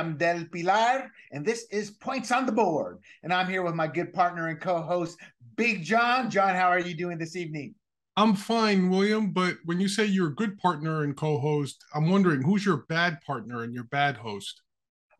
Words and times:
William 0.00 0.16
Del 0.16 0.44
Pilar, 0.46 1.10
and 1.30 1.44
this 1.44 1.66
is 1.70 1.90
Points 1.90 2.30
on 2.30 2.46
the 2.46 2.52
Board. 2.52 3.00
And 3.22 3.32
I'm 3.32 3.48
here 3.48 3.62
with 3.62 3.74
my 3.74 3.86
good 3.86 4.14
partner 4.14 4.48
and 4.48 4.58
co 4.58 4.80
host, 4.80 5.18
Big 5.56 5.82
John. 5.82 6.30
John, 6.30 6.54
how 6.54 6.68
are 6.68 6.78
you 6.78 6.94
doing 6.94 7.18
this 7.18 7.36
evening? 7.36 7.74
I'm 8.16 8.34
fine, 8.34 8.88
William. 8.88 9.32
But 9.32 9.56
when 9.66 9.78
you 9.78 9.88
say 9.88 10.06
you're 10.06 10.28
a 10.28 10.34
good 10.34 10.56
partner 10.58 11.04
and 11.04 11.14
co 11.14 11.38
host, 11.38 11.84
I'm 11.94 12.10
wondering 12.10 12.40
who's 12.40 12.64
your 12.64 12.78
bad 12.88 13.20
partner 13.20 13.62
and 13.62 13.74
your 13.74 13.84
bad 13.84 14.16
host? 14.16 14.62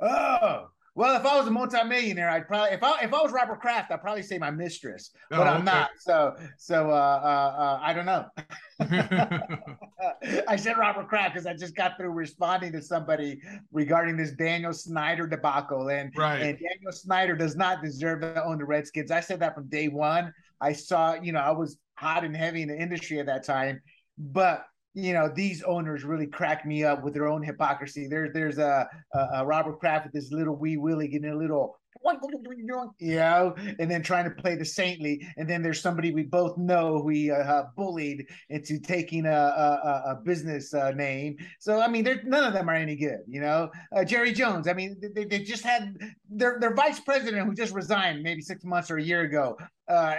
Oh, 0.01 0.69
well, 1.01 1.17
if 1.19 1.25
I 1.25 1.39
was 1.39 1.47
a 1.47 1.51
multimillionaire, 1.51 2.29
I'd 2.29 2.47
probably 2.47 2.75
if 2.75 2.83
I 2.83 3.01
if 3.01 3.15
I 3.15 3.23
was 3.23 3.33
Robert 3.33 3.59
Kraft, 3.59 3.91
I'd 3.91 4.03
probably 4.03 4.23
say 4.23 4.37
my 4.37 4.51
mistress, 4.51 5.13
but 5.31 5.39
oh, 5.39 5.45
I'm 5.45 5.63
okay. 5.63 5.65
not. 5.65 5.91
So 5.99 6.37
so 6.59 6.91
uh, 6.91 6.93
uh, 6.93 7.59
uh, 7.59 7.79
I 7.81 7.95
don't 7.95 8.05
know. 8.05 8.27
I 10.47 10.57
said 10.57 10.77
Robert 10.77 11.09
Kraft 11.09 11.33
because 11.33 11.47
I 11.47 11.55
just 11.55 11.75
got 11.75 11.97
through 11.97 12.11
responding 12.11 12.73
to 12.73 12.83
somebody 12.83 13.41
regarding 13.73 14.19
this 14.19 14.33
Daniel 14.33 14.75
Snyder 14.75 15.27
debacle, 15.27 15.89
and 15.89 16.13
right. 16.19 16.43
and 16.43 16.59
Daniel 16.59 16.93
Snyder 16.93 17.35
does 17.35 17.57
not 17.57 17.83
deserve 17.83 18.21
to 18.21 18.45
own 18.45 18.59
the 18.59 18.67
Redskins. 18.67 19.11
I 19.11 19.21
said 19.21 19.41
that 19.41 19.55
from 19.55 19.71
day 19.71 19.89
one. 19.89 20.35
I 20.61 20.75
saw, 20.75 21.15
you 21.15 21.33
know, 21.33 21.41
I 21.41 21.53
was 21.53 21.79
hot 21.95 22.25
and 22.25 22.37
heavy 22.37 22.61
in 22.61 22.69
the 22.69 22.79
industry 22.79 23.21
at 23.21 23.25
that 23.25 23.43
time, 23.43 23.81
but 24.19 24.67
you 24.95 25.13
know 25.13 25.29
these 25.29 25.63
owners 25.63 26.05
really 26.05 26.27
crack 26.27 26.67
me 26.67 26.85
up 26.85 27.03
with 27.03 27.15
their 27.15 27.29
own 27.29 27.43
hypocrisy. 27.43 28.09
There's 28.09 28.33
there's 28.33 28.59
a, 28.59 28.89
a, 29.15 29.19
a 29.35 29.47
Robert 29.47 29.79
Kraft 29.79 30.07
with 30.07 30.13
this 30.13 30.33
little 30.33 30.57
wee 30.57 30.77
Willie 30.77 31.09
getting 31.09 31.31
a 31.31 31.37
little 31.37 31.81
you 32.99 33.17
know, 33.17 33.55
and 33.79 33.91
then 33.91 34.03
trying 34.03 34.25
to 34.25 34.31
play 34.31 34.55
the 34.55 34.65
saintly, 34.65 35.27
and 35.37 35.49
then 35.49 35.63
there's 35.63 35.81
somebody 35.81 36.13
we 36.13 36.23
both 36.23 36.57
know 36.57 37.03
we 37.05 37.31
uh, 37.31 37.65
bullied 37.77 38.27
into 38.49 38.79
taking 38.79 39.27
a 39.27 39.31
a, 39.31 40.03
a 40.07 40.21
business 40.25 40.73
uh, 40.73 40.91
name. 40.93 41.37
So 41.59 41.81
I 41.81 41.89
mean, 41.89 42.05
none 42.25 42.45
of 42.45 42.53
them 42.53 42.69
are 42.69 42.75
any 42.75 42.97
good, 42.97 43.21
you 43.27 43.41
know. 43.41 43.71
Uh, 43.95 44.05
Jerry 44.05 44.33
Jones, 44.33 44.67
I 44.67 44.73
mean, 44.73 45.01
they, 45.15 45.25
they 45.25 45.41
just 45.41 45.63
had 45.63 45.99
their 46.29 46.59
their 46.59 46.75
vice 46.75 47.01
president 47.01 47.47
who 47.47 47.55
just 47.55 47.75
resigned 47.75 48.23
maybe 48.23 48.41
six 48.41 48.65
months 48.65 48.91
or 48.91 48.97
a 48.97 49.03
year 49.03 49.23
ago 49.23 49.57
uh, 49.89 50.17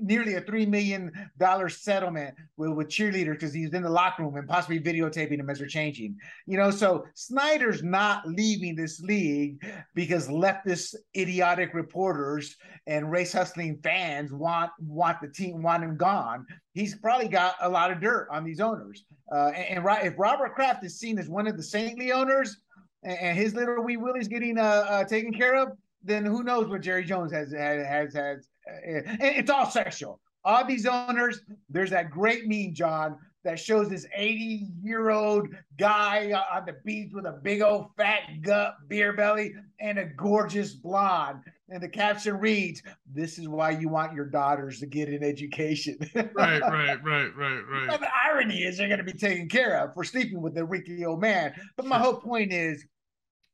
nearly 0.00 0.34
a 0.34 0.40
three 0.40 0.66
million 0.66 1.12
dollar 1.38 1.68
settlement 1.68 2.34
with, 2.56 2.70
with 2.70 2.88
cheerleaders 2.88 3.34
because 3.34 3.52
he's 3.52 3.72
in 3.72 3.82
the 3.82 3.90
locker 3.90 4.22
room 4.22 4.36
and 4.36 4.48
possibly 4.48 4.80
videotaping 4.80 5.38
them 5.38 5.50
as 5.50 5.58
they're 5.58 5.68
changing. 5.68 6.16
You 6.46 6.58
know, 6.58 6.70
so 6.70 7.06
Snyder's 7.14 7.82
not 7.82 8.26
leaving 8.26 8.76
this 8.76 9.00
league 9.00 9.64
because 9.94 10.28
leftist 10.28 10.94
idiotic 11.16 11.74
reporters 11.74 12.56
and 12.86 13.10
race 13.10 13.32
hustling 13.32 13.78
fans 13.82 14.32
want 14.32 14.70
want 14.80 15.20
the 15.20 15.28
team 15.28 15.62
want 15.62 15.84
him 15.84 15.96
gone. 15.96 16.46
He's 16.72 16.94
probably 16.96 17.28
got 17.28 17.54
a 17.60 17.68
lot 17.68 17.90
of 17.90 18.00
dirt 18.00 18.28
on 18.30 18.44
these 18.44 18.60
owners. 18.60 19.04
Uh, 19.32 19.50
and, 19.54 19.84
and 19.84 20.06
if 20.06 20.18
Robert 20.18 20.54
Kraft 20.54 20.84
is 20.84 20.98
seen 20.98 21.18
as 21.18 21.28
one 21.28 21.46
of 21.46 21.56
the 21.56 21.62
saintly 21.62 22.12
owners, 22.12 22.56
and, 23.02 23.18
and 23.18 23.38
his 23.38 23.54
little 23.54 23.82
wee 23.82 23.96
Willie's 23.96 24.28
getting 24.28 24.58
uh, 24.58 24.62
uh, 24.88 25.04
taken 25.04 25.32
care 25.32 25.56
of, 25.56 25.72
then 26.02 26.24
who 26.24 26.42
knows 26.42 26.68
what 26.68 26.80
Jerry 26.80 27.04
Jones 27.04 27.32
has 27.32 27.52
has, 27.52 28.14
has 28.14 28.48
Eh, 28.84 29.02
it's 29.20 29.50
all 29.50 29.70
sexual. 29.70 30.20
All 30.44 30.64
these 30.64 30.86
owners, 30.86 31.40
there's 31.68 31.90
that 31.90 32.10
great 32.10 32.46
meme, 32.46 32.72
John, 32.72 33.18
that 33.44 33.58
shows 33.58 33.88
this 33.88 34.06
80 34.14 34.68
year 34.82 35.10
old 35.10 35.48
guy 35.78 36.32
on 36.52 36.64
the 36.66 36.76
beach 36.84 37.12
with 37.12 37.24
a 37.24 37.32
big 37.42 37.62
old 37.62 37.88
fat 37.96 38.42
gut 38.42 38.74
beer 38.88 39.12
belly 39.12 39.54
and 39.80 39.98
a 39.98 40.04
gorgeous 40.04 40.74
blonde. 40.74 41.40
And 41.68 41.82
the 41.82 41.88
caption 41.88 42.38
reads, 42.38 42.82
This 43.12 43.38
is 43.38 43.48
why 43.48 43.70
you 43.70 43.88
want 43.88 44.14
your 44.14 44.26
daughters 44.26 44.80
to 44.80 44.86
get 44.86 45.08
an 45.08 45.22
education. 45.22 45.98
right, 46.14 46.60
right, 46.60 47.02
right, 47.02 47.36
right, 47.36 47.60
right. 47.60 48.00
The 48.00 48.08
irony 48.26 48.62
is 48.62 48.78
they're 48.78 48.88
going 48.88 48.98
to 48.98 49.04
be 49.04 49.12
taken 49.12 49.48
care 49.48 49.78
of 49.82 49.94
for 49.94 50.04
sleeping 50.04 50.40
with 50.40 50.54
the 50.54 50.64
wrinkly 50.64 51.04
old 51.04 51.20
man. 51.20 51.54
But 51.76 51.86
my 51.86 51.98
whole 51.98 52.20
point 52.20 52.52
is, 52.52 52.84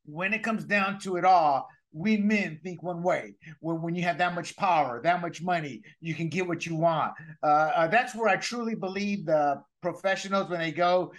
when 0.06 0.34
it 0.34 0.42
comes 0.42 0.64
down 0.64 0.98
to 1.00 1.16
it 1.16 1.24
all, 1.24 1.68
we 1.94 2.16
men 2.16 2.58
think 2.62 2.82
one 2.82 3.02
way. 3.02 3.34
When, 3.60 3.80
when 3.80 3.94
you 3.94 4.02
have 4.02 4.18
that 4.18 4.34
much 4.34 4.56
power, 4.56 5.00
that 5.02 5.22
much 5.22 5.40
money, 5.40 5.82
you 6.00 6.14
can 6.14 6.28
get 6.28 6.46
what 6.46 6.66
you 6.66 6.74
want. 6.74 7.12
Uh, 7.42 7.46
uh, 7.46 7.86
that's 7.86 8.14
where 8.14 8.28
I 8.28 8.36
truly 8.36 8.74
believe 8.74 9.24
the 9.26 9.62
professionals, 9.80 10.50
when 10.50 10.58
they 10.58 10.72
go, 10.72 11.12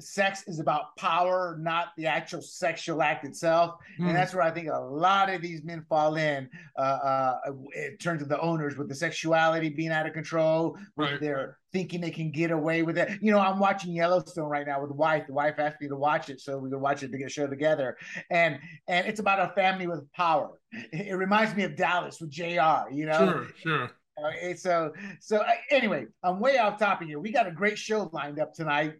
sex 0.00 0.44
is 0.46 0.58
about 0.58 0.96
power, 0.96 1.56
not 1.60 1.88
the 1.96 2.06
actual 2.06 2.42
sexual 2.42 3.02
act 3.02 3.24
itself. 3.24 3.76
Mm. 3.98 3.98
And 3.98 4.08
hmm. 4.08 4.14
that's 4.14 4.34
where 4.34 4.42
I 4.42 4.50
think 4.50 4.68
a 4.68 4.78
lot 4.78 5.32
of 5.32 5.40
these 5.40 5.62
men 5.62 5.84
fall 5.88 6.16
in, 6.16 6.48
uh, 6.76 6.80
uh, 6.80 7.36
in 7.74 7.96
terms 7.98 8.22
of 8.22 8.28
the 8.28 8.40
owners 8.40 8.76
with 8.76 8.88
the 8.88 8.94
sexuality 8.94 9.68
being 9.68 9.90
out 9.90 10.06
of 10.06 10.12
control, 10.12 10.76
with 10.96 11.10
right. 11.10 11.20
their 11.20 11.58
thinking 11.72 12.00
they 12.00 12.10
can 12.10 12.30
get 12.30 12.50
away 12.50 12.82
with 12.82 12.98
it. 12.98 13.10
You 13.20 13.32
know, 13.32 13.38
I'm 13.38 13.58
watching 13.58 13.92
Yellowstone 13.92 14.48
right 14.48 14.66
now 14.66 14.80
with 14.80 14.90
the 14.90 14.96
wife. 14.96 15.26
The 15.26 15.34
wife 15.34 15.54
asked 15.58 15.80
me 15.80 15.88
to 15.88 15.96
watch 15.96 16.30
it 16.30 16.40
so 16.40 16.58
we 16.58 16.70
could 16.70 16.80
watch 16.80 17.02
it 17.02 17.10
to 17.12 17.18
get 17.18 17.26
a 17.26 17.30
show 17.30 17.46
together. 17.46 17.96
And 18.30 18.58
and 18.88 19.06
it's 19.06 19.20
about 19.20 19.40
a 19.40 19.52
family 19.54 19.86
with 19.86 20.10
power. 20.12 20.50
It, 20.72 21.08
it 21.08 21.14
reminds 21.14 21.54
me 21.54 21.64
of 21.64 21.76
Dallas 21.76 22.20
with 22.20 22.30
JR, 22.30 22.90
you 22.92 23.06
know? 23.06 23.18
Sure, 23.18 23.48
sure. 23.62 23.90
Okay, 24.24 24.54
so 24.54 24.92
so 25.20 25.44
anyway, 25.70 26.06
I'm 26.22 26.38
way 26.38 26.58
off 26.58 26.78
topic 26.78 27.08
here. 27.08 27.18
We 27.18 27.32
got 27.32 27.48
a 27.48 27.50
great 27.50 27.76
show 27.76 28.08
lined 28.12 28.38
up 28.38 28.54
tonight. 28.54 28.94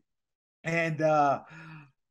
And 0.65 1.03
uh, 1.03 1.41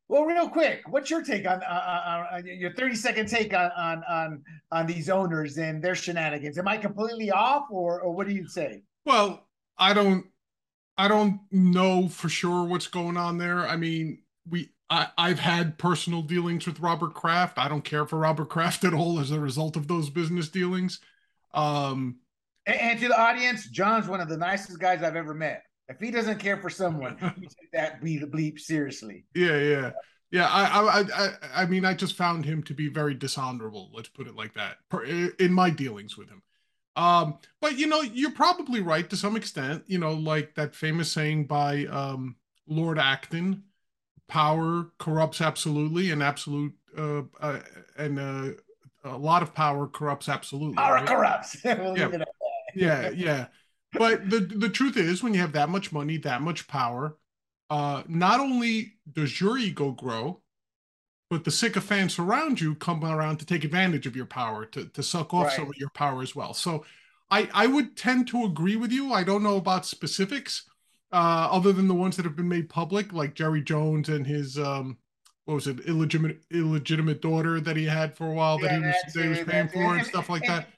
well, 0.08 0.24
real 0.24 0.48
quick, 0.48 0.82
what's 0.88 1.10
your 1.10 1.22
take 1.22 1.46
on, 1.46 1.62
uh, 1.62 2.26
on 2.32 2.46
your 2.46 2.72
30 2.72 2.94
second 2.94 3.28
take 3.28 3.52
on, 3.52 3.70
on 3.76 4.04
on 4.08 4.42
on 4.70 4.86
these 4.86 5.10
owners 5.10 5.58
and 5.58 5.82
their 5.82 5.94
shenanigans? 5.94 6.58
Am 6.58 6.68
I 6.68 6.76
completely 6.76 7.30
off, 7.30 7.64
or 7.70 8.00
or 8.00 8.12
what 8.14 8.26
do 8.26 8.34
you 8.34 8.46
say? 8.46 8.82
Well, 9.04 9.46
I 9.76 9.92
don't 9.92 10.26
I 10.96 11.08
don't 11.08 11.40
know 11.50 12.08
for 12.08 12.28
sure 12.28 12.64
what's 12.64 12.86
going 12.86 13.16
on 13.16 13.38
there. 13.38 13.66
I 13.66 13.76
mean, 13.76 14.22
we 14.48 14.70
I, 14.90 15.08
I've 15.16 15.40
had 15.40 15.78
personal 15.78 16.22
dealings 16.22 16.66
with 16.66 16.80
Robert 16.80 17.14
Kraft. 17.14 17.58
I 17.58 17.68
don't 17.68 17.84
care 17.84 18.06
for 18.06 18.18
Robert 18.18 18.48
Kraft 18.48 18.84
at 18.84 18.94
all 18.94 19.18
as 19.18 19.30
a 19.30 19.40
result 19.40 19.76
of 19.76 19.88
those 19.88 20.10
business 20.10 20.48
dealings. 20.48 21.00
Um, 21.52 22.18
and, 22.66 22.78
and 22.78 23.00
to 23.00 23.08
the 23.08 23.20
audience, 23.20 23.68
John's 23.68 24.06
one 24.06 24.20
of 24.20 24.28
the 24.28 24.36
nicest 24.36 24.78
guys 24.78 25.02
I've 25.02 25.16
ever 25.16 25.34
met. 25.34 25.64
If 25.88 26.00
he 26.00 26.10
doesn't 26.10 26.38
care 26.38 26.56
for 26.56 26.70
someone, 26.70 27.18
you 27.36 27.48
take 27.48 27.72
that 27.72 28.00
bleep, 28.00 28.24
bleep 28.30 28.58
seriously. 28.58 29.26
Yeah, 29.34 29.58
yeah, 29.58 29.90
yeah. 30.30 30.48
I, 30.48 30.80
I, 30.80 31.00
I, 31.00 31.28
I 31.62 31.66
mean, 31.66 31.84
I 31.84 31.94
just 31.94 32.16
found 32.16 32.44
him 32.44 32.62
to 32.64 32.74
be 32.74 32.88
very 32.88 33.14
dishonorable. 33.14 33.90
Let's 33.92 34.08
put 34.08 34.26
it 34.26 34.34
like 34.34 34.54
that. 34.54 34.78
In 35.38 35.52
my 35.52 35.70
dealings 35.70 36.16
with 36.16 36.28
him. 36.28 36.42
Um, 36.96 37.38
but 37.60 37.76
you 37.76 37.86
know, 37.86 38.02
you're 38.02 38.30
probably 38.30 38.80
right 38.80 39.08
to 39.10 39.16
some 39.16 39.36
extent. 39.36 39.84
You 39.86 39.98
know, 39.98 40.14
like 40.14 40.54
that 40.54 40.74
famous 40.74 41.10
saying 41.10 41.46
by 41.46 41.86
um, 41.86 42.36
Lord 42.66 42.98
Acton: 42.98 43.64
"Power 44.28 44.90
corrupts 44.98 45.40
absolutely, 45.40 46.12
and 46.12 46.22
absolute, 46.22 46.72
uh, 46.96 47.22
uh, 47.40 47.58
and 47.98 48.18
uh, 48.18 48.50
a 49.04 49.18
lot 49.18 49.42
of 49.42 49.52
power 49.52 49.88
corrupts 49.88 50.28
absolutely." 50.28 50.76
Power 50.76 50.94
right? 50.94 51.06
corrupts. 51.06 51.56
we'll 51.64 51.98
yeah. 51.98 52.24
yeah, 52.74 53.10
yeah 53.10 53.46
but 53.98 54.30
the 54.30 54.40
the 54.40 54.68
truth 54.68 54.96
is, 54.96 55.22
when 55.22 55.34
you 55.34 55.40
have 55.40 55.52
that 55.52 55.68
much 55.68 55.92
money, 55.92 56.16
that 56.18 56.42
much 56.42 56.66
power, 56.68 57.16
uh, 57.70 58.02
not 58.08 58.40
only 58.40 58.94
does 59.12 59.40
your 59.40 59.58
ego 59.58 59.90
grow, 59.92 60.40
but 61.30 61.44
the 61.44 61.50
sycophants 61.50 62.18
around 62.18 62.60
you 62.60 62.74
come 62.74 63.04
around 63.04 63.38
to 63.38 63.46
take 63.46 63.64
advantage 63.64 64.06
of 64.06 64.16
your 64.16 64.26
power, 64.26 64.64
to 64.66 64.86
to 64.86 65.02
suck 65.02 65.32
off 65.34 65.46
right. 65.46 65.56
some 65.56 65.68
of 65.68 65.76
your 65.76 65.90
power 65.90 66.22
as 66.22 66.34
well. 66.34 66.54
So, 66.54 66.84
I 67.30 67.48
I 67.54 67.66
would 67.66 67.96
tend 67.96 68.28
to 68.28 68.44
agree 68.44 68.76
with 68.76 68.92
you. 68.92 69.12
I 69.12 69.24
don't 69.24 69.42
know 69.42 69.56
about 69.56 69.86
specifics, 69.86 70.64
uh, 71.12 71.48
other 71.50 71.72
than 71.72 71.88
the 71.88 71.94
ones 71.94 72.16
that 72.16 72.24
have 72.24 72.36
been 72.36 72.48
made 72.48 72.68
public, 72.68 73.12
like 73.12 73.34
Jerry 73.34 73.62
Jones 73.62 74.08
and 74.08 74.26
his 74.26 74.58
um, 74.58 74.98
what 75.44 75.54
was 75.54 75.66
it, 75.66 75.80
illegitimate 75.80 76.40
illegitimate 76.52 77.20
daughter 77.20 77.60
that 77.60 77.76
he 77.76 77.84
had 77.84 78.16
for 78.16 78.26
a 78.26 78.32
while 78.32 78.58
yeah, 78.60 78.68
that 78.68 78.80
he 78.80 78.86
was 78.86 79.14
that 79.14 79.22
he 79.22 79.28
was 79.28 79.40
paying 79.40 79.68
for 79.68 79.96
and 79.96 80.06
stuff 80.06 80.28
like 80.28 80.42
and, 80.42 80.50
that 80.50 80.68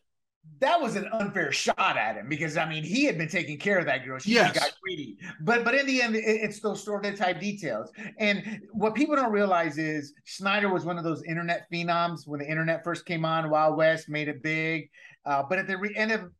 that 0.60 0.80
was 0.80 0.96
an 0.96 1.08
unfair 1.12 1.52
shot 1.52 1.96
at 1.96 2.16
him 2.16 2.28
because 2.28 2.56
I 2.56 2.68
mean 2.68 2.82
he 2.82 3.04
had 3.04 3.18
been 3.18 3.28
taking 3.28 3.58
care 3.58 3.78
of 3.78 3.86
that 3.86 4.04
girl. 4.04 4.18
She 4.18 4.32
yes. 4.32 4.58
got 4.58 4.72
greedy, 4.82 5.18
but 5.40 5.64
but 5.64 5.74
in 5.74 5.86
the 5.86 6.00
end, 6.00 6.16
it, 6.16 6.24
it's 6.24 6.60
those 6.60 6.80
story 6.80 7.14
type 7.14 7.40
details. 7.40 7.90
And 8.18 8.62
what 8.72 8.94
people 8.94 9.16
don't 9.16 9.32
realize 9.32 9.78
is 9.78 10.14
Snyder 10.24 10.72
was 10.72 10.84
one 10.84 10.98
of 10.98 11.04
those 11.04 11.22
internet 11.24 11.66
phenoms 11.72 12.26
when 12.26 12.40
the 12.40 12.48
internet 12.48 12.84
first 12.84 13.04
came 13.04 13.24
on. 13.24 13.50
Wild 13.50 13.76
West 13.76 14.08
made 14.08 14.28
it 14.28 14.42
big, 14.42 14.88
uh, 15.24 15.42
but 15.48 15.58
at 15.58 15.66
the 15.66 15.76
re- 15.76 15.94
end 15.94 16.12
of 16.12 16.30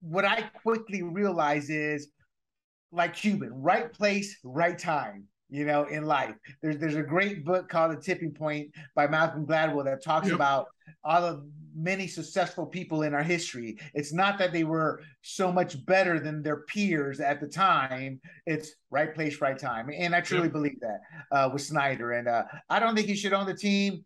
what 0.00 0.24
I 0.24 0.42
quickly 0.62 1.02
realize 1.02 1.68
is 1.68 2.08
like 2.90 3.14
Cuban, 3.14 3.50
right 3.52 3.92
place, 3.92 4.38
right 4.42 4.78
time 4.78 5.26
you 5.50 5.64
know, 5.64 5.84
in 5.84 6.04
life. 6.04 6.34
There's 6.62 6.78
there's 6.78 6.96
a 6.96 7.02
great 7.02 7.44
book 7.44 7.68
called 7.68 7.92
The 7.92 8.00
Tipping 8.00 8.32
Point 8.32 8.70
by 8.94 9.08
Malcolm 9.08 9.46
Gladwell 9.46 9.84
that 9.84 10.02
talks 10.02 10.28
yep. 10.28 10.36
about 10.36 10.66
all 11.04 11.24
of 11.24 11.44
many 11.74 12.06
successful 12.06 12.66
people 12.66 13.02
in 13.02 13.14
our 13.14 13.22
history. 13.22 13.78
It's 13.94 14.12
not 14.12 14.38
that 14.38 14.52
they 14.52 14.64
were 14.64 15.02
so 15.22 15.52
much 15.52 15.84
better 15.86 16.18
than 16.18 16.42
their 16.42 16.62
peers 16.62 17.20
at 17.20 17.40
the 17.40 17.46
time. 17.46 18.20
It's 18.46 18.72
right 18.90 19.14
place, 19.14 19.40
right 19.40 19.58
time. 19.58 19.90
And 19.94 20.14
I 20.14 20.20
truly 20.20 20.48
believe 20.48 20.80
that 20.80 21.00
uh, 21.30 21.50
with 21.52 21.62
Snyder. 21.62 22.12
And 22.12 22.28
uh, 22.28 22.44
I 22.68 22.80
don't 22.80 22.94
think 22.94 23.06
he 23.06 23.14
should 23.14 23.32
own 23.32 23.46
the 23.46 23.54
team, 23.54 24.04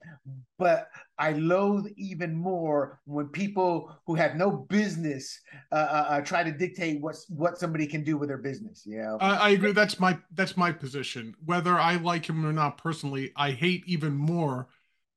but 0.59 0.89
I 1.19 1.33
loathe 1.33 1.87
even 1.97 2.35
more 2.35 3.01
when 3.05 3.29
people 3.29 3.97
who 4.07 4.15
have 4.15 4.37
no 4.37 4.51
business 4.51 5.41
uh, 5.73 5.77
uh, 5.77 6.07
uh 6.09 6.21
try 6.21 6.43
to 6.43 6.51
dictate 6.51 7.01
what 7.01 7.17
what 7.29 7.59
somebody 7.59 7.87
can 7.87 8.03
do 8.03 8.17
with 8.19 8.29
their 8.29 8.39
business. 8.39 8.83
You 8.85 8.99
know, 8.99 9.19
I, 9.21 9.37
I 9.37 9.49
agree. 9.51 9.73
That's 9.73 10.01
my 10.01 10.19
that's 10.35 10.57
my 10.57 10.73
position. 10.73 11.35
Whether 11.45 11.79
I 11.79 11.97
like 11.97 12.29
him 12.29 12.45
or 12.45 12.53
not 12.53 12.79
personally, 12.79 13.33
I 13.37 13.53
hate 13.53 13.85
even 13.87 14.15
more 14.15 14.69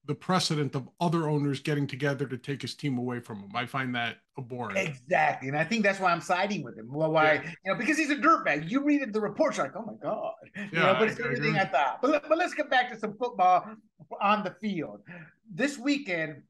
the 0.07 0.15
precedent 0.15 0.73
of 0.73 0.89
other 1.01 1.27
owners 1.27 1.59
getting 1.59 1.85
together 1.85 2.25
to 2.25 2.37
take 2.37 2.61
his 2.61 2.73
team 2.73 2.97
away 2.97 3.19
from 3.19 3.39
him. 3.39 3.51
I 3.53 3.65
find 3.65 3.93
that 3.95 4.17
abhorrent. 4.37 4.77
Exactly, 4.77 5.49
and 5.49 5.57
I 5.57 5.65
think 5.65 5.83
that's 5.83 5.99
why 5.99 6.11
I'm 6.11 6.21
siding 6.21 6.63
with 6.63 6.77
him. 6.77 6.87
Well, 6.89 7.11
why 7.11 7.33
yeah. 7.33 7.41
you 7.65 7.71
know 7.71 7.77
because 7.77 7.97
he's 7.97 8.09
a 8.09 8.15
dirtbag. 8.15 8.69
You 8.69 8.83
read 8.83 9.13
the 9.13 9.19
reports, 9.19 9.57
like, 9.57 9.75
oh 9.75 9.83
my 9.83 9.93
god, 10.01 10.33
yeah, 10.55 10.65
you 10.71 10.79
know, 10.79 10.95
but 10.97 11.09
it's 11.09 11.19
I, 11.19 11.25
everything 11.25 11.57
I, 11.57 11.63
I 11.63 11.65
thought. 11.65 12.01
But 12.01 12.27
but 12.27 12.37
let's 12.37 12.53
get 12.53 12.69
back 12.69 12.89
to 12.91 12.97
some 12.97 13.17
football 13.17 13.65
on 14.21 14.43
the 14.43 14.51
field. 14.61 15.01
This 15.53 15.77
weekend, 15.77 16.41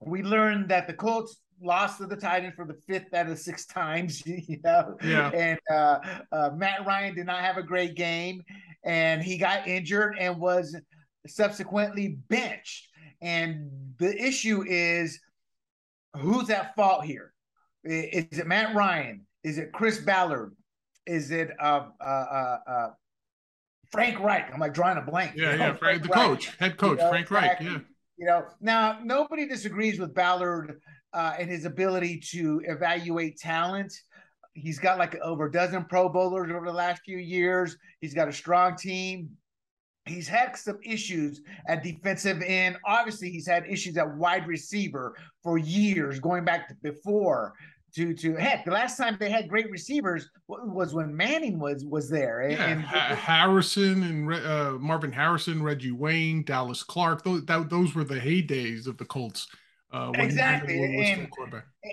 we 0.00 0.22
learned 0.22 0.68
that 0.68 0.86
the 0.86 0.94
Colts 0.94 1.40
lost 1.62 1.98
to 1.98 2.06
the 2.06 2.16
Titans 2.16 2.54
for 2.54 2.66
the 2.66 2.74
fifth 2.74 3.14
out 3.14 3.28
of 3.28 3.38
six 3.38 3.64
times. 3.64 4.22
You 4.48 4.58
know, 4.64 4.96
yeah. 5.02 5.30
And 5.30 5.58
uh, 5.70 5.98
uh, 6.30 6.50
Matt 6.54 6.84
Ryan 6.86 7.14
did 7.14 7.26
not 7.26 7.40
have 7.40 7.56
a 7.56 7.62
great 7.62 7.94
game, 7.94 8.42
and 8.84 9.22
he 9.22 9.38
got 9.38 9.66
injured 9.66 10.16
and 10.18 10.38
was 10.38 10.76
subsequently 11.26 12.18
benched. 12.28 12.88
And 13.20 13.70
the 13.98 14.16
issue 14.20 14.64
is 14.66 15.20
who's 16.16 16.50
at 16.50 16.74
fault 16.74 17.04
here? 17.04 17.32
Is 17.84 18.38
it 18.38 18.46
Matt 18.46 18.74
Ryan? 18.74 19.26
Is 19.44 19.58
it 19.58 19.72
Chris 19.72 19.98
Ballard? 19.98 20.54
Is 21.06 21.30
it 21.30 21.50
uh, 21.60 21.86
uh, 22.00 22.04
uh, 22.04 22.58
uh 22.66 22.90
Frank 23.90 24.20
Reich? 24.20 24.52
I'm 24.52 24.60
like 24.60 24.74
drawing 24.74 24.98
a 24.98 25.02
blank. 25.02 25.32
Yeah, 25.36 25.54
yeah, 25.54 25.74
Frank, 25.74 26.02
the 26.02 26.08
Reich. 26.08 26.26
coach, 26.26 26.56
head 26.58 26.76
coach, 26.76 26.98
you 26.98 27.04
know, 27.04 27.08
Frank 27.10 27.26
exactly. 27.26 27.66
Reich. 27.66 27.76
Yeah. 27.76 27.82
You 28.18 28.26
know, 28.26 28.44
now 28.60 28.98
nobody 29.02 29.48
disagrees 29.48 29.98
with 29.98 30.14
Ballard 30.14 30.80
uh, 31.12 31.34
and 31.38 31.50
his 31.50 31.64
ability 31.64 32.20
to 32.30 32.62
evaluate 32.64 33.38
talent. 33.38 33.92
He's 34.54 34.78
got 34.78 34.98
like 34.98 35.16
over 35.16 35.46
a 35.46 35.52
dozen 35.52 35.84
Pro 35.86 36.08
Bowlers 36.08 36.50
over 36.52 36.66
the 36.66 36.72
last 36.72 37.02
few 37.04 37.18
years. 37.18 37.76
He's 38.00 38.14
got 38.14 38.28
a 38.28 38.32
strong 38.32 38.76
team. 38.76 39.30
He's 40.06 40.26
had 40.26 40.56
some 40.56 40.78
issues 40.84 41.42
at 41.68 41.84
defensive 41.84 42.42
end. 42.44 42.76
Obviously, 42.84 43.30
he's 43.30 43.46
had 43.46 43.64
issues 43.66 43.96
at 43.96 44.16
wide 44.16 44.46
receiver 44.48 45.16
for 45.42 45.58
years, 45.58 46.18
going 46.18 46.44
back 46.44 46.68
to 46.68 46.74
before. 46.82 47.54
To 47.94 48.14
to 48.14 48.34
heck, 48.34 48.64
the 48.64 48.70
last 48.70 48.96
time 48.96 49.18
they 49.20 49.30
had 49.30 49.50
great 49.50 49.70
receivers 49.70 50.30
was 50.48 50.94
when 50.94 51.14
Manning 51.14 51.58
was 51.58 51.84
was 51.84 52.08
there. 52.08 52.48
Yeah, 52.48 52.68
and, 52.68 52.82
Harrison 52.82 54.02
and 54.02 54.32
uh, 54.32 54.78
Marvin 54.80 55.12
Harrison, 55.12 55.62
Reggie 55.62 55.92
Wayne, 55.92 56.42
Dallas 56.42 56.82
Clark. 56.82 57.22
Those 57.22 57.44
that, 57.44 57.68
those 57.68 57.94
were 57.94 58.04
the 58.04 58.18
heydays 58.18 58.86
of 58.86 58.96
the 58.96 59.04
Colts. 59.04 59.46
Uh, 59.92 60.10
exactly. 60.14 60.82
And, 61.04 61.28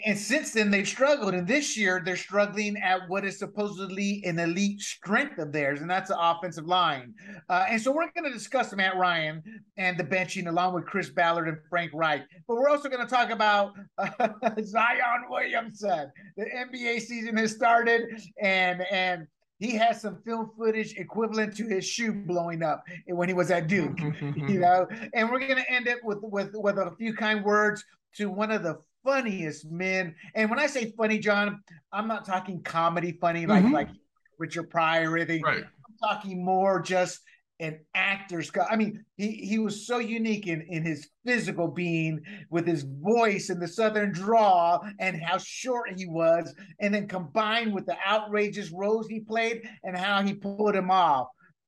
and 0.06 0.18
since 0.18 0.54
then, 0.54 0.72
they've 0.72 0.88
struggled. 0.88 1.34
And 1.34 1.46
this 1.46 1.76
year, 1.76 2.02
they're 2.04 2.16
struggling 2.16 2.78
at 2.78 3.02
what 3.10 3.26
is 3.26 3.38
supposedly 3.38 4.24
an 4.26 4.40
elite 4.40 4.80
strength 4.80 5.38
of 5.38 5.52
theirs, 5.52 5.82
and 5.82 5.90
that's 5.90 6.10
the 6.10 6.18
offensive 6.18 6.66
line. 6.66 7.14
Uh, 7.50 7.66
and 7.70 7.82
so 7.82 7.92
we're 7.92 8.10
going 8.12 8.24
to 8.24 8.32
discuss 8.32 8.74
Matt 8.74 8.96
Ryan 8.96 9.44
and 9.78 9.98
the 9.98 10.06
benching 10.06 10.48
along 10.48 10.76
with 10.76 10.86
Chris 10.86 11.10
Ballard 11.10 11.50
and 11.50 11.58
Frank 11.70 11.92
Reich. 11.94 12.24
But 12.48 12.56
we're 12.56 12.70
also 12.70 12.88
going 12.88 13.06
to 13.06 13.14
talk 13.14 13.32
about 13.32 13.74
uh, 13.98 14.08
Zion 14.64 15.26
Williamson. 15.30 16.10
The 16.38 16.46
NBA 16.46 17.02
season 17.02 17.36
has 17.36 17.52
started, 17.52 18.22
and 18.42 18.82
and 18.92 19.28
he 19.60 19.72
has 19.72 20.02
some 20.02 20.22
film 20.24 20.52
footage 20.58 20.96
equivalent 20.98 21.56
to 21.58 21.68
his 21.68 21.86
shoe 21.86 22.14
blowing 22.14 22.64
up 22.64 22.84
when 23.08 23.28
he 23.28 23.34
was 23.34 23.52
at 23.52 23.68
Duke, 23.68 24.00
you 24.22 24.60
know. 24.60 24.88
And 25.14 25.30
we're 25.30 25.40
gonna 25.40 25.66
end 25.70 25.88
it 25.88 26.04
with 26.04 26.20
with 26.22 26.52
with 26.54 26.78
a 26.78 26.92
few 26.98 27.14
kind 27.14 27.44
words 27.44 27.84
to 28.16 28.30
one 28.30 28.52
of 28.52 28.64
the 28.64 28.80
funniest 29.04 29.70
men. 29.70 30.16
And 30.34 30.50
when 30.50 30.60
I 30.60 30.68
say 30.68 30.94
funny, 30.98 31.20
John, 31.20 31.62
I'm 31.92 32.08
not 32.08 32.26
talking 32.26 32.62
comedy 32.64 33.18
funny 33.20 33.46
like 33.46 33.64
mm-hmm. 33.64 33.74
like 33.74 33.90
Richard 34.38 34.70
Pryor 34.70 35.12
or 35.12 35.18
anything. 35.18 35.42
Right. 35.44 35.64
I'm 35.64 35.98
talking 36.02 36.44
more 36.44 36.82
just 36.82 37.20
an 37.60 37.80
actor's 37.94 38.52
I 38.70 38.76
mean, 38.76 39.04
he 39.18 39.32
he 39.32 39.60
was 39.60 39.86
so 39.86 40.00
unique 40.00 40.48
in 40.48 40.62
in 40.70 40.86
his 40.86 41.10
physical 41.26 41.68
being 41.68 42.22
with 42.50 42.66
his 42.66 42.84
voice 42.84 43.50
and 43.50 43.62
the 43.62 43.68
southern 43.68 44.12
draw 44.12 44.80
and 45.00 45.22
how 45.22 45.38
short 45.38 45.92
he 45.98 46.06
was, 46.06 46.54
and 46.80 46.94
then 46.94 47.08
combined 47.08 47.74
with 47.74 47.86
the 47.86 47.98
outrageous 48.08 48.72
roles 48.72 49.08
he 49.08 49.20
played 49.20 49.68
and 49.84 49.98
how 49.98 50.22
he 50.22 50.34
pulled 50.34 50.76
him 50.76 50.90
off. 50.90 51.28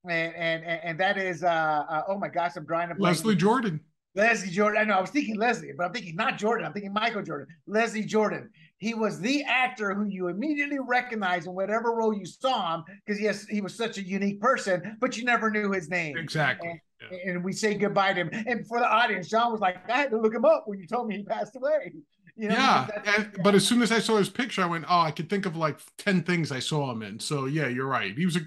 And 0.09 0.33
and 0.33 0.63
and 0.63 0.99
that 0.99 1.17
is 1.17 1.43
uh, 1.43 1.47
uh 1.47 2.03
oh 2.07 2.17
my 2.17 2.29
gosh, 2.29 2.55
I'm 2.55 2.65
drawing 2.65 2.91
a 2.91 2.95
Leslie 2.97 3.35
Jordan. 3.35 3.81
Leslie 4.15 4.49
Jordan. 4.49 4.81
I 4.81 4.83
know 4.83 4.95
I 4.95 5.01
was 5.01 5.09
thinking 5.09 5.37
Leslie, 5.37 5.71
but 5.77 5.85
I'm 5.85 5.93
thinking 5.93 6.15
not 6.15 6.37
Jordan. 6.37 6.65
I'm 6.65 6.73
thinking 6.73 6.93
Michael 6.93 7.23
Jordan. 7.23 7.47
Leslie 7.67 8.03
Jordan. 8.03 8.49
He 8.81 8.95
was 8.95 9.19
the 9.19 9.43
actor 9.43 9.93
who 9.93 10.07
you 10.07 10.27
immediately 10.27 10.79
recognized 10.79 11.45
in 11.45 11.53
whatever 11.53 11.93
role 11.93 12.17
you 12.17 12.25
saw 12.25 12.73
him 12.73 12.83
because 13.05 13.21
yes, 13.21 13.45
he 13.45 13.61
was 13.61 13.75
such 13.75 13.99
a 13.99 14.03
unique 14.03 14.41
person, 14.41 14.97
but 14.99 15.15
you 15.15 15.23
never 15.23 15.51
knew 15.51 15.71
his 15.71 15.87
name. 15.87 16.17
Exactly. 16.17 16.67
And, 16.67 16.79
yeah. 17.11 17.31
and 17.31 17.43
we 17.43 17.53
say 17.53 17.75
goodbye 17.75 18.13
to 18.13 18.21
him. 18.21 18.29
And 18.47 18.65
for 18.65 18.79
the 18.79 18.87
audience, 18.87 19.29
John 19.29 19.51
was 19.51 19.61
like, 19.61 19.87
I 19.87 19.97
had 19.97 20.09
to 20.09 20.17
look 20.19 20.33
him 20.33 20.45
up 20.45 20.63
when 20.65 20.79
you 20.79 20.87
told 20.87 21.07
me 21.07 21.17
he 21.17 21.23
passed 21.23 21.55
away. 21.55 21.93
You 22.37 22.47
know, 22.47 22.55
yeah, 22.55 22.87
and, 23.17 23.29
but 23.43 23.55
as 23.55 23.67
soon 23.67 23.81
as 23.81 23.91
I 23.91 23.99
saw 23.99 24.15
his 24.15 24.29
picture, 24.29 24.63
I 24.63 24.65
went, 24.65 24.85
"Oh, 24.87 25.01
I 25.01 25.11
could 25.11 25.29
think 25.29 25.45
of 25.45 25.57
like 25.57 25.79
ten 25.97 26.23
things 26.23 26.49
I 26.49 26.59
saw 26.59 26.89
him 26.89 27.03
in." 27.03 27.19
So 27.19 27.45
yeah, 27.45 27.67
you're 27.67 27.85
right. 27.85 28.17
He 28.17 28.25
was 28.25 28.37
a 28.37 28.39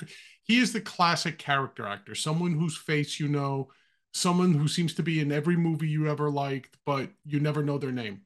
he 0.43 0.59
is 0.59 0.73
the 0.73 0.81
classic 0.81 1.39
character 1.39 1.87
actor, 1.87 2.15
someone 2.15 2.55
whose 2.55 2.79
face 2.79 3.21
you 3.21 3.29
know, 3.29 3.69
someone 4.15 4.55
who 4.55 4.69
seems 4.69 4.95
to 4.95 5.03
be 5.03 5.21
in 5.21 5.31
every 5.31 5.57
movie 5.57 5.87
you 5.87 6.09
ever 6.09 6.31
liked, 6.31 6.79
but 6.87 7.11
you 7.27 7.41
never 7.41 7.63
know 7.63 7.77
their 7.77 7.93
name. 7.93 8.23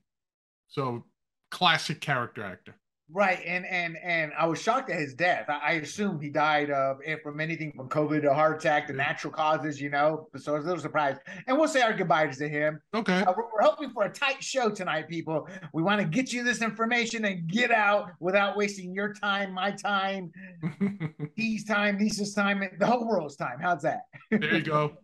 So 0.68 1.04
classic 1.50 2.00
character 2.00 2.44
actor. 2.44 2.74
Right, 3.10 3.40
and 3.46 3.64
and 3.64 3.96
and 4.02 4.32
I 4.38 4.46
was 4.46 4.60
shocked 4.60 4.90
at 4.90 4.98
his 4.98 5.14
death. 5.14 5.46
I, 5.48 5.60
I 5.62 5.72
assumed 5.72 6.22
he 6.22 6.28
died 6.28 6.70
of 6.70 6.98
eh, 7.06 7.16
from 7.22 7.40
anything 7.40 7.72
from 7.72 7.88
COVID 7.88 8.20
to 8.22 8.34
heart 8.34 8.58
attack 8.58 8.86
to 8.88 8.92
natural 8.92 9.32
causes, 9.32 9.80
you 9.80 9.88
know. 9.88 10.28
So 10.36 10.52
I 10.52 10.56
was 10.56 10.66
a 10.66 10.68
little 10.68 10.82
surprised. 10.82 11.20
And 11.46 11.56
we'll 11.56 11.68
say 11.68 11.80
our 11.80 11.94
goodbyes 11.94 12.36
to 12.36 12.48
him. 12.50 12.82
Okay. 12.92 13.22
Uh, 13.22 13.32
we're, 13.34 13.44
we're, 13.44 13.62
hoping 13.62 13.90
for 13.92 14.04
a 14.04 14.12
tight 14.12 14.44
show 14.44 14.68
tonight, 14.68 15.08
people. 15.08 15.48
We 15.72 15.82
want 15.82 16.02
to 16.02 16.06
get 16.06 16.34
you 16.34 16.44
this 16.44 16.60
information 16.60 17.24
and 17.24 17.48
get 17.48 17.70
out 17.70 18.10
without 18.20 18.58
wasting 18.58 18.92
your 18.94 19.14
time, 19.14 19.54
my 19.54 19.70
time, 19.70 20.30
Dee's 21.36 21.64
time, 21.64 21.96
Lisa's 21.98 22.34
time, 22.34 22.62
the 22.78 22.86
whole 22.86 23.08
world's 23.08 23.36
time. 23.36 23.56
How's 23.58 23.82
that? 23.82 24.02
there 24.30 24.54
you 24.54 24.62
go. 24.62 24.92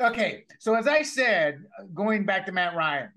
Okay, 0.00 0.46
so 0.58 0.74
as 0.76 0.86
I 0.86 1.02
said, 1.02 1.62
going 1.92 2.24
back 2.24 2.46
to 2.46 2.52
Matt 2.52 2.74
Ryan, 2.74 3.10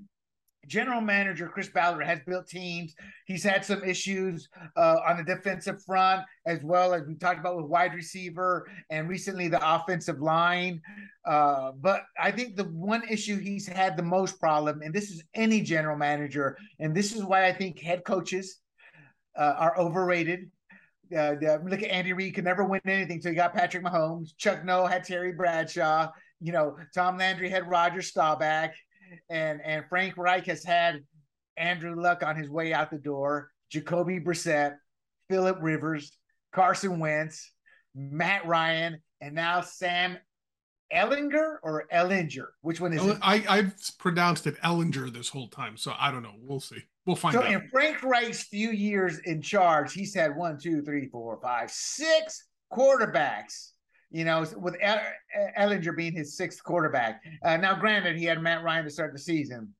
general 0.67 1.01
manager 1.01 1.47
Chris 1.47 1.69
Ballard 1.69 2.05
has 2.05 2.19
built 2.25 2.47
teams. 2.47 2.95
He's 3.25 3.43
had 3.43 3.65
some 3.65 3.83
issues 3.83 4.49
uh, 4.75 4.97
on 5.07 5.17
the 5.17 5.23
defensive 5.23 5.83
front, 5.83 6.23
as 6.45 6.63
well 6.63 6.93
as 6.93 7.07
we 7.07 7.15
talked 7.15 7.39
about 7.39 7.57
with 7.57 7.65
wide 7.65 7.93
receiver 7.93 8.67
and 8.89 9.09
recently 9.09 9.47
the 9.47 9.75
offensive 9.75 10.21
line. 10.21 10.81
Uh, 11.25 11.71
but 11.79 12.03
I 12.19 12.31
think 12.31 12.55
the 12.55 12.65
one 12.65 13.03
issue 13.09 13.39
he's 13.39 13.67
had 13.67 13.97
the 13.97 14.03
most 14.03 14.39
problem, 14.39 14.81
and 14.81 14.93
this 14.93 15.09
is 15.09 15.23
any 15.33 15.61
general 15.61 15.97
manager, 15.97 16.57
and 16.79 16.95
this 16.95 17.13
is 17.13 17.23
why 17.23 17.45
I 17.45 17.53
think 17.53 17.79
head 17.79 18.03
coaches 18.03 18.59
uh, 19.37 19.55
are 19.57 19.77
overrated. 19.77 20.49
Uh, 21.15 21.35
look 21.63 21.83
at 21.83 21.91
Andy 21.91 22.13
Reid 22.13 22.33
could 22.33 22.43
never 22.43 22.63
win 22.63 22.81
anything 22.85 23.17
until 23.17 23.31
he 23.31 23.35
got 23.35 23.53
Patrick 23.53 23.83
Mahomes. 23.83 24.35
Chuck 24.37 24.65
Noll 24.65 24.87
had 24.87 25.03
Terry 25.03 25.31
Bradshaw 25.31 26.09
you 26.43 26.51
know, 26.51 26.75
Tom 26.93 27.17
Landry 27.17 27.49
had 27.49 27.69
Roger 27.69 28.01
Staubach, 28.01 28.71
and 29.29 29.61
and 29.63 29.85
Frank 29.89 30.17
Reich 30.17 30.45
has 30.45 30.63
had 30.63 31.03
Andrew 31.57 31.99
Luck 31.99 32.23
on 32.23 32.35
his 32.35 32.49
way 32.49 32.73
out 32.73 32.91
the 32.91 32.97
door, 32.97 33.49
Jacoby 33.69 34.19
Brissett, 34.19 34.75
Philip 35.29 35.57
Rivers, 35.61 36.11
Carson 36.53 36.99
Wentz, 36.99 37.51
Matt 37.95 38.45
Ryan, 38.45 39.01
and 39.21 39.35
now 39.35 39.61
Sam 39.61 40.17
Ellinger 40.93 41.57
or 41.63 41.85
Ellinger? 41.91 42.47
Which 42.61 42.79
one 42.79 42.93
is 42.93 43.03
it? 43.03 43.17
I, 43.21 43.43
I've 43.47 43.73
pronounced 43.97 44.47
it 44.47 44.59
Ellinger 44.61 45.11
this 45.11 45.29
whole 45.29 45.47
time, 45.47 45.77
so 45.77 45.93
I 45.97 46.11
don't 46.11 46.23
know. 46.23 46.35
We'll 46.41 46.59
see. 46.59 46.81
We'll 47.05 47.15
find 47.15 47.33
so 47.33 47.41
out. 47.43 47.51
in 47.51 47.67
Frank 47.69 48.01
Reich's 48.03 48.43
few 48.43 48.71
years 48.71 49.19
in 49.25 49.41
charge, 49.41 49.93
he's 49.93 50.13
had 50.13 50.35
one, 50.35 50.57
two, 50.57 50.81
three, 50.81 51.07
four, 51.07 51.39
five, 51.41 51.69
six 51.71 52.45
quarterbacks 52.71 53.71
you 54.13 54.23
know, 54.23 54.45
with 54.57 54.75
Ellinger 55.57 55.97
being 55.97 56.13
his 56.13 56.37
sixth 56.37 56.63
quarterback. 56.63 57.21
Uh, 57.43 57.57
now, 57.57 57.73
granted, 57.73 58.15
he 58.15 58.25
had 58.25 58.41
Matt 58.41 58.63
Ryan 58.63 58.85
to 58.85 58.91
start 58.91 59.11
the 59.11 59.19
season 59.19 59.73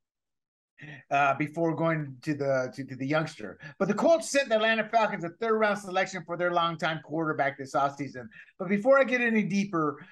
uh, 1.12 1.36
before 1.36 1.76
going 1.76 2.18
to 2.24 2.34
the 2.34 2.74
to, 2.76 2.84
to, 2.84 2.96
the 2.96 3.06
youngster. 3.06 3.60
But 3.78 3.88
the 3.88 3.94
Colts 3.94 4.32
sent 4.32 4.50
the 4.50 4.56
Atlanta 4.56 4.90
Falcons 4.90 5.24
a 5.24 5.30
third 5.40 5.60
round 5.60 5.78
selection 5.78 6.24
for 6.26 6.36
their 6.36 6.52
longtime 6.52 7.02
quarterback 7.06 7.60
this 7.60 7.76
offseason. 7.76 8.28
But 8.58 8.70
before 8.70 9.00
I 9.00 9.04
get 9.04 9.22
any 9.22 9.44
deeper 9.44 10.04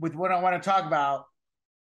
with 0.00 0.16
what 0.16 0.32
I 0.32 0.40
want 0.40 0.60
to 0.60 0.68
talk 0.68 0.84
about, 0.84 1.26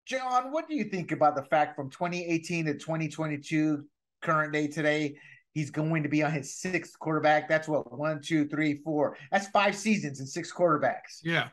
John, 0.07 0.51
what 0.51 0.67
do 0.67 0.75
you 0.75 0.85
think 0.85 1.13
about 1.13 1.37
the 1.37 1.45
fact 1.45 1.77
from 1.77 1.91
2018 1.91 2.65
to 2.65 2.73
2022, 2.73 3.85
current 4.23 4.55
day 4.55 4.67
today, 4.67 5.17
He's 5.53 5.71
going 5.71 6.03
to 6.03 6.09
be 6.09 6.23
on 6.23 6.33
his 6.33 6.55
sixth 6.55 6.99
quarterback. 6.99 7.49
That's 7.49 7.69
what 7.69 7.97
one, 7.97 8.21
two, 8.23 8.47
three, 8.49 8.81
four. 8.85 9.17
That's 9.33 9.49
five 9.49 9.75
seasons 9.75 10.21
and 10.21 10.29
six 10.29 10.53
quarterbacks. 10.53 11.21
Yeah. 11.23 11.49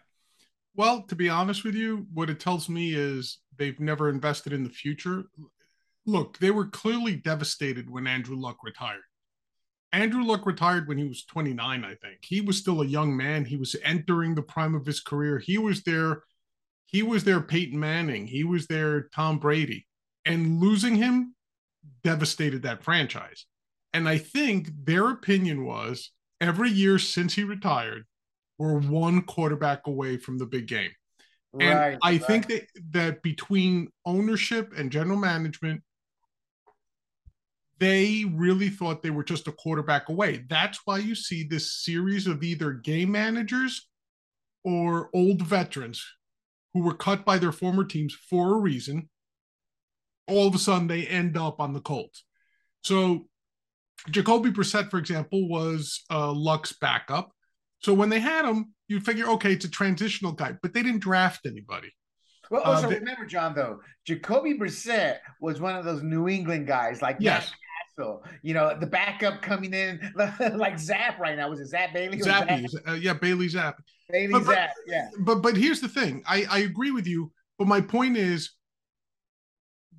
Well, 0.76 1.02
to 1.04 1.16
be 1.16 1.30
honest 1.30 1.64
with 1.64 1.74
you, 1.74 2.06
what 2.14 2.30
it 2.30 2.40
tells 2.40 2.70
me 2.70 2.94
is 2.94 3.40
they've 3.58 3.80
never 3.80 4.10
invested 4.10 4.54
in 4.54 4.64
the 4.64 4.70
future. 4.70 5.24
Look, 6.06 6.38
they 6.38 6.52
were 6.52 6.68
clearly 6.68 7.16
devastated 7.16 7.90
when 7.90 8.06
Andrew 8.06 8.36
Luck 8.36 8.58
retired. 8.64 9.02
Andrew 9.92 10.24
Luck 10.24 10.46
retired 10.46 10.88
when 10.88 10.98
he 10.98 11.08
was 11.08 11.26
29, 11.26 11.84
I 11.84 11.96
think. 11.96 12.20
He 12.22 12.42
was 12.42 12.58
still 12.58 12.82
a 12.82 12.86
young 12.86 13.18
man. 13.18 13.46
He 13.46 13.58
was 13.58 13.76
entering 13.84 14.36
the 14.36 14.44
prime 14.44 14.76
of 14.76 14.86
his 14.86 15.00
career. 15.00 15.40
He 15.40 15.58
was 15.58 15.82
there 15.84 16.22
he 16.88 17.04
was 17.04 17.26
their 17.26 17.42
Peyton 17.42 17.80
Manning, 17.80 18.28
he 18.28 18.44
was 18.44 18.68
their 18.68 19.10
Tom 19.10 19.40
Brady, 19.40 19.86
and 20.26 20.60
losing 20.60 20.96
him 20.96 21.36
devastated 22.04 22.64
that 22.64 22.84
franchise. 22.84 23.46
And 23.98 24.08
I 24.08 24.20
think 24.20 24.70
their 24.86 25.10
opinion 25.10 25.66
was 25.66 26.12
every 26.40 26.70
year 26.70 27.00
since 27.00 27.34
he 27.34 27.44
retired, 27.44 28.06
we're 28.60 28.80
one 28.80 29.24
quarterback 29.24 29.88
away 29.88 30.18
from 30.18 30.38
the 30.38 30.46
big 30.46 30.68
game. 30.68 30.92
And 31.60 31.80
right, 31.80 31.98
I 32.04 32.12
right. 32.12 32.24
think 32.24 32.48
that 32.50 32.68
that 32.92 33.24
between 33.24 33.88
ownership 34.06 34.72
and 34.78 34.92
general 34.92 35.18
management, 35.18 35.82
they 37.80 38.24
really 38.32 38.70
thought 38.70 39.02
they 39.02 39.10
were 39.10 39.24
just 39.24 39.48
a 39.48 39.52
quarterback 39.52 40.10
away. 40.10 40.46
That's 40.48 40.82
why 40.86 41.00
you 41.00 41.16
see 41.16 41.44
this 41.44 41.84
series 41.84 42.28
of 42.28 42.44
either 42.44 42.74
game 42.74 43.12
managers 43.12 43.88
or 44.64 45.10
old 45.12 45.42
veterans 45.42 46.06
who 46.76 46.84
were 46.84 46.94
cut 46.94 47.26
by 47.26 47.40
their 47.40 47.52
former 47.52 47.84
teams 47.84 48.14
for 48.14 48.54
a 48.54 48.60
reason. 48.60 49.10
All 50.28 50.46
of 50.48 50.54
a 50.54 50.60
sudden, 50.60 50.88
they 50.88 51.08
end 51.08 51.36
up 51.36 51.60
on 51.60 51.74
the 51.74 51.82
Colts. 51.82 52.24
So, 52.84 53.28
Jacoby 54.10 54.52
Brissett, 54.52 54.90
for 54.90 54.98
example, 54.98 55.48
was 55.50 56.04
uh, 56.10 56.32
Luck's 56.32 56.74
backup. 56.74 57.32
So 57.80 57.94
when 57.94 58.10
they 58.10 58.20
had 58.20 58.46
him, 58.46 58.74
you 58.88 59.00
figure, 59.00 59.28
okay, 59.32 59.54
it's 59.54 59.66
a 59.66 59.70
transitional 59.70 60.32
guy, 60.32 60.54
but 60.62 60.74
they 60.74 60.82
didn't 60.82 61.02
draft 61.02 61.46
anybody. 61.46 61.92
Well, 62.50 62.62
also 62.64 62.88
uh, 62.88 62.90
they, 62.90 63.00
remember, 63.00 63.26
John, 63.26 63.54
though, 63.54 63.82
Jacoby 64.06 64.58
Brissett 64.58 65.18
was 65.42 65.60
one 65.60 65.76
of 65.76 65.84
those 65.84 66.02
New 66.02 66.30
England 66.30 66.68
guys, 66.68 67.02
like 67.02 67.18
yes. 67.20 67.52
Cassel, 67.98 68.24
you 68.42 68.54
know, 68.54 68.78
the 68.80 68.88
backup 68.88 69.42
coming 69.42 69.74
in 69.74 70.00
like 70.56 70.80
Zap 70.80 71.20
right 71.20 71.38
now. 71.38 71.50
Was 71.50 71.60
it 71.60 71.68
Zap 71.68 71.94
Bailey? 71.94 72.20
Zappe, 72.20 72.68
uh, 72.88 72.94
yeah, 72.94 73.14
Bailey 73.14 73.48
Zappe. 73.48 73.76
Bailey 74.10 74.32
but, 74.32 74.44
Zappe, 74.44 74.70
yeah. 74.88 75.10
But 75.20 75.42
but 75.42 75.58
here's 75.58 75.82
the 75.82 75.90
thing. 75.90 76.24
I 76.26 76.46
I 76.50 76.60
agree 76.60 76.92
with 76.92 77.08
you, 77.08 77.32
but 77.58 77.68
my 77.68 77.82
point 77.82 78.16
is, 78.16 78.52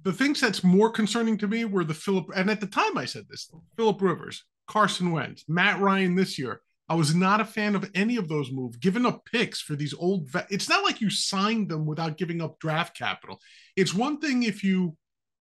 the 0.08 0.14
things 0.14 0.40
that's 0.40 0.64
more 0.64 0.90
concerning 0.90 1.36
to 1.36 1.46
me 1.46 1.66
were 1.66 1.84
the 1.84 1.92
Philip, 1.92 2.30
and 2.34 2.50
at 2.50 2.62
the 2.62 2.66
time 2.66 2.96
I 2.96 3.04
said 3.04 3.26
this, 3.28 3.50
Philip 3.76 4.00
Rivers, 4.00 4.42
Carson 4.66 5.12
Wentz, 5.12 5.44
Matt 5.48 5.82
Ryan 5.82 6.14
this 6.14 6.38
year. 6.38 6.62
I 6.88 6.94
was 6.94 7.14
not 7.14 7.42
a 7.42 7.44
fan 7.44 7.76
of 7.76 7.90
any 7.94 8.16
of 8.16 8.26
those 8.26 8.50
moves. 8.50 8.78
Giving 8.78 9.04
up 9.04 9.26
picks 9.30 9.60
for 9.60 9.76
these 9.76 9.92
old, 9.92 10.30
it's 10.48 10.70
not 10.70 10.82
like 10.82 11.02
you 11.02 11.10
signed 11.10 11.68
them 11.68 11.84
without 11.84 12.16
giving 12.16 12.40
up 12.40 12.58
draft 12.58 12.96
capital. 12.96 13.38
It's 13.76 13.92
one 13.92 14.18
thing 14.18 14.44
if 14.44 14.64
you 14.64 14.96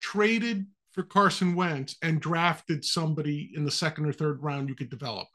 traded 0.02 0.68
for 0.92 1.02
Carson 1.02 1.56
Wentz 1.56 1.96
and 2.04 2.22
drafted 2.22 2.86
somebody 2.86 3.52
in 3.56 3.66
the 3.66 3.72
second 3.72 4.06
or 4.06 4.14
third 4.14 4.44
round 4.44 4.70
you 4.70 4.76
could 4.76 4.92
develop. 4.92 5.28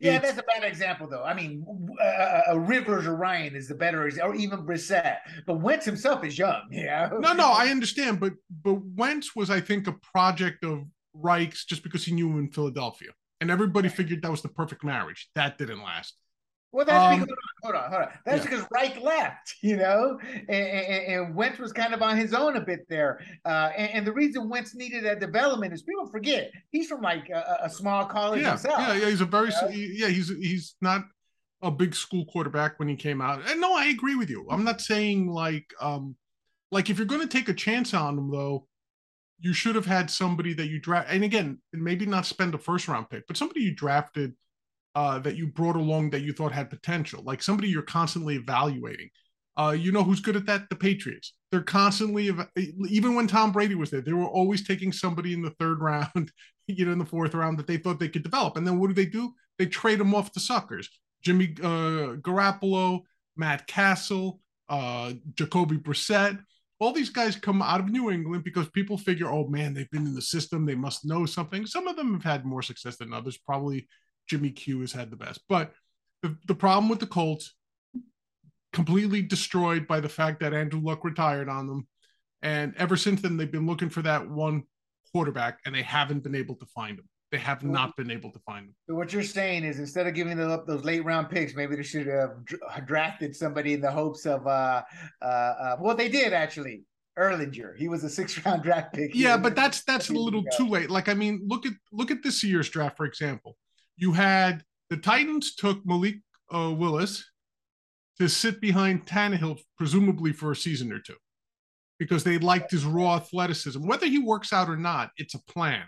Yeah, 0.00 0.16
it's, 0.16 0.26
that's 0.26 0.38
a 0.38 0.42
bad 0.42 0.62
example, 0.62 1.08
though. 1.08 1.24
I 1.24 1.34
mean, 1.34 1.64
uh, 2.00 2.40
uh, 2.52 2.58
Rivers 2.58 3.06
or 3.06 3.16
Ryan 3.16 3.56
is 3.56 3.68
the 3.68 3.74
better, 3.74 4.08
or 4.22 4.34
even 4.34 4.64
Brissett. 4.64 5.18
But 5.46 5.60
Wentz 5.60 5.84
himself 5.84 6.24
is 6.24 6.38
young. 6.38 6.62
Yeah. 6.70 7.10
No, 7.18 7.32
no, 7.32 7.50
I 7.50 7.68
understand, 7.68 8.20
but 8.20 8.34
but 8.62 8.78
Wentz 8.94 9.34
was, 9.34 9.50
I 9.50 9.60
think, 9.60 9.88
a 9.88 9.94
project 10.12 10.64
of 10.64 10.84
Reich's 11.12 11.64
just 11.64 11.82
because 11.82 12.04
he 12.04 12.12
knew 12.12 12.28
him 12.30 12.38
in 12.38 12.50
Philadelphia 12.50 13.10
and 13.40 13.50
everybody 13.50 13.88
figured 13.88 14.22
that 14.22 14.30
was 14.30 14.42
the 14.42 14.48
perfect 14.48 14.84
marriage. 14.84 15.28
That 15.34 15.58
didn't 15.58 15.82
last. 15.82 16.14
Well, 16.70 16.84
that's 16.84 17.14
um, 17.14 17.20
because 17.20 17.36
hold 17.62 17.74
on, 17.74 17.90
hold 17.90 18.02
on. 18.02 18.08
That's 18.26 18.44
yeah. 18.44 18.50
because 18.50 18.66
Reich 18.70 19.00
left, 19.00 19.54
you 19.62 19.76
know, 19.76 20.18
and, 20.22 20.50
and, 20.50 21.26
and, 21.26 21.34
Wentz 21.34 21.58
was 21.58 21.72
kind 21.72 21.94
of 21.94 22.02
on 22.02 22.16
his 22.16 22.34
own 22.34 22.56
a 22.56 22.60
bit 22.60 22.86
there. 22.90 23.20
Uh, 23.44 23.70
and, 23.76 23.90
and, 23.92 24.06
the 24.06 24.12
reason 24.12 24.48
Wentz 24.50 24.74
needed 24.74 25.04
that 25.04 25.18
development 25.18 25.72
is 25.72 25.82
people 25.82 26.06
forget 26.06 26.50
he's 26.70 26.88
from 26.88 27.00
like 27.00 27.30
a, 27.30 27.60
a 27.62 27.70
small 27.70 28.04
college 28.04 28.42
yeah, 28.42 28.50
himself. 28.50 28.80
Yeah, 28.80 28.94
yeah, 28.94 29.08
he's 29.08 29.22
a 29.22 29.26
very 29.26 29.48
you 29.48 29.54
know? 29.62 29.68
yeah, 29.70 30.08
he's 30.08 30.28
he's 30.28 30.74
not 30.82 31.02
a 31.62 31.70
big 31.70 31.94
school 31.94 32.26
quarterback 32.26 32.78
when 32.78 32.88
he 32.88 32.96
came 32.96 33.20
out. 33.20 33.40
And 33.48 33.60
no, 33.60 33.74
I 33.74 33.86
agree 33.86 34.14
with 34.14 34.28
you. 34.28 34.46
I'm 34.50 34.64
not 34.64 34.80
saying 34.80 35.26
like 35.28 35.72
um 35.80 36.16
like 36.70 36.90
if 36.90 36.98
you're 36.98 37.06
going 37.06 37.26
to 37.26 37.26
take 37.26 37.48
a 37.48 37.54
chance 37.54 37.94
on 37.94 38.18
him 38.18 38.30
though, 38.30 38.66
you 39.40 39.52
should 39.52 39.74
have 39.74 39.86
had 39.86 40.10
somebody 40.10 40.52
that 40.54 40.66
you 40.66 40.80
draft, 40.80 41.08
and 41.10 41.24
again, 41.24 41.60
maybe 41.72 42.04
not 42.04 42.26
spend 42.26 42.54
a 42.54 42.58
first 42.58 42.88
round 42.88 43.08
pick, 43.08 43.26
but 43.26 43.36
somebody 43.36 43.60
you 43.60 43.74
drafted 43.74 44.34
uh, 44.98 45.16
that 45.20 45.36
you 45.36 45.46
brought 45.46 45.76
along 45.76 46.10
that 46.10 46.22
you 46.22 46.32
thought 46.32 46.50
had 46.50 46.68
potential, 46.68 47.22
like 47.22 47.40
somebody 47.40 47.68
you're 47.68 47.82
constantly 47.82 48.34
evaluating. 48.34 49.08
Uh, 49.56 49.70
you 49.70 49.92
know 49.92 50.02
who's 50.02 50.18
good 50.18 50.34
at 50.34 50.44
that? 50.46 50.68
The 50.70 50.74
Patriots. 50.74 51.34
They're 51.52 51.62
constantly, 51.62 52.28
even 52.88 53.14
when 53.14 53.28
Tom 53.28 53.52
Brady 53.52 53.76
was 53.76 53.92
there, 53.92 54.00
they 54.00 54.12
were 54.12 54.26
always 54.26 54.66
taking 54.66 54.90
somebody 54.90 55.34
in 55.34 55.42
the 55.42 55.54
third 55.60 55.80
round, 55.90 56.32
you 56.66 56.84
know, 56.84 56.90
in 56.90 56.98
the 56.98 57.06
fourth 57.06 57.32
round 57.32 57.60
that 57.60 57.68
they 57.68 57.76
thought 57.76 58.00
they 58.00 58.08
could 58.08 58.24
develop. 58.24 58.56
And 58.56 58.66
then 58.66 58.80
what 58.80 58.88
do 58.88 58.94
they 58.94 59.06
do? 59.06 59.32
They 59.56 59.66
trade 59.66 60.00
them 60.00 60.16
off 60.16 60.32
to 60.32 60.40
suckers. 60.40 60.88
Jimmy 61.22 61.54
uh, 61.62 62.18
Garoppolo, 62.18 63.02
Matt 63.36 63.68
Cassel, 63.68 64.40
uh, 64.68 65.12
Jacoby 65.34 65.76
Brissett 65.76 66.40
all 66.80 66.92
these 66.92 67.10
guys 67.10 67.34
come 67.34 67.60
out 67.60 67.80
of 67.80 67.90
New 67.90 68.08
England 68.08 68.44
because 68.44 68.68
people 68.68 68.96
figure, 68.96 69.28
oh 69.28 69.48
man, 69.48 69.74
they've 69.74 69.90
been 69.90 70.06
in 70.06 70.14
the 70.14 70.22
system, 70.22 70.64
they 70.64 70.76
must 70.76 71.04
know 71.04 71.26
something. 71.26 71.66
Some 71.66 71.88
of 71.88 71.96
them 71.96 72.12
have 72.12 72.22
had 72.22 72.44
more 72.44 72.62
success 72.62 72.96
than 72.96 73.12
others. 73.12 73.36
Probably 73.36 73.88
Jimmy 74.28 74.50
G 74.50 74.78
has 74.80 74.92
had 74.92 75.10
the 75.10 75.16
best. 75.16 75.40
But 75.48 75.72
the, 76.22 76.36
the 76.46 76.54
problem 76.54 76.88
with 76.88 77.00
the 77.00 77.06
Colts, 77.06 77.54
completely 78.72 79.22
destroyed 79.22 79.86
by 79.86 80.00
the 80.00 80.08
fact 80.08 80.40
that 80.40 80.54
Andrew 80.54 80.80
Luck 80.80 81.04
retired 81.04 81.48
on 81.48 81.66
them. 81.66 81.88
And 82.42 82.74
ever 82.76 82.96
since 82.96 83.20
then, 83.22 83.36
they've 83.36 83.50
been 83.50 83.66
looking 83.66 83.88
for 83.88 84.02
that 84.02 84.28
one 84.28 84.62
quarterback, 85.12 85.58
and 85.64 85.74
they 85.74 85.82
haven't 85.82 86.22
been 86.22 86.34
able 86.34 86.54
to 86.56 86.66
find 86.66 86.98
him. 86.98 87.08
They 87.30 87.38
have 87.38 87.62
not 87.62 87.94
been 87.96 88.10
able 88.10 88.32
to 88.32 88.38
find 88.40 88.66
him. 88.66 88.74
So 88.88 88.94
what 88.94 89.12
you're 89.12 89.22
saying 89.22 89.64
is, 89.64 89.78
instead 89.78 90.06
of 90.06 90.14
giving 90.14 90.38
them 90.38 90.50
up 90.50 90.66
those 90.66 90.84
late 90.84 91.04
round 91.04 91.28
picks, 91.28 91.54
maybe 91.54 91.76
they 91.76 91.82
should 91.82 92.06
have 92.06 92.36
drafted 92.86 93.36
somebody 93.36 93.74
in 93.74 93.80
the 93.82 93.90
hopes 93.90 94.24
of. 94.24 94.46
Uh, 94.46 94.82
uh, 95.20 95.24
uh, 95.24 95.76
well, 95.80 95.96
they 95.96 96.08
did 96.08 96.32
actually. 96.32 96.84
Ehlinger, 97.18 97.76
he 97.76 97.88
was 97.88 98.04
a 98.04 98.08
six 98.08 98.42
round 98.46 98.62
draft 98.62 98.94
pick. 98.94 99.10
Yeah, 99.12 99.36
but 99.36 99.56
that's 99.56 99.82
that's 99.82 100.08
a 100.08 100.12
little 100.12 100.44
too 100.56 100.68
late. 100.68 100.88
Like, 100.88 101.08
I 101.08 101.14
mean, 101.14 101.42
look 101.46 101.66
at 101.66 101.72
look 101.92 102.10
at 102.10 102.22
this 102.22 102.44
year's 102.44 102.70
draft, 102.70 102.96
for 102.96 103.04
example. 103.04 103.56
You 103.98 104.12
had 104.12 104.62
the 104.88 104.96
Titans 104.96 105.54
took 105.54 105.84
Malik 105.84 106.16
uh, 106.52 106.72
Willis 106.74 107.24
to 108.18 108.28
sit 108.28 108.60
behind 108.60 109.06
Tannehill, 109.06 109.60
presumably 109.76 110.32
for 110.32 110.52
a 110.52 110.56
season 110.56 110.90
or 110.92 110.98
two, 110.98 111.16
because 111.98 112.24
they 112.24 112.38
liked 112.38 112.70
his 112.70 112.84
raw 112.84 113.16
athleticism. 113.16 113.86
Whether 113.86 114.06
he 114.06 114.18
works 114.18 114.52
out 114.52 114.70
or 114.70 114.76
not, 114.76 115.10
it's 115.18 115.34
a 115.34 115.44
plan 115.44 115.84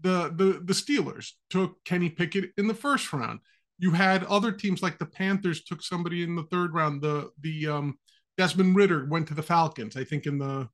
the 0.00 0.32
the 0.34 0.60
the 0.64 0.72
Steelers 0.72 1.32
took 1.50 1.82
Kenny 1.84 2.08
Pickett 2.08 2.52
in 2.56 2.66
the 2.66 2.74
first 2.74 3.12
round. 3.12 3.40
You 3.78 3.92
had 3.92 4.24
other 4.24 4.52
teams 4.52 4.82
like 4.82 4.98
the 4.98 5.06
Panthers 5.06 5.64
took 5.64 5.82
somebody 5.82 6.22
in 6.22 6.36
the 6.36 6.44
third 6.44 6.74
round. 6.74 7.02
The 7.02 7.30
the 7.40 7.68
um, 7.68 7.98
Desmond 8.36 8.76
Ridder 8.76 9.06
went 9.06 9.28
to 9.28 9.34
the 9.34 9.42
Falcons, 9.42 9.96
I 9.96 10.04
think, 10.04 10.26
in 10.26 10.38
the 10.38 10.68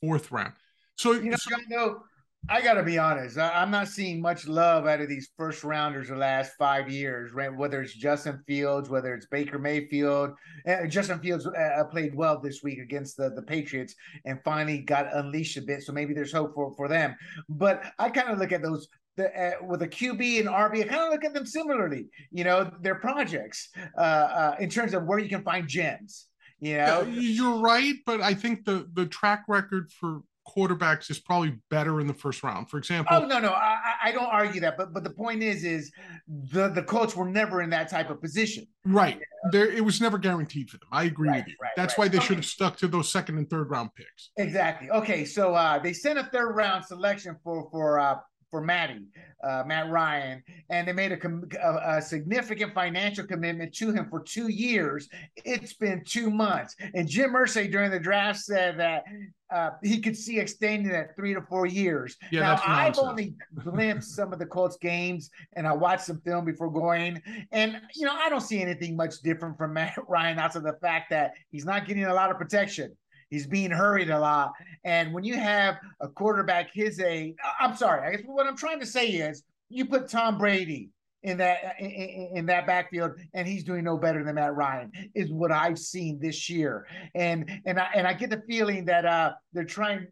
fourth 0.00 0.30
round. 0.30 0.54
So 0.96 1.12
you 1.12 1.30
know, 1.30 1.36
so, 1.36 1.56
you 1.56 1.76
know 1.76 2.02
I 2.50 2.62
got 2.62 2.74
to 2.74 2.82
be 2.82 2.98
honest. 2.98 3.36
I, 3.36 3.62
am 3.62 3.70
not 3.70 3.88
seeing 3.88 4.22
much 4.22 4.48
love 4.48 4.86
out 4.86 5.02
of 5.02 5.08
these 5.08 5.30
first 5.36 5.64
rounders 5.64 6.08
the 6.08 6.16
last 6.16 6.52
five 6.58 6.90
years, 6.90 7.32
right? 7.32 7.54
Whether 7.54 7.82
it's 7.82 7.92
Justin 7.92 8.42
Fields, 8.46 8.88
whether 8.88 9.14
it's 9.14 9.26
Baker 9.26 9.58
Mayfield. 9.58 10.30
Uh, 10.66 10.86
Justin 10.86 11.18
Fields 11.18 11.46
uh, 11.46 11.50
uh, 11.50 11.84
played 11.84 12.14
well 12.14 12.40
this 12.40 12.62
week 12.62 12.78
against 12.78 13.18
the, 13.18 13.30
the 13.30 13.42
Patriots 13.42 13.94
and 14.24 14.40
finally 14.44 14.78
got 14.78 15.14
unleashed 15.14 15.58
a 15.58 15.62
bit. 15.62 15.82
So 15.82 15.92
maybe 15.92 16.14
there's 16.14 16.32
hope 16.32 16.54
for, 16.54 16.74
for 16.74 16.88
them. 16.88 17.14
But 17.50 17.82
I 17.98 18.08
kind 18.08 18.30
of 18.30 18.38
look 18.38 18.52
at 18.52 18.62
those 18.62 18.88
the, 19.18 19.26
uh, 19.36 19.64
with 19.66 19.82
a 19.82 19.88
QB 19.88 20.40
and 20.40 20.48
RB, 20.48 20.84
I 20.84 20.88
kind 20.88 21.02
of 21.02 21.10
look 21.10 21.24
at 21.24 21.34
them 21.34 21.44
similarly. 21.44 22.06
You 22.30 22.44
know, 22.44 22.70
their 22.80 22.94
projects 22.94 23.68
uh, 23.98 24.00
uh, 24.00 24.56
in 24.60 24.70
terms 24.70 24.94
of 24.94 25.04
where 25.04 25.18
you 25.18 25.28
can 25.28 25.42
find 25.42 25.68
gems. 25.68 26.26
You 26.60 26.78
know, 26.78 27.02
you're 27.02 27.60
right, 27.60 27.94
but 28.04 28.20
I 28.20 28.34
think 28.34 28.64
the 28.64 28.88
the 28.94 29.06
track 29.06 29.44
record 29.46 29.92
for 29.92 30.22
quarterbacks 30.48 31.10
is 31.10 31.18
probably 31.18 31.58
better 31.70 32.00
in 32.00 32.06
the 32.06 32.14
first 32.14 32.42
round. 32.42 32.70
For 32.70 32.78
example, 32.78 33.16
oh 33.16 33.26
no, 33.26 33.38
no, 33.38 33.50
I, 33.50 33.94
I 34.04 34.12
don't 34.12 34.26
argue 34.26 34.60
that, 34.62 34.76
but 34.76 34.92
but 34.92 35.04
the 35.04 35.10
point 35.10 35.42
is, 35.42 35.64
is 35.64 35.92
the 36.28 36.68
the 36.68 36.82
Colts 36.82 37.14
were 37.14 37.28
never 37.28 37.62
in 37.62 37.70
that 37.70 37.88
type 37.88 38.10
of 38.10 38.20
position. 38.20 38.66
Right, 38.84 39.20
there 39.50 39.70
it 39.70 39.84
was 39.84 40.00
never 40.00 40.18
guaranteed 40.18 40.70
for 40.70 40.78
them. 40.78 40.88
I 40.92 41.04
agree 41.04 41.28
right, 41.28 41.38
with 41.38 41.48
you. 41.48 41.54
Right, 41.60 41.72
That's 41.76 41.98
right. 41.98 42.04
why 42.04 42.08
they 42.08 42.18
okay. 42.18 42.26
should 42.26 42.36
have 42.36 42.46
stuck 42.46 42.76
to 42.78 42.88
those 42.88 43.10
second 43.10 43.38
and 43.38 43.48
third 43.48 43.70
round 43.70 43.90
picks. 43.94 44.30
Exactly. 44.36 44.90
Okay, 44.90 45.24
so 45.24 45.54
uh, 45.54 45.78
they 45.78 45.92
sent 45.92 46.18
a 46.18 46.24
third 46.24 46.54
round 46.54 46.84
selection 46.84 47.36
for 47.42 47.68
for 47.70 47.98
uh, 47.98 48.16
for 48.50 48.62
Matty, 48.62 49.06
uh, 49.44 49.62
Matt 49.66 49.90
Ryan, 49.90 50.42
and 50.70 50.88
they 50.88 50.92
made 50.92 51.12
a, 51.12 51.16
com- 51.16 51.48
a, 51.62 51.96
a, 51.96 52.02
significant 52.02 52.74
financial 52.74 53.26
commitment 53.26 53.74
to 53.74 53.92
him 53.92 54.08
for 54.08 54.20
two 54.20 54.48
years. 54.48 55.08
It's 55.36 55.74
been 55.74 56.02
two 56.06 56.30
months, 56.30 56.74
and 56.94 57.08
Jim 57.08 57.32
Irsay 57.32 57.70
during 57.70 57.90
the 57.90 58.00
draft 58.00 58.40
said 58.40 58.78
that 58.78 59.04
uh, 59.50 59.70
he 59.82 60.00
could 60.00 60.16
see 60.16 60.38
extending 60.38 60.92
that 60.92 61.16
three 61.16 61.34
to 61.34 61.42
four 61.42 61.66
years. 61.66 62.16
Yeah, 62.30 62.40
now 62.40 62.60
I've 62.66 62.98
only 62.98 63.34
glimpsed 63.54 64.14
some 64.14 64.32
of 64.32 64.38
the 64.38 64.46
Colts 64.46 64.76
games, 64.78 65.30
and 65.54 65.66
I 65.66 65.72
watched 65.72 66.04
some 66.04 66.20
film 66.20 66.44
before 66.44 66.70
going, 66.70 67.22
and 67.52 67.80
you 67.94 68.06
know 68.06 68.14
I 68.14 68.28
don't 68.28 68.40
see 68.40 68.60
anything 68.60 68.96
much 68.96 69.20
different 69.22 69.56
from 69.58 69.74
Matt 69.74 69.98
Ryan 70.08 70.38
outside 70.38 70.64
the 70.64 70.78
fact 70.80 71.10
that 71.10 71.32
he's 71.50 71.64
not 71.64 71.86
getting 71.86 72.04
a 72.04 72.14
lot 72.14 72.30
of 72.30 72.38
protection. 72.38 72.96
He's 73.30 73.46
being 73.46 73.70
hurried 73.70 74.10
a 74.10 74.18
lot. 74.18 74.52
And 74.84 75.12
when 75.12 75.24
you 75.24 75.34
have 75.34 75.76
a 76.00 76.08
quarterback 76.08 76.70
his 76.72 77.00
age, 77.00 77.34
I'm 77.60 77.76
sorry, 77.76 78.06
I 78.06 78.10
guess 78.12 78.22
what 78.26 78.46
I'm 78.46 78.56
trying 78.56 78.80
to 78.80 78.86
say 78.86 79.08
is 79.08 79.42
you 79.68 79.84
put 79.84 80.08
Tom 80.08 80.38
Brady 80.38 80.90
in 81.22 81.36
that 81.38 81.74
in, 81.78 81.90
in, 82.34 82.46
that 82.46 82.66
backfield, 82.66 83.12
and 83.34 83.46
he's 83.46 83.64
doing 83.64 83.84
no 83.84 83.98
better 83.98 84.22
than 84.22 84.36
Matt 84.36 84.54
Ryan. 84.54 84.92
Is 85.14 85.32
what 85.32 85.50
I've 85.50 85.78
seen 85.78 86.18
this 86.20 86.48
year, 86.48 86.86
and 87.14 87.50
and 87.66 87.78
I 87.78 87.88
and 87.94 88.06
I 88.06 88.12
get 88.12 88.30
the 88.30 88.42
feeling 88.48 88.84
that 88.84 89.04
uh, 89.04 89.32
they're 89.52 89.64
trying 89.64 90.06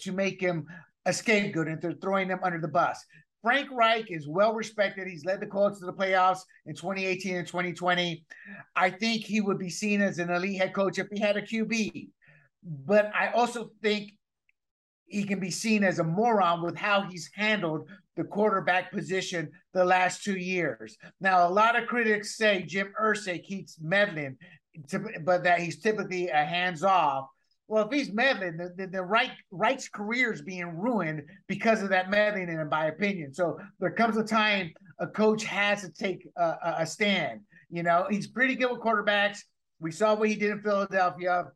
to 0.00 0.12
make 0.12 0.40
him 0.40 0.66
a 1.06 1.12
scapegoat 1.12 1.68
and 1.68 1.80
they're 1.80 1.94
throwing 1.94 2.28
him 2.28 2.40
under 2.42 2.60
the 2.60 2.68
bus. 2.68 3.04
Frank 3.42 3.68
Reich 3.72 4.10
is 4.10 4.28
well 4.28 4.54
respected. 4.54 5.08
He's 5.08 5.24
led 5.24 5.40
the 5.40 5.46
Colts 5.46 5.80
to 5.80 5.86
the 5.86 5.92
playoffs 5.92 6.40
in 6.66 6.76
2018 6.76 7.36
and 7.36 7.46
2020. 7.46 8.24
I 8.76 8.90
think 8.90 9.24
he 9.24 9.40
would 9.40 9.58
be 9.58 9.68
seen 9.68 10.00
as 10.00 10.20
an 10.20 10.30
elite 10.30 10.58
head 10.60 10.72
coach 10.72 10.98
if 10.98 11.08
he 11.12 11.18
had 11.18 11.36
a 11.36 11.42
QB. 11.42 12.08
But 12.62 13.10
I 13.14 13.28
also 13.32 13.70
think 13.82 14.12
he 15.06 15.24
can 15.24 15.40
be 15.40 15.50
seen 15.50 15.84
as 15.84 15.98
a 15.98 16.04
moron 16.04 16.62
with 16.62 16.76
how 16.76 17.02
he's 17.02 17.30
handled 17.34 17.88
the 18.16 18.24
quarterback 18.24 18.92
position 18.92 19.50
the 19.74 19.84
last 19.84 20.22
two 20.22 20.36
years. 20.36 20.96
Now, 21.20 21.46
a 21.46 21.50
lot 21.50 21.80
of 21.80 21.88
critics 21.88 22.36
say 22.36 22.62
Jim 22.62 22.92
Irsay 23.00 23.42
keeps 23.42 23.78
meddling, 23.80 24.36
but 25.24 25.44
that 25.44 25.60
he's 25.60 25.80
typically 25.80 26.28
a 26.28 26.44
hands 26.44 26.82
off. 26.82 27.26
Well, 27.68 27.86
if 27.86 27.92
he's 27.92 28.12
meddling, 28.12 28.56
the, 28.56 28.72
the, 28.76 28.86
the 28.86 29.02
right 29.02 29.30
Reich's 29.50 29.88
career 29.88 30.32
is 30.32 30.42
being 30.42 30.76
ruined 30.76 31.22
because 31.46 31.82
of 31.82 31.88
that 31.90 32.10
meddling, 32.10 32.48
in 32.48 32.68
my 32.68 32.86
opinion. 32.86 33.32
So 33.32 33.58
there 33.80 33.90
comes 33.90 34.16
a 34.16 34.24
time 34.24 34.72
a 34.98 35.06
coach 35.06 35.44
has 35.44 35.82
to 35.82 35.90
take 35.90 36.28
a, 36.36 36.56
a 36.78 36.86
stand. 36.86 37.40
You 37.70 37.82
know, 37.82 38.06
he's 38.10 38.26
pretty 38.26 38.54
good 38.54 38.70
with 38.70 38.80
quarterbacks. 38.80 39.38
We 39.80 39.90
saw 39.90 40.14
what 40.14 40.28
he 40.28 40.36
did 40.36 40.50
in 40.50 40.62
Philadelphia 40.62 41.46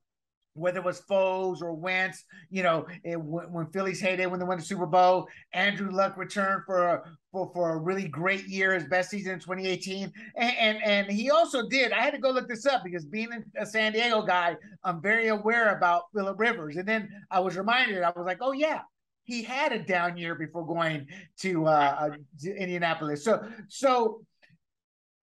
whether 0.57 0.79
it 0.79 0.85
was 0.85 1.03
Foles 1.03 1.63
or 1.63 1.75
Wentz, 1.75 2.25
you 2.51 2.63
know, 2.63 2.87
it, 3.05 3.21
when, 3.21 3.53
when 3.53 3.67
Philly's 3.67 4.01
heyday 4.01 4.27
when 4.27 4.41
they 4.41 4.47
won 4.47 4.59
the 4.59 4.65
Super 4.65 4.87
Bowl, 4.87 5.29
Andrew 5.53 5.91
Luck 5.91 6.17
returned 6.17 6.63
for 6.65 7.05
for, 7.33 7.51
for 7.53 7.75
a 7.75 7.77
really 7.77 8.09
great 8.09 8.47
year, 8.47 8.73
his 8.73 8.85
best 8.85 9.11
season 9.11 9.35
in 9.35 9.41
2018, 9.41 10.13
and, 10.37 10.57
and 10.57 10.83
and 10.83 11.11
he 11.11 11.31
also 11.31 11.69
did. 11.69 11.93
I 11.93 12.01
had 12.01 12.15
to 12.15 12.19
go 12.19 12.31
look 12.31 12.49
this 12.49 12.67
up 12.67 12.83
because 12.85 13.05
being 13.05 13.29
a 13.57 13.67
San 13.67 13.93
Diego 13.93 14.23
guy, 14.23 14.57
I'm 14.85 15.01
very 15.01 15.29
aware 15.29 15.77
about 15.77 16.05
Philip 16.15 16.39
Rivers, 16.39 16.77
and 16.77 16.89
then 16.89 17.09
I 17.31 17.41
was 17.41 17.57
reminded, 17.57 18.03
I 18.03 18.11
was 18.11 18.27
like, 18.27 18.39
oh 18.41 18.53
yeah, 18.53 18.81
he 19.25 19.43
had 19.43 19.73
a 19.73 19.79
down 19.79 20.17
year 20.17 20.35
before 20.35 20.67
going 20.67 21.07
to, 21.41 21.67
uh, 21.67 22.11
to 22.41 22.57
Indianapolis. 22.57 23.25
So 23.25 23.45
so 23.69 24.23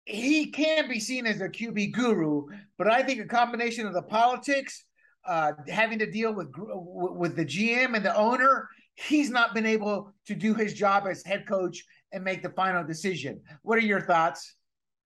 he 0.09 0.47
can 0.47 0.89
be 0.89 1.01
seen 1.01 1.27
as 1.27 1.41
a 1.41 1.49
QB 1.49 1.93
guru, 1.93 2.47
but 2.79 2.91
I 2.91 3.03
think 3.03 3.21
a 3.21 3.27
combination 3.27 3.87
of 3.87 3.93
the 3.93 4.03
politics 4.03 4.85
uh, 5.29 5.53
having 5.69 5.99
to 5.99 6.11
deal 6.11 6.33
with 6.33 6.49
with 6.57 7.37
the 7.37 7.45
GM 7.45 7.95
and 7.95 8.05
the 8.05 8.17
owner, 8.17 8.69
he's 8.95 9.31
not 9.31 9.55
been 9.55 9.67
able 9.67 10.13
to 10.27 10.35
do 10.35 10.55
his 10.55 10.75
job 10.75 11.07
as 11.07 11.25
head 11.25 11.47
coach 11.47 11.85
and 12.13 12.25
make 12.25 12.43
the 12.43 12.51
final 12.51 12.83
decision. 12.83 13.41
What 13.63 13.79
are 13.79 13.83
your 13.83 14.01
thoughts? 14.01 14.57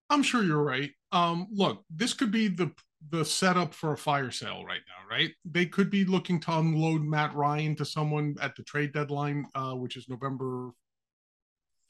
I'm 0.09 0.23
sure 0.23 0.43
you're 0.43 0.63
right. 0.63 0.91
Um, 1.11 1.49
look, 1.51 1.85
this 1.91 2.15
could 2.15 2.31
be 2.31 2.49
the 2.49 2.71
the 3.11 3.25
setup 3.25 3.75
for 3.75 3.93
a 3.93 3.97
fire 3.97 4.31
sale 4.31 4.65
right 4.65 4.81
now, 4.87 5.09
right? 5.11 5.33
They 5.45 5.67
could 5.67 5.91
be 5.91 6.05
looking 6.05 6.39
to 6.41 6.59
unload 6.59 7.03
Matt 7.03 7.35
Ryan 7.35 7.75
to 7.77 7.85
someone 7.85 8.37
at 8.41 8.55
the 8.55 8.63
trade 8.63 8.93
deadline, 8.93 9.47
uh, 9.55 9.73
which 9.73 9.97
is 9.97 10.09
November 10.09 10.71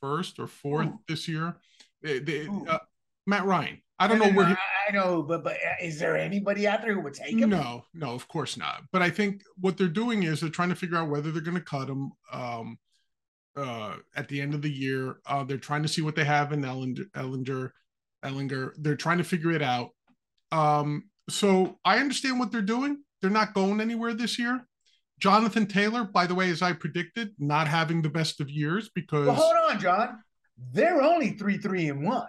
first 0.01 0.39
or 0.39 0.47
fourth 0.47 0.89
this 1.07 1.29
year. 1.29 1.57
They, 2.03 2.19
they, 2.19 2.49
uh, 2.49 2.79
Matt 3.27 3.45
Ryan. 3.45 3.83
I 4.03 4.09
don't 4.09 4.19
know 4.19 4.33
where. 4.33 4.49
He, 4.49 4.55
I 4.89 4.93
know, 4.93 5.23
but 5.23 5.45
but 5.45 5.55
uh, 5.55 5.75
is 5.81 5.99
there 5.99 6.17
anybody 6.17 6.67
out 6.67 6.83
there 6.83 6.95
who 6.95 7.01
would 7.03 7.15
take 7.15 7.39
him? 7.39 7.51
No, 7.51 7.85
no, 7.95 8.13
of 8.13 8.27
course 8.29 8.57
not. 8.57 8.83
But 8.93 9.03
I 9.03 9.11
think 9.11 9.43
what 9.61 9.77
they're 9.77 9.89
doing 9.89 10.25
is 10.25 10.41
they're 10.41 10.51
trying 10.51 10.71
to 10.71 10.75
figure 10.75 10.97
out 10.97 11.09
whether 11.09 11.31
they're 11.31 11.43
going 11.43 11.57
to 11.57 11.63
cut 11.63 11.89
him 11.89 12.11
um, 12.33 12.79
uh, 13.57 13.97
at 14.17 14.29
the 14.29 14.41
end 14.41 14.55
of 14.55 14.63
the 14.63 14.71
year. 14.71 15.21
Uh, 15.27 15.45
they're 15.45 15.57
trying 15.57 15.83
to 15.83 15.89
see 15.89 16.03
what 16.03 16.17
they 16.17 16.25
have 16.25 16.53
in 16.53 16.63
Ehlinger, 16.63 17.05
Ellinger, 17.15 17.71
Ehlinger. 18.25 18.73
They're 18.79 18.97
trying 18.97 19.19
to 19.19 19.25
figure 19.25 19.53
it 19.53 19.63
out. 19.63 19.91
Um, 20.51 21.05
so 21.31 21.79
I 21.85 21.99
understand 21.99 22.41
what 22.41 22.51
they're 22.51 22.63
doing. 22.63 23.03
They're 23.21 23.31
not 23.31 23.55
going 23.55 23.81
anywhere 23.81 24.15
this 24.15 24.39
year. 24.39 24.67
Jonathan 25.21 25.67
Taylor, 25.67 26.03
by 26.03 26.27
the 26.27 26.35
way, 26.35 26.51
as 26.51 26.63
I 26.63 26.73
predicted, 26.73 27.31
not 27.39 27.69
having 27.69 28.03
the 28.03 28.09
best 28.09 28.41
of 28.41 28.51
years 28.51 28.91
because. 28.93 29.27
Well, 29.27 29.37
hold 29.37 29.55
on, 29.71 29.79
John. 29.81 30.19
They're 30.73 31.01
only 31.01 31.31
three, 31.31 31.59
three, 31.59 31.89
and 31.89 32.05
one. 32.05 32.27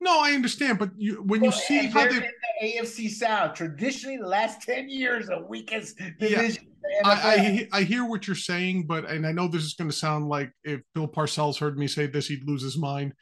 No, 0.00 0.20
I 0.20 0.32
understand, 0.32 0.78
but 0.78 0.90
you 0.96 1.22
when 1.22 1.40
well, 1.40 1.50
you 1.50 1.56
see 1.56 1.86
how 1.86 2.06
they 2.06 2.16
in 2.16 2.22
the 2.60 2.78
AFC 2.78 3.10
South 3.10 3.54
traditionally 3.54 4.18
the 4.18 4.26
last 4.26 4.62
ten 4.62 4.88
years 4.88 5.26
the 5.26 5.44
weakest 5.48 5.96
division. 6.18 6.66
Yeah, 6.88 7.00
I, 7.04 7.68
I, 7.72 7.78
I 7.78 7.82
hear 7.82 8.04
what 8.04 8.26
you're 8.26 8.36
saying, 8.36 8.86
but 8.86 9.08
and 9.08 9.26
I 9.26 9.32
know 9.32 9.48
this 9.48 9.64
is 9.64 9.74
going 9.74 9.90
to 9.90 9.96
sound 9.96 10.28
like 10.28 10.52
if 10.64 10.80
Bill 10.94 11.08
Parcells 11.08 11.58
heard 11.58 11.78
me 11.78 11.86
say 11.88 12.06
this, 12.06 12.28
he'd 12.28 12.46
lose 12.46 12.62
his 12.62 12.76
mind. 12.76 13.14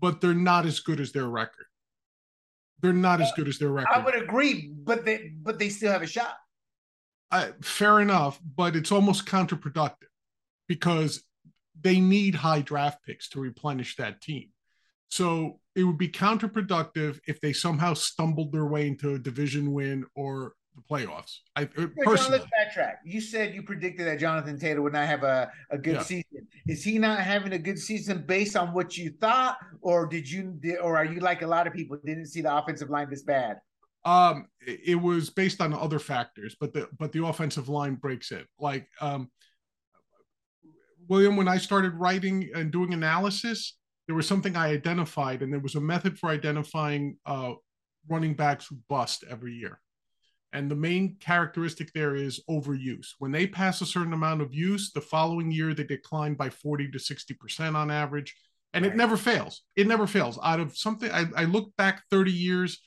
But 0.00 0.20
they're 0.20 0.34
not 0.34 0.66
as 0.66 0.78
good 0.80 1.00
as 1.00 1.10
their 1.10 1.26
record. 1.26 1.66
They're 2.80 2.92
not 2.92 3.20
as 3.20 3.32
good 3.32 3.48
as 3.48 3.58
their 3.58 3.70
record. 3.70 3.92
I 3.92 4.04
would 4.04 4.14
agree, 4.14 4.72
but 4.72 5.04
they 5.04 5.32
but 5.42 5.58
they 5.58 5.68
still 5.68 5.92
have 5.92 6.02
a 6.02 6.06
shot. 6.06 6.36
I, 7.30 7.52
fair 7.62 8.00
enough, 8.00 8.40
but 8.56 8.76
it's 8.76 8.92
almost 8.92 9.26
counterproductive 9.26 10.08
because 10.66 11.22
they 11.80 12.00
need 12.00 12.34
high 12.34 12.60
draft 12.60 13.04
picks 13.04 13.28
to 13.30 13.40
replenish 13.40 13.96
that 13.96 14.20
team. 14.20 14.50
So 15.08 15.59
it 15.76 15.84
would 15.84 15.98
be 15.98 16.08
counterproductive 16.08 17.20
if 17.26 17.40
they 17.40 17.52
somehow 17.52 17.94
stumbled 17.94 18.52
their 18.52 18.66
way 18.66 18.86
into 18.88 19.14
a 19.14 19.18
division 19.18 19.72
win 19.72 20.04
or 20.14 20.54
the 20.74 20.82
playoffs. 20.82 21.38
I 21.56 21.62
uh, 21.62 21.86
personally, 22.04 22.38
let's 22.38 22.76
backtrack. 22.76 22.96
You 23.04 23.20
said 23.20 23.54
you 23.54 23.62
predicted 23.62 24.06
that 24.06 24.18
Jonathan 24.18 24.58
Taylor 24.58 24.82
would 24.82 24.92
not 24.92 25.06
have 25.06 25.22
a, 25.22 25.50
a 25.70 25.78
good 25.78 25.96
yeah. 25.96 26.02
season. 26.02 26.46
Is 26.66 26.82
he 26.82 26.98
not 26.98 27.20
having 27.20 27.52
a 27.52 27.58
good 27.58 27.78
season 27.78 28.24
based 28.26 28.56
on 28.56 28.72
what 28.72 28.96
you 28.96 29.10
thought, 29.20 29.58
or 29.80 30.06
did 30.06 30.30
you, 30.30 30.58
or 30.82 30.96
are 30.96 31.04
you 31.04 31.20
like 31.20 31.42
a 31.42 31.46
lot 31.46 31.66
of 31.66 31.72
people 31.72 31.98
didn't 32.04 32.26
see 32.26 32.40
the 32.40 32.54
offensive 32.54 32.90
line 32.90 33.08
this 33.10 33.22
bad? 33.22 33.60
Um, 34.04 34.46
it 34.66 35.00
was 35.00 35.28
based 35.28 35.60
on 35.60 35.74
other 35.74 35.98
factors, 35.98 36.56
but 36.58 36.72
the 36.72 36.88
but 36.98 37.12
the 37.12 37.24
offensive 37.24 37.68
line 37.68 37.96
breaks 37.96 38.32
it. 38.32 38.46
Like 38.58 38.88
um, 39.00 39.30
William, 41.08 41.36
when 41.36 41.48
I 41.48 41.58
started 41.58 41.94
writing 41.94 42.50
and 42.54 42.70
doing 42.70 42.94
analysis, 42.94 43.76
there 44.10 44.16
was 44.16 44.26
something 44.26 44.56
I 44.56 44.70
identified, 44.70 45.40
and 45.40 45.52
there 45.52 45.60
was 45.60 45.76
a 45.76 45.80
method 45.80 46.18
for 46.18 46.30
identifying 46.30 47.16
uh, 47.24 47.52
running 48.08 48.34
backs 48.34 48.66
who 48.66 48.76
bust 48.88 49.22
every 49.30 49.54
year. 49.54 49.78
And 50.52 50.68
the 50.68 50.74
main 50.74 51.14
characteristic 51.20 51.92
there 51.92 52.16
is 52.16 52.40
overuse. 52.50 53.10
When 53.20 53.30
they 53.30 53.46
pass 53.46 53.80
a 53.80 53.86
certain 53.86 54.12
amount 54.12 54.42
of 54.42 54.52
use, 54.52 54.90
the 54.90 55.00
following 55.00 55.52
year 55.52 55.74
they 55.74 55.84
decline 55.84 56.34
by 56.34 56.50
40 56.50 56.90
to 56.90 56.98
60% 56.98 57.76
on 57.76 57.88
average. 57.88 58.34
And 58.74 58.84
right. 58.84 58.92
it 58.92 58.96
never 58.96 59.16
fails. 59.16 59.62
It 59.76 59.86
never 59.86 60.08
fails. 60.08 60.40
Out 60.42 60.58
of 60.58 60.76
something, 60.76 61.08
I, 61.12 61.26
I 61.36 61.44
look 61.44 61.70
back 61.76 62.02
30 62.10 62.32
years, 62.32 62.80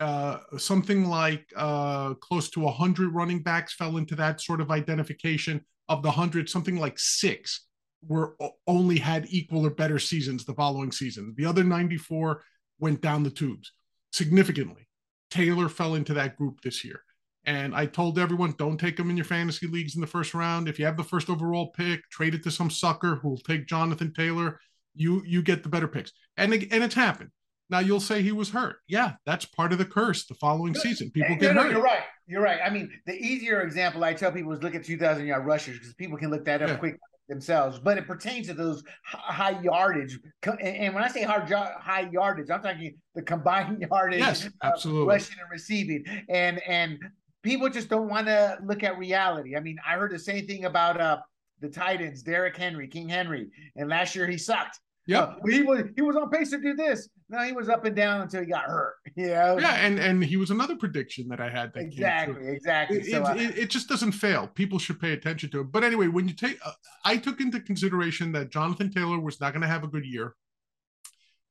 uh, 0.00 0.38
something 0.58 1.08
like 1.08 1.46
uh, 1.54 2.14
close 2.14 2.50
to 2.50 2.60
100 2.62 3.14
running 3.14 3.44
backs 3.44 3.74
fell 3.74 3.96
into 3.96 4.16
that 4.16 4.40
sort 4.40 4.60
of 4.60 4.72
identification. 4.72 5.64
Of 5.88 6.02
the 6.02 6.08
100, 6.08 6.48
something 6.48 6.80
like 6.80 6.98
six 6.98 7.68
were 8.08 8.36
only 8.66 8.98
had 8.98 9.26
equal 9.30 9.66
or 9.66 9.70
better 9.70 9.98
seasons 9.98 10.44
the 10.44 10.54
following 10.54 10.92
season. 10.92 11.34
The 11.36 11.46
other 11.46 11.64
94 11.64 12.42
went 12.78 13.00
down 13.00 13.22
the 13.22 13.30
tubes 13.30 13.72
significantly. 14.12 14.88
Taylor 15.30 15.68
fell 15.68 15.94
into 15.94 16.14
that 16.14 16.36
group 16.36 16.60
this 16.62 16.84
year. 16.84 17.02
And 17.46 17.74
I 17.74 17.86
told 17.86 18.18
everyone, 18.18 18.54
don't 18.56 18.78
take 18.78 18.98
him 18.98 19.10
in 19.10 19.16
your 19.16 19.26
fantasy 19.26 19.66
leagues 19.66 19.94
in 19.94 20.00
the 20.00 20.06
first 20.06 20.32
round. 20.32 20.68
If 20.68 20.78
you 20.78 20.86
have 20.86 20.96
the 20.96 21.04
first 21.04 21.28
overall 21.28 21.72
pick, 21.72 22.08
trade 22.08 22.34
it 22.34 22.42
to 22.44 22.50
some 22.50 22.70
sucker 22.70 23.16
who 23.16 23.28
will 23.30 23.38
take 23.38 23.66
Jonathan 23.66 24.14
Taylor. 24.14 24.58
You 24.94 25.22
you 25.26 25.42
get 25.42 25.62
the 25.62 25.68
better 25.68 25.88
picks. 25.88 26.12
And 26.36 26.54
and 26.54 26.84
it's 26.84 26.94
happened. 26.94 27.30
Now 27.68 27.80
you'll 27.80 28.00
say 28.00 28.22
he 28.22 28.32
was 28.32 28.50
hurt. 28.50 28.76
Yeah, 28.88 29.14
that's 29.26 29.44
part 29.44 29.72
of 29.72 29.78
the 29.78 29.84
curse. 29.84 30.26
The 30.26 30.34
following 30.34 30.74
season, 30.74 31.10
people 31.10 31.36
get 31.36 31.56
hurt. 31.56 31.72
You're 31.72 31.82
right. 31.82 32.02
You're 32.26 32.42
right. 32.42 32.60
I 32.64 32.70
mean, 32.70 32.90
the 33.04 33.14
easier 33.14 33.60
example 33.62 34.04
I 34.04 34.14
tell 34.14 34.32
people 34.32 34.52
is 34.52 34.62
look 34.62 34.74
at 34.74 34.84
2,000 34.84 35.26
yard 35.26 35.44
rushers 35.44 35.78
because 35.78 35.94
people 35.94 36.16
can 36.16 36.30
look 36.30 36.44
that 36.46 36.62
up 36.62 36.68
yeah. 36.68 36.76
quick 36.76 36.98
themselves, 37.28 37.78
but 37.78 37.98
it 37.98 38.06
pertains 38.06 38.46
to 38.48 38.54
those 38.54 38.82
high 39.04 39.58
yardage. 39.62 40.18
And 40.60 40.94
when 40.94 41.02
I 41.02 41.08
say 41.08 41.22
hard 41.22 41.50
high 41.50 42.08
yardage, 42.12 42.50
I'm 42.50 42.62
talking 42.62 42.96
the 43.14 43.22
combined 43.22 43.80
yardage, 43.90 44.20
yes, 44.20 44.48
absolutely, 44.62 45.06
rushing 45.06 45.36
and 45.40 45.50
receiving, 45.50 46.04
and 46.28 46.60
and 46.62 46.98
people 47.42 47.68
just 47.68 47.88
don't 47.88 48.08
want 48.08 48.26
to 48.26 48.58
look 48.64 48.82
at 48.82 48.98
reality. 48.98 49.56
I 49.56 49.60
mean, 49.60 49.78
I 49.86 49.94
heard 49.94 50.12
the 50.12 50.18
same 50.18 50.46
thing 50.46 50.64
about 50.64 51.00
uh 51.00 51.18
the 51.60 51.68
Titans, 51.68 52.22
Derrick 52.22 52.56
Henry, 52.56 52.88
King 52.88 53.08
Henry, 53.08 53.48
and 53.76 53.88
last 53.88 54.14
year 54.14 54.26
he 54.26 54.36
sucked. 54.36 54.80
Yeah, 55.06 55.20
uh, 55.20 55.34
he 55.46 55.62
was 55.62 55.82
he 55.96 56.02
was 56.02 56.16
on 56.16 56.30
pace 56.30 56.50
to 56.50 56.60
do 56.60 56.74
this. 56.74 57.08
Now 57.28 57.42
he 57.42 57.52
was 57.52 57.68
up 57.68 57.84
and 57.84 57.94
down 57.94 58.22
until 58.22 58.40
he 58.40 58.46
got 58.46 58.64
hurt. 58.64 58.94
Yeah, 59.16 59.56
yeah, 59.58 59.74
and 59.76 59.98
and 60.00 60.24
he 60.24 60.36
was 60.36 60.50
another 60.50 60.74
prediction 60.76 61.28
that 61.28 61.40
I 61.40 61.48
had. 61.48 61.72
That 61.74 61.82
exactly, 61.82 62.48
exactly. 62.48 62.98
It, 62.98 63.06
so, 63.06 63.24
uh, 63.24 63.34
it, 63.34 63.58
it, 63.58 63.70
just 63.70 63.88
doesn't 63.88 64.12
fail. 64.12 64.48
People 64.48 64.78
should 64.80 64.98
pay 64.98 65.12
attention 65.12 65.50
to 65.50 65.60
it. 65.60 65.70
But 65.70 65.84
anyway, 65.84 66.08
when 66.08 66.26
you 66.26 66.34
take, 66.34 66.58
uh, 66.64 66.72
I 67.04 67.16
took 67.16 67.40
into 67.40 67.60
consideration 67.60 68.32
that 68.32 68.50
Jonathan 68.50 68.90
Taylor 68.90 69.20
was 69.20 69.40
not 69.40 69.52
going 69.52 69.62
to 69.62 69.68
have 69.68 69.84
a 69.84 69.88
good 69.88 70.04
year. 70.04 70.34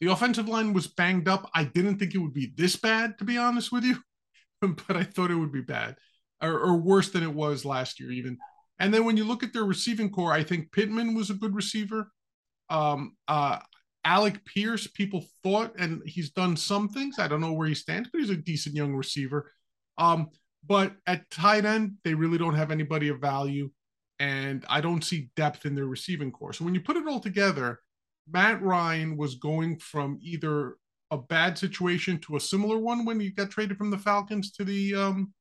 The 0.01 0.11
offensive 0.11 0.49
line 0.49 0.73
was 0.73 0.87
banged 0.87 1.29
up. 1.29 1.49
I 1.55 1.63
didn't 1.63 1.99
think 1.99 2.13
it 2.13 2.17
would 2.17 2.33
be 2.33 2.51
this 2.57 2.75
bad, 2.75 3.17
to 3.19 3.23
be 3.23 3.37
honest 3.37 3.71
with 3.71 3.85
you, 3.85 3.99
but 4.61 4.97
I 4.97 5.03
thought 5.03 5.31
it 5.31 5.35
would 5.35 5.53
be 5.53 5.61
bad, 5.61 5.95
or, 6.41 6.59
or 6.59 6.75
worse 6.75 7.11
than 7.11 7.23
it 7.23 7.33
was 7.33 7.63
last 7.63 8.01
year, 8.01 8.11
even. 8.11 8.37
And 8.79 8.93
then 8.93 9.05
when 9.05 9.15
you 9.15 9.23
look 9.23 9.43
at 9.43 9.53
their 9.53 9.63
receiving 9.63 10.09
corps, 10.09 10.33
I 10.33 10.43
think 10.43 10.73
Pittman 10.73 11.15
was 11.15 11.29
a 11.29 11.35
good 11.35 11.55
receiver. 11.55 12.11
Um, 12.73 13.15
uh, 13.27 13.59
Alec 14.03 14.43
Pierce, 14.45 14.87
people 14.87 15.25
thought, 15.43 15.73
and 15.77 16.01
he's 16.05 16.31
done 16.31 16.57
some 16.57 16.89
things. 16.89 17.19
I 17.19 17.27
don't 17.27 17.39
know 17.39 17.53
where 17.53 17.67
he 17.67 17.75
stands, 17.75 18.09
but 18.11 18.19
he's 18.19 18.31
a 18.31 18.35
decent 18.35 18.75
young 18.75 18.93
receiver. 18.93 19.51
Um, 19.97 20.29
but 20.65 20.93
at 21.07 21.29
tight 21.29 21.65
end, 21.65 21.93
they 22.03 22.13
really 22.13 22.37
don't 22.37 22.55
have 22.55 22.71
anybody 22.71 23.09
of 23.09 23.19
value, 23.19 23.69
and 24.19 24.65
I 24.67 24.81
don't 24.81 25.03
see 25.03 25.29
depth 25.35 25.65
in 25.65 25.75
their 25.75 25.85
receiving 25.85 26.31
corps. 26.31 26.53
So 26.53 26.65
when 26.65 26.73
you 26.73 26.81
put 26.81 26.97
it 26.97 27.07
all 27.07 27.19
together, 27.19 27.79
Matt 28.29 28.61
Ryan 28.61 29.17
was 29.17 29.35
going 29.35 29.77
from 29.77 30.17
either 30.21 30.75
a 31.11 31.17
bad 31.17 31.57
situation 31.57 32.17
to 32.21 32.37
a 32.37 32.39
similar 32.39 32.79
one 32.79 33.05
when 33.05 33.19
he 33.19 33.29
got 33.29 33.51
traded 33.51 33.77
from 33.77 33.91
the 33.91 33.97
Falcons 33.97 34.51
to 34.53 34.63
the 34.63 34.95
um 34.95 35.31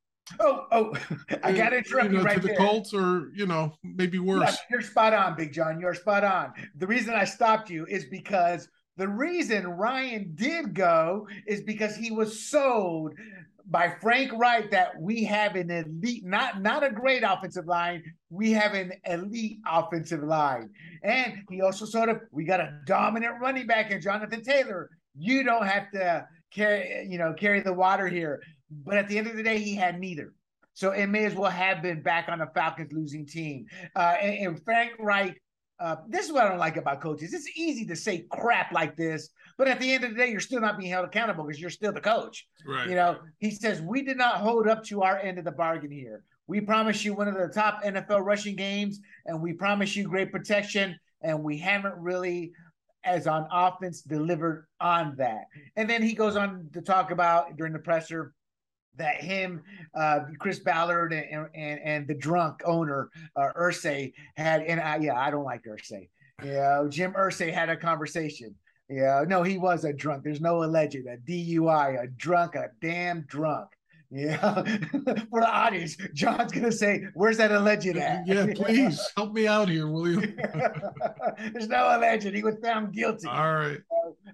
Oh, 0.40 0.66
oh, 0.70 0.96
I 1.42 1.52
got 1.52 1.70
to 1.70 1.78
interrupt 1.78 2.10
you, 2.10 2.14
know, 2.14 2.18
you 2.20 2.24
right 2.24 2.34
to 2.36 2.40
the 2.40 2.48
there. 2.48 2.56
Colts, 2.56 2.94
or 2.94 3.30
you 3.34 3.46
know, 3.46 3.74
maybe 3.82 4.18
worse. 4.18 4.50
Yeah, 4.50 4.56
you're 4.70 4.82
spot 4.82 5.12
on, 5.12 5.36
Big 5.36 5.52
John. 5.52 5.80
You're 5.80 5.94
spot 5.94 6.24
on. 6.24 6.52
The 6.76 6.86
reason 6.86 7.14
I 7.14 7.24
stopped 7.24 7.70
you 7.70 7.86
is 7.86 8.06
because 8.06 8.68
the 8.96 9.08
reason 9.08 9.66
Ryan 9.66 10.32
did 10.34 10.74
go 10.74 11.26
is 11.46 11.62
because 11.62 11.96
he 11.96 12.10
was 12.10 12.48
sold 12.48 13.14
by 13.66 13.94
Frank 14.00 14.32
Reich 14.34 14.70
that 14.70 15.00
we 15.00 15.24
have 15.24 15.56
an 15.56 15.70
elite, 15.70 16.24
not 16.24 16.62
not 16.62 16.84
a 16.84 16.90
great 16.90 17.22
offensive 17.22 17.66
line, 17.66 18.02
we 18.30 18.52
have 18.52 18.74
an 18.74 18.92
elite 19.06 19.58
offensive 19.66 20.22
line, 20.22 20.70
and 21.02 21.38
he 21.50 21.60
also 21.62 21.84
sort 21.84 22.08
of 22.08 22.20
we 22.30 22.44
got 22.44 22.60
a 22.60 22.78
dominant 22.86 23.40
running 23.40 23.66
back 23.66 23.90
in 23.90 24.00
Jonathan 24.00 24.42
Taylor. 24.42 24.90
You 25.16 25.42
don't 25.42 25.66
have 25.66 25.90
to 25.92 26.26
carry, 26.52 27.06
you 27.08 27.18
know, 27.18 27.32
carry 27.32 27.60
the 27.60 27.72
water 27.72 28.08
here. 28.08 28.40
But 28.84 28.96
at 28.96 29.08
the 29.08 29.18
end 29.18 29.26
of 29.26 29.36
the 29.36 29.42
day, 29.42 29.58
he 29.58 29.74
had 29.74 30.00
neither. 30.00 30.32
So 30.74 30.92
it 30.92 31.06
may 31.06 31.24
as 31.24 31.34
well 31.34 31.50
have 31.50 31.82
been 31.82 32.02
back 32.02 32.28
on 32.28 32.38
the 32.38 32.48
Falcons 32.54 32.92
losing 32.92 33.26
team. 33.26 33.66
Uh, 33.94 34.14
and, 34.20 34.46
and, 34.46 34.64
Frank 34.64 34.92
Reich, 34.98 35.40
uh, 35.78 35.96
this 36.08 36.26
is 36.26 36.32
what 36.32 36.44
I 36.44 36.48
don't 36.48 36.58
like 36.58 36.76
about 36.76 37.00
coaches. 37.02 37.34
It's 37.34 37.50
easy 37.56 37.84
to 37.86 37.96
say 37.96 38.26
crap 38.30 38.72
like 38.72 38.96
this, 38.96 39.28
but 39.58 39.68
at 39.68 39.80
the 39.80 39.92
end 39.92 40.04
of 40.04 40.12
the 40.12 40.16
day, 40.16 40.30
you're 40.30 40.40
still 40.40 40.60
not 40.60 40.78
being 40.78 40.90
held 40.90 41.04
accountable 41.04 41.44
because 41.44 41.60
you're 41.60 41.70
still 41.70 41.92
the 41.92 42.00
coach. 42.00 42.46
Right. 42.66 42.88
You 42.88 42.94
know, 42.94 43.18
he 43.38 43.50
says, 43.50 43.82
We 43.82 44.02
did 44.02 44.16
not 44.16 44.36
hold 44.36 44.66
up 44.66 44.84
to 44.84 45.02
our 45.02 45.18
end 45.18 45.38
of 45.38 45.44
the 45.44 45.52
bargain 45.52 45.90
here. 45.90 46.24
We 46.46 46.60
promise 46.60 47.04
you 47.04 47.14
one 47.14 47.28
of 47.28 47.34
the 47.34 47.48
top 47.48 47.82
NFL 47.82 48.24
rushing 48.24 48.56
games, 48.56 49.00
and 49.26 49.42
we 49.42 49.52
promise 49.52 49.94
you 49.94 50.04
great 50.08 50.32
protection, 50.32 50.98
and 51.20 51.42
we 51.42 51.58
haven't 51.58 51.96
really 51.96 52.52
as 53.04 53.26
on 53.26 53.46
offense 53.50 54.02
delivered 54.02 54.66
on 54.80 55.16
that. 55.16 55.46
And 55.76 55.88
then 55.90 56.02
he 56.02 56.14
goes 56.14 56.36
on 56.36 56.68
to 56.72 56.80
talk 56.80 57.10
about 57.10 57.56
during 57.56 57.72
the 57.72 57.78
presser 57.78 58.32
that 58.96 59.22
him, 59.22 59.62
uh, 59.94 60.20
Chris 60.38 60.58
Ballard, 60.58 61.12
and, 61.12 61.48
and 61.54 61.80
and 61.84 62.08
the 62.08 62.14
drunk 62.14 62.62
owner 62.64 63.10
uh, 63.36 63.48
Irsay 63.56 64.12
had, 64.36 64.62
and 64.62 64.80
I, 64.80 64.96
yeah, 64.96 65.18
I 65.18 65.30
don't 65.30 65.44
like 65.44 65.64
Irsay. 65.64 66.08
Yeah, 66.44 66.84
Jim 66.88 67.12
Irsay 67.12 67.52
had 67.52 67.68
a 67.68 67.76
conversation. 67.76 68.54
Yeah, 68.88 69.24
no, 69.26 69.42
he 69.42 69.58
was 69.58 69.84
a 69.84 69.92
drunk. 69.92 70.24
There's 70.24 70.40
no 70.40 70.64
alleged, 70.64 70.96
a 70.96 71.16
DUI, 71.16 72.02
a 72.02 72.06
drunk, 72.08 72.54
a 72.56 72.68
damn 72.80 73.22
drunk. 73.22 73.68
Yeah, 74.14 74.62
for 75.30 75.40
the 75.40 75.48
audience, 75.48 75.96
John's 76.12 76.52
gonna 76.52 76.70
say, 76.70 77.04
"Where's 77.14 77.38
that 77.38 77.50
alleged 77.50 77.96
at?" 77.96 78.26
Yeah, 78.26 78.46
please 78.54 79.00
help 79.16 79.32
me 79.32 79.46
out 79.46 79.70
here, 79.70 79.86
will 79.86 80.06
you? 80.06 80.20
There's 81.52 81.68
no 81.68 81.96
alleged. 81.96 82.26
He 82.26 82.42
was 82.42 82.56
found 82.62 82.92
guilty. 82.92 83.26
All 83.26 83.54
right. 83.54 83.80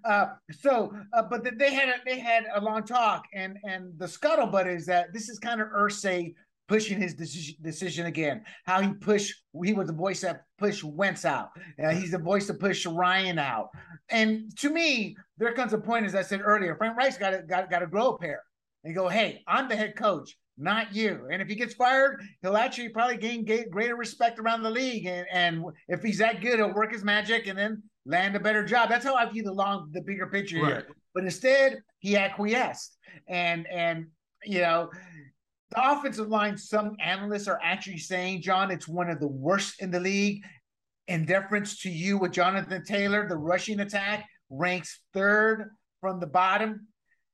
Uh, 0.04 0.26
so, 0.50 0.92
uh, 1.12 1.22
but 1.22 1.44
they 1.58 1.72
had 1.72 1.88
a, 1.90 1.94
they 2.04 2.18
had 2.18 2.46
a 2.56 2.60
long 2.60 2.82
talk, 2.84 3.26
and 3.32 3.56
and 3.62 3.96
the 3.98 4.06
scuttlebutt 4.06 4.66
is 4.66 4.84
that 4.86 5.12
this 5.12 5.28
is 5.28 5.38
kind 5.38 5.60
of 5.60 5.68
Irsay 5.68 6.34
pushing 6.66 7.00
his 7.00 7.14
decision, 7.14 7.54
decision 7.62 8.06
again. 8.06 8.42
How 8.64 8.80
he 8.80 8.92
pushed, 8.92 9.44
he 9.64 9.74
was 9.74 9.86
the 9.86 9.92
voice 9.92 10.22
that 10.22 10.42
pushed 10.58 10.82
Wentz 10.82 11.24
out. 11.24 11.50
Uh, 11.82 11.90
he's 11.90 12.10
the 12.10 12.18
voice 12.18 12.48
that 12.48 12.58
pushed 12.58 12.84
Ryan 12.84 13.38
out. 13.38 13.70
And 14.10 14.54
to 14.58 14.70
me, 14.70 15.16
there 15.38 15.52
comes 15.54 15.72
a 15.72 15.78
point, 15.78 16.04
as 16.04 16.14
I 16.14 16.22
said 16.22 16.42
earlier, 16.44 16.74
Frank 16.74 16.98
Reich's 16.98 17.16
got 17.16 17.30
to 17.30 17.42
got, 17.42 17.70
got 17.70 17.78
to 17.78 17.86
grow 17.86 18.08
a 18.08 18.18
pair 18.18 18.42
and 18.84 18.94
go, 18.94 19.08
hey, 19.08 19.42
I'm 19.46 19.68
the 19.68 19.76
head 19.76 19.96
coach, 19.96 20.36
not 20.56 20.94
you. 20.94 21.28
And 21.30 21.42
if 21.42 21.48
he 21.48 21.54
gets 21.54 21.74
fired, 21.74 22.22
he'll 22.42 22.56
actually 22.56 22.90
probably 22.90 23.16
gain 23.16 23.44
greater 23.70 23.96
respect 23.96 24.38
around 24.38 24.62
the 24.62 24.70
league. 24.70 25.06
And, 25.06 25.26
and 25.32 25.64
if 25.88 26.02
he's 26.02 26.18
that 26.18 26.40
good, 26.40 26.58
he'll 26.58 26.74
work 26.74 26.92
his 26.92 27.04
magic 27.04 27.46
and 27.46 27.58
then 27.58 27.82
land 28.06 28.36
a 28.36 28.40
better 28.40 28.64
job. 28.64 28.88
That's 28.88 29.04
how 29.04 29.14
I 29.14 29.26
view 29.26 29.42
the 29.42 29.52
long, 29.52 29.90
the 29.92 30.02
bigger 30.02 30.26
picture 30.26 30.60
right. 30.60 30.68
here. 30.68 30.88
But 31.14 31.24
instead, 31.24 31.78
he 31.98 32.16
acquiesced. 32.16 32.96
And 33.26 33.66
and 33.66 34.06
you 34.44 34.60
know, 34.60 34.90
the 35.70 35.90
offensive 35.90 36.28
line, 36.28 36.56
some 36.56 36.96
analysts 37.00 37.48
are 37.48 37.60
actually 37.62 37.98
saying, 37.98 38.42
John, 38.42 38.70
it's 38.70 38.88
one 38.88 39.10
of 39.10 39.20
the 39.20 39.28
worst 39.28 39.82
in 39.82 39.90
the 39.90 40.00
league. 40.00 40.42
In 41.08 41.24
deference 41.24 41.80
to 41.80 41.90
you 41.90 42.18
with 42.18 42.32
Jonathan 42.32 42.84
Taylor, 42.84 43.26
the 43.26 43.36
rushing 43.36 43.80
attack 43.80 44.26
ranks 44.50 45.00
third 45.14 45.70
from 46.00 46.20
the 46.20 46.26
bottom. 46.26 46.86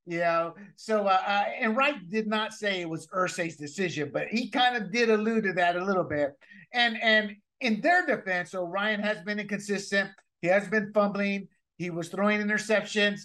You 0.07 0.19
know, 0.19 0.55
so 0.77 1.07
uh, 1.07 1.19
uh, 1.27 1.45
and 1.61 1.77
Reich 1.77 2.11
did 2.11 2.27
not 2.27 2.53
say 2.53 2.83
it 2.83 2.89
was 2.89 3.07
Irsay's 3.09 3.57
decision, 3.57 4.11
but 4.13 4.29
he 4.29 4.51
kind 4.51 4.77
of 4.77 4.93
did 4.93 5.09
allude 5.09 5.45
to 5.45 5.55
that 5.55 5.77
a 5.77 5.85
little 5.85 6.05
bit. 6.05 6.33
And 6.75 7.01
and 7.03 7.35
in 7.61 7.81
their 7.81 8.05
defense, 8.05 8.51
so 8.51 8.65
Ryan 8.65 9.01
has 9.01 9.23
been 9.23 9.41
inconsistent. 9.41 10.11
He 10.43 10.49
has 10.49 10.69
been 10.69 10.93
fumbling. 10.93 11.49
He 11.79 11.89
was 11.89 12.09
throwing 12.09 12.41
interceptions, 12.43 13.21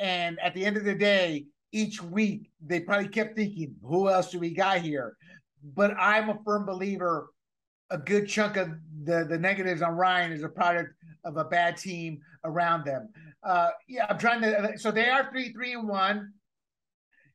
and 0.00 0.38
at 0.40 0.54
the 0.54 0.64
end 0.64 0.78
of 0.78 0.84
the 0.84 0.94
day, 0.94 1.44
each 1.72 2.02
week 2.02 2.50
they 2.64 2.80
probably 2.80 3.08
kept 3.08 3.36
thinking, 3.36 3.74
"Who 3.82 4.08
else 4.08 4.30
do 4.30 4.38
we 4.38 4.54
got 4.54 4.78
here?" 4.78 5.18
But 5.62 5.94
I'm 5.98 6.30
a 6.30 6.38
firm 6.42 6.64
believer. 6.64 7.28
A 7.90 7.98
good 7.98 8.28
chunk 8.28 8.56
of 8.56 8.70
the 9.04 9.26
the 9.28 9.38
negatives 9.38 9.82
on 9.82 9.92
Ryan 9.92 10.32
is 10.32 10.42
a 10.42 10.48
product 10.48 10.94
of 11.24 11.36
a 11.36 11.44
bad 11.44 11.76
team 11.76 12.20
around 12.44 12.86
them. 12.86 13.10
Uh, 13.44 13.70
yeah, 13.88 14.06
I'm 14.08 14.18
trying 14.18 14.40
to. 14.42 14.72
So 14.76 14.90
they 14.90 15.08
are 15.08 15.30
three, 15.30 15.52
three, 15.52 15.74
and 15.74 15.88
one. 15.88 16.32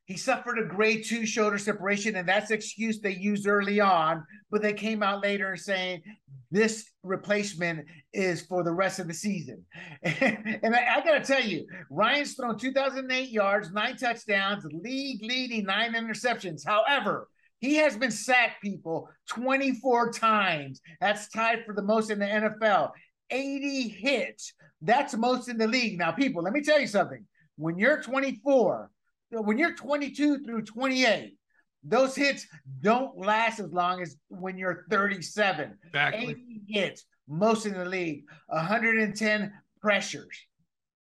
He 0.04 0.16
suffered 0.16 0.58
a 0.58 0.64
grade 0.64 1.04
two 1.06 1.24
shoulder 1.24 1.56
separation, 1.56 2.16
and 2.16 2.28
that's 2.28 2.48
the 2.48 2.54
excuse 2.54 3.00
they 3.00 3.14
used 3.14 3.46
early 3.46 3.78
on. 3.78 4.24
But 4.50 4.60
they 4.60 4.72
came 4.72 5.04
out 5.04 5.22
later 5.22 5.52
and 5.52 5.60
saying 5.60 6.02
this 6.50 6.90
replacement 7.04 7.86
is 8.12 8.42
for 8.42 8.64
the 8.64 8.72
rest 8.72 8.98
of 8.98 9.06
the 9.06 9.14
season. 9.14 9.64
and 10.02 10.74
I, 10.74 10.96
I 10.96 11.04
got 11.04 11.18
to 11.18 11.24
tell 11.24 11.44
you, 11.44 11.64
Ryan's 11.90 12.34
thrown 12.34 12.58
2,008 12.58 13.28
yards, 13.28 13.70
nine 13.70 13.96
touchdowns, 13.96 14.64
league 14.72 15.22
leading 15.22 15.64
nine 15.64 15.94
interceptions. 15.94 16.66
However, 16.66 17.28
he 17.60 17.76
has 17.76 17.96
been 17.96 18.10
sacked, 18.10 18.62
people, 18.62 19.08
24 19.28 20.12
times. 20.12 20.80
That's 21.00 21.28
tied 21.28 21.64
for 21.64 21.74
the 21.74 21.82
most 21.82 22.10
in 22.10 22.18
the 22.18 22.26
NFL. 22.26 22.90
80 23.30 23.88
hits. 23.88 24.54
That's 24.82 25.14
most 25.14 25.48
in 25.48 25.58
the 25.58 25.66
league. 25.66 25.98
Now, 25.98 26.12
people, 26.12 26.42
let 26.42 26.52
me 26.52 26.62
tell 26.62 26.80
you 26.80 26.86
something. 26.86 27.24
When 27.56 27.78
you're 27.78 28.02
24, 28.02 28.90
when 29.30 29.58
you're 29.58 29.74
22 29.74 30.44
through 30.44 30.62
28, 30.62 31.34
those 31.82 32.14
hits 32.14 32.46
don't 32.80 33.16
last 33.18 33.58
as 33.60 33.72
long 33.72 34.02
as 34.02 34.16
when 34.28 34.58
you're 34.58 34.84
37. 34.90 35.78
Exactly. 35.86 36.30
80 36.30 36.62
hits, 36.68 37.04
most 37.28 37.66
in 37.66 37.74
the 37.74 37.84
league, 37.84 38.24
110 38.48 39.52
pressures. 39.80 40.36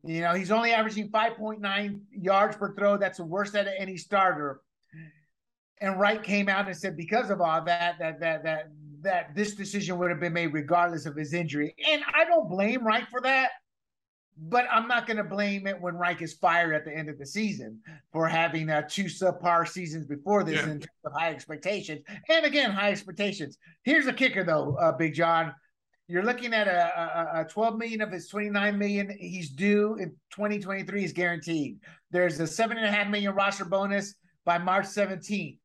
You 0.03 0.21
know, 0.21 0.33
he's 0.33 0.51
only 0.51 0.71
averaging 0.71 1.09
5.9 1.09 1.99
yards 2.11 2.55
per 2.55 2.75
throw. 2.75 2.97
That's 2.97 3.17
the 3.17 3.25
worst 3.25 3.55
out 3.55 3.67
of 3.67 3.73
any 3.77 3.97
starter. 3.97 4.61
And 5.81 5.99
Reich 5.99 6.23
came 6.23 6.49
out 6.49 6.67
and 6.67 6.75
said, 6.75 6.95
because 6.95 7.29
of 7.29 7.41
all 7.41 7.63
that, 7.65 7.99
that 7.99 8.19
that 8.19 8.43
that 8.43 8.71
that 9.01 9.35
this 9.35 9.55
decision 9.55 9.97
would 9.97 10.09
have 10.09 10.19
been 10.19 10.33
made 10.33 10.53
regardless 10.53 11.05
of 11.05 11.15
his 11.15 11.33
injury. 11.33 11.75
And 11.91 12.01
I 12.13 12.25
don't 12.25 12.49
blame 12.49 12.85
Reich 12.85 13.09
for 13.09 13.21
that, 13.21 13.49
but 14.39 14.65
I'm 14.71 14.87
not 14.87 15.07
going 15.07 15.17
to 15.17 15.23
blame 15.23 15.67
it 15.67 15.79
when 15.79 15.95
Reich 15.95 16.21
is 16.21 16.33
fired 16.33 16.73
at 16.75 16.85
the 16.85 16.95
end 16.95 17.09
of 17.09 17.17
the 17.17 17.25
season 17.25 17.79
for 18.11 18.27
having 18.27 18.69
uh, 18.69 18.83
two 18.89 19.05
subpar 19.05 19.67
seasons 19.67 20.05
before 20.05 20.43
this 20.43 20.55
yeah. 20.55 20.63
in 20.63 20.79
terms 20.79 20.87
of 21.05 21.13
high 21.13 21.29
expectations. 21.29 22.01
And 22.29 22.45
again, 22.45 22.71
high 22.71 22.91
expectations. 22.91 23.57
Here's 23.83 24.07
a 24.07 24.13
kicker, 24.13 24.43
though, 24.43 24.75
uh, 24.75 24.91
Big 24.91 25.13
John. 25.13 25.53
You're 26.07 26.23
looking 26.23 26.53
at 26.53 26.67
a, 26.67 27.37
a, 27.37 27.41
a 27.41 27.45
12 27.45 27.77
million 27.77 28.01
of 28.01 28.11
his 28.11 28.27
29 28.27 28.77
million. 28.77 29.15
He's 29.19 29.49
due 29.49 29.95
in 29.95 30.11
2023 30.31 31.03
is 31.03 31.11
guaranteed. 31.11 31.79
There's 32.11 32.39
a 32.39 32.47
seven 32.47 32.77
and 32.77 32.85
a 32.85 32.91
half 32.91 33.09
million 33.09 33.33
roster 33.33 33.65
bonus 33.65 34.15
by 34.45 34.57
March 34.57 34.85
17th. 34.85 35.57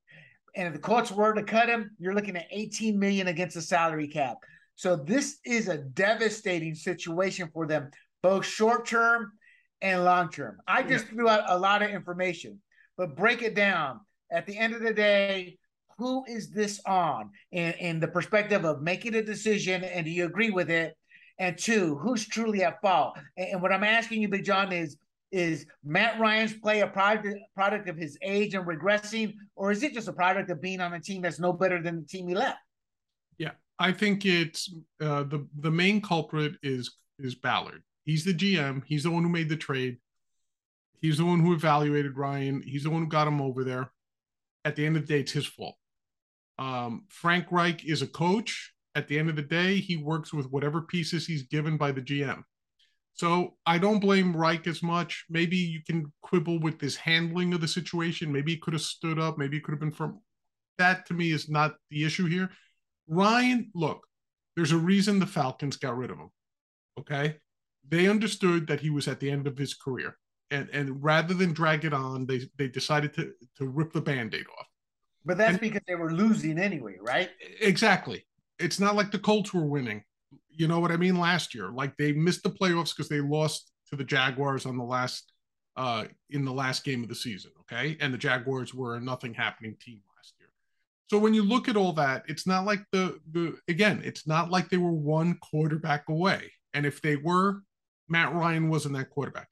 And 0.56 0.66
if 0.66 0.74
the 0.74 0.80
Colts 0.80 1.12
were 1.12 1.32
to 1.32 1.42
cut 1.42 1.68
him, 1.68 1.90
you're 1.98 2.14
looking 2.14 2.36
at 2.36 2.46
18 2.50 2.98
million 2.98 3.28
against 3.28 3.54
the 3.54 3.62
salary 3.62 4.08
cap. 4.08 4.38
So 4.74 4.96
this 4.96 5.38
is 5.44 5.68
a 5.68 5.78
devastating 5.78 6.74
situation 6.74 7.48
for 7.52 7.66
them, 7.66 7.90
both 8.22 8.46
short 8.46 8.86
term 8.86 9.32
and 9.80 10.04
long 10.04 10.30
term. 10.30 10.58
I 10.66 10.82
just 10.82 11.06
threw 11.08 11.28
out 11.28 11.44
a 11.48 11.58
lot 11.58 11.82
of 11.82 11.90
information, 11.90 12.60
but 12.96 13.16
break 13.16 13.42
it 13.42 13.54
down. 13.54 14.00
At 14.30 14.46
the 14.46 14.56
end 14.56 14.74
of 14.74 14.80
the 14.80 14.94
day, 14.94 15.58
who 15.98 16.24
is 16.26 16.50
this 16.50 16.80
on 16.86 17.30
in, 17.50 17.72
in 17.74 18.00
the 18.00 18.08
perspective 18.08 18.64
of 18.64 18.80
making 18.80 19.14
a 19.14 19.22
decision 19.22 19.84
and 19.84 20.06
do 20.06 20.10
you 20.10 20.24
agree 20.24 20.50
with 20.50 20.70
it? 20.70 20.96
And 21.38 21.58
two, 21.58 21.96
who's 21.96 22.26
truly 22.26 22.62
at 22.62 22.80
fault? 22.80 23.18
And, 23.36 23.48
and 23.52 23.62
what 23.62 23.72
I'm 23.72 23.84
asking 23.84 24.22
you, 24.22 24.28
Big 24.28 24.44
John, 24.44 24.72
is 24.72 24.96
is 25.32 25.64
Matt 25.82 26.20
Ryan's 26.20 26.52
play 26.52 26.80
a 26.80 26.86
product 26.86 27.38
product 27.54 27.88
of 27.88 27.96
his 27.96 28.18
age 28.22 28.54
and 28.54 28.66
regressing, 28.66 29.34
or 29.56 29.70
is 29.70 29.82
it 29.82 29.94
just 29.94 30.08
a 30.08 30.12
product 30.12 30.50
of 30.50 30.60
being 30.60 30.80
on 30.80 30.92
a 30.92 31.00
team 31.00 31.22
that's 31.22 31.40
no 31.40 31.52
better 31.52 31.82
than 31.82 32.00
the 32.00 32.06
team 32.06 32.28
he 32.28 32.34
left? 32.34 32.58
Yeah, 33.38 33.52
I 33.78 33.92
think 33.92 34.26
it's 34.26 34.72
uh, 35.00 35.24
the 35.24 35.46
the 35.58 35.70
main 35.70 36.00
culprit 36.00 36.52
is 36.62 36.96
is 37.18 37.34
Ballard. 37.34 37.82
He's 38.04 38.24
the 38.24 38.34
GM. 38.34 38.82
He's 38.86 39.04
the 39.04 39.10
one 39.10 39.22
who 39.22 39.28
made 39.28 39.48
the 39.48 39.56
trade. 39.56 39.98
He's 41.00 41.18
the 41.18 41.24
one 41.24 41.40
who 41.40 41.52
evaluated 41.52 42.16
Ryan. 42.16 42.62
He's 42.62 42.84
the 42.84 42.90
one 42.90 43.02
who 43.02 43.08
got 43.08 43.28
him 43.28 43.40
over 43.40 43.64
there. 43.64 43.90
At 44.64 44.76
the 44.76 44.86
end 44.86 44.96
of 44.96 45.06
the 45.06 45.14
day, 45.14 45.20
it's 45.20 45.32
his 45.32 45.46
fault. 45.46 45.76
Um, 46.58 47.04
Frank 47.08 47.46
Reich 47.50 47.84
is 47.84 48.02
a 48.02 48.06
coach. 48.06 48.72
At 48.94 49.08
the 49.08 49.18
end 49.18 49.28
of 49.30 49.36
the 49.36 49.42
day, 49.42 49.80
he 49.80 49.96
works 49.96 50.32
with 50.32 50.50
whatever 50.50 50.82
pieces 50.82 51.26
he's 51.26 51.44
given 51.44 51.76
by 51.76 51.92
the 51.92 52.02
GM. 52.02 52.44
So 53.14 53.56
I 53.66 53.78
don't 53.78 54.00
blame 54.00 54.36
Reich 54.36 54.66
as 54.66 54.82
much. 54.82 55.24
Maybe 55.28 55.56
you 55.56 55.80
can 55.84 56.12
quibble 56.22 56.60
with 56.60 56.80
his 56.80 56.96
handling 56.96 57.52
of 57.52 57.60
the 57.60 57.68
situation. 57.68 58.32
Maybe 58.32 58.52
he 58.52 58.58
could 58.58 58.74
have 58.74 58.82
stood 58.82 59.18
up. 59.18 59.38
Maybe 59.38 59.56
he 59.56 59.60
could 59.60 59.72
have 59.72 59.80
been 59.80 59.92
firm. 59.92 60.20
That 60.78 61.06
to 61.06 61.14
me 61.14 61.32
is 61.32 61.48
not 61.48 61.74
the 61.90 62.04
issue 62.04 62.26
here. 62.26 62.50
Ryan, 63.08 63.70
look, 63.74 64.06
there's 64.56 64.72
a 64.72 64.78
reason 64.78 65.18
the 65.18 65.26
Falcons 65.26 65.76
got 65.76 65.96
rid 65.96 66.10
of 66.10 66.18
him. 66.18 66.30
Okay. 66.98 67.36
They 67.88 68.08
understood 68.08 68.66
that 68.68 68.80
he 68.80 68.90
was 68.90 69.08
at 69.08 69.20
the 69.20 69.30
end 69.30 69.46
of 69.46 69.58
his 69.58 69.74
career. 69.74 70.16
And 70.50 70.68
and 70.72 71.02
rather 71.02 71.34
than 71.34 71.52
drag 71.52 71.84
it 71.84 71.94
on, 71.94 72.26
they 72.26 72.42
they 72.58 72.68
decided 72.68 73.14
to 73.14 73.32
to 73.56 73.68
rip 73.68 73.92
the 73.92 74.00
band-aid 74.00 74.46
off. 74.58 74.66
But 75.24 75.38
that's 75.38 75.52
and, 75.52 75.60
because 75.60 75.82
they 75.86 75.94
were 75.94 76.12
losing 76.12 76.58
anyway, 76.58 76.96
right? 77.00 77.30
Exactly. 77.60 78.26
It's 78.58 78.80
not 78.80 78.96
like 78.96 79.10
the 79.10 79.18
Colts 79.18 79.54
were 79.54 79.64
winning. 79.64 80.02
You 80.50 80.68
know 80.68 80.80
what 80.80 80.92
I 80.92 80.96
mean? 80.96 81.18
Last 81.18 81.54
year, 81.54 81.70
like 81.70 81.96
they 81.96 82.12
missed 82.12 82.42
the 82.42 82.50
playoffs 82.50 82.94
because 82.94 83.08
they 83.08 83.20
lost 83.20 83.72
to 83.88 83.96
the 83.96 84.04
Jaguars 84.04 84.66
on 84.66 84.76
the 84.76 84.84
last 84.84 85.32
uh 85.76 86.04
in 86.28 86.44
the 86.44 86.52
last 86.52 86.84
game 86.84 87.02
of 87.02 87.08
the 87.08 87.14
season. 87.14 87.52
Okay, 87.60 87.96
and 88.00 88.12
the 88.12 88.18
Jaguars 88.18 88.74
were 88.74 88.96
a 88.96 89.00
nothing 89.00 89.32
happening 89.32 89.76
team 89.80 90.00
last 90.16 90.34
year. 90.38 90.48
So 91.08 91.18
when 91.18 91.34
you 91.34 91.44
look 91.44 91.68
at 91.68 91.76
all 91.76 91.92
that, 91.94 92.24
it's 92.28 92.46
not 92.46 92.66
like 92.66 92.84
the 92.92 93.18
the 93.32 93.56
again, 93.68 94.02
it's 94.04 94.26
not 94.26 94.50
like 94.50 94.68
they 94.68 94.76
were 94.76 94.92
one 94.92 95.38
quarterback 95.40 96.08
away. 96.08 96.52
And 96.74 96.84
if 96.84 97.00
they 97.00 97.16
were, 97.16 97.62
Matt 98.12 98.32
Ryan 98.34 98.68
wasn't 98.68 98.94
that 98.96 99.10
quarterback. 99.10 99.48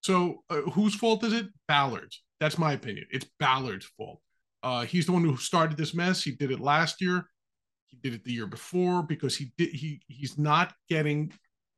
So 0.00 0.44
uh, 0.48 0.62
whose 0.62 0.94
fault 0.94 1.24
is 1.24 1.32
it? 1.32 1.46
Ballard's. 1.68 2.22
That's 2.40 2.58
my 2.58 2.72
opinion. 2.72 3.06
It's 3.10 3.26
Ballard's 3.38 3.86
fault. 3.96 4.20
Uh, 4.62 4.84
he's 4.84 5.06
the 5.06 5.12
one 5.12 5.24
who 5.24 5.36
started 5.36 5.76
this 5.76 5.94
mess. 5.94 6.22
He 6.22 6.32
did 6.32 6.50
it 6.50 6.60
last 6.60 7.00
year. 7.00 7.26
He 7.86 7.98
did 8.02 8.14
it 8.14 8.24
the 8.24 8.32
year 8.32 8.46
before 8.46 9.02
because 9.02 9.36
he 9.36 9.52
did 9.58 9.70
he 9.70 10.00
he's 10.08 10.38
not 10.38 10.72
getting 10.88 11.32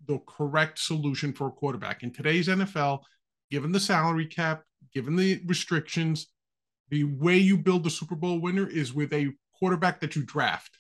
the 0.07 0.19
correct 0.29 0.79
solution 0.79 1.33
for 1.33 1.49
a 1.49 1.51
quarterback 1.51 2.03
in 2.03 2.13
today's 2.13 2.49
NFL. 2.49 3.01
Given 3.51 3.73
the 3.73 3.81
salary 3.81 4.27
cap, 4.27 4.63
given 4.95 5.17
the 5.17 5.41
restrictions, 5.47 6.29
the 6.91 7.05
way 7.05 7.37
you 7.37 7.57
build 7.57 7.85
the 7.85 7.91
Super 7.91 8.15
Bowl 8.15 8.41
winner 8.41 8.69
is 8.69 8.93
with 8.93 9.13
a 9.13 9.33
quarterback 9.59 10.01
that 10.01 10.17
you 10.17 10.25
draft. 10.25 10.71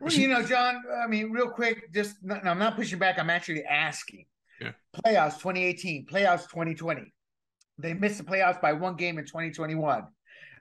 Well, 0.00 0.12
you 0.12 0.28
know, 0.28 0.42
John. 0.42 0.82
I 1.02 1.06
mean, 1.06 1.30
real 1.30 1.50
quick, 1.50 1.92
just 1.92 2.16
I'm 2.44 2.58
not 2.58 2.76
pushing 2.76 2.98
back. 2.98 3.18
I'm 3.18 3.30
actually 3.30 3.64
asking. 3.64 4.26
Yeah. 4.60 4.72
Playoffs 5.04 5.38
2018, 5.38 6.06
playoffs 6.06 6.48
2020. 6.48 7.12
They 7.78 7.94
missed 7.94 8.18
the 8.18 8.24
playoffs 8.24 8.60
by 8.60 8.72
one 8.72 8.96
game 8.96 9.18
in 9.18 9.24
2021. 9.24 10.04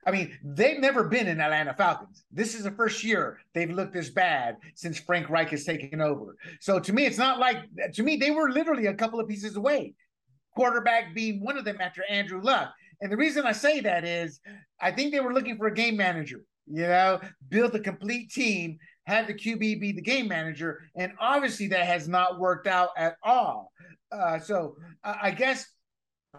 I 0.05 0.11
mean, 0.11 0.37
they've 0.41 0.79
never 0.79 1.03
been 1.03 1.27
in 1.27 1.41
Atlanta 1.41 1.73
Falcons. 1.73 2.23
This 2.31 2.55
is 2.55 2.63
the 2.63 2.71
first 2.71 3.03
year 3.03 3.39
they've 3.53 3.69
looked 3.69 3.93
this 3.93 4.09
bad 4.09 4.55
since 4.73 4.97
Frank 4.97 5.29
Reich 5.29 5.49
has 5.49 5.65
taken 5.65 5.99
over. 5.99 6.37
So 6.61 6.79
to 6.79 6.93
me, 6.93 7.05
it's 7.05 7.17
not 7.17 7.39
like 7.39 7.57
to 7.93 8.03
me 8.03 8.15
they 8.15 8.31
were 8.31 8.49
literally 8.49 8.85
a 8.85 8.93
couple 8.93 9.19
of 9.19 9.27
pieces 9.27 9.57
away. 9.57 9.95
Quarterback 10.55 11.13
being 11.13 11.43
one 11.43 11.57
of 11.57 11.65
them 11.65 11.77
after 11.81 12.03
Andrew 12.09 12.41
Luck. 12.41 12.73
And 13.01 13.11
the 13.11 13.17
reason 13.17 13.45
I 13.45 13.51
say 13.51 13.81
that 13.81 14.05
is 14.05 14.39
I 14.79 14.91
think 14.91 15.11
they 15.11 15.19
were 15.19 15.33
looking 15.33 15.57
for 15.57 15.67
a 15.67 15.73
game 15.73 15.97
manager, 15.97 16.41
you 16.67 16.83
know, 16.83 17.19
build 17.49 17.75
a 17.75 17.79
complete 17.79 18.31
team, 18.31 18.77
have 19.07 19.25
the 19.25 19.33
QB 19.33 19.79
be 19.79 19.91
the 19.91 20.01
game 20.01 20.27
manager, 20.27 20.81
and 20.95 21.13
obviously 21.19 21.67
that 21.67 21.85
has 21.85 22.07
not 22.07 22.39
worked 22.39 22.67
out 22.67 22.89
at 22.97 23.15
all. 23.23 23.71
Uh, 24.11 24.39
so 24.39 24.75
I 25.03 25.31
guess 25.31 25.65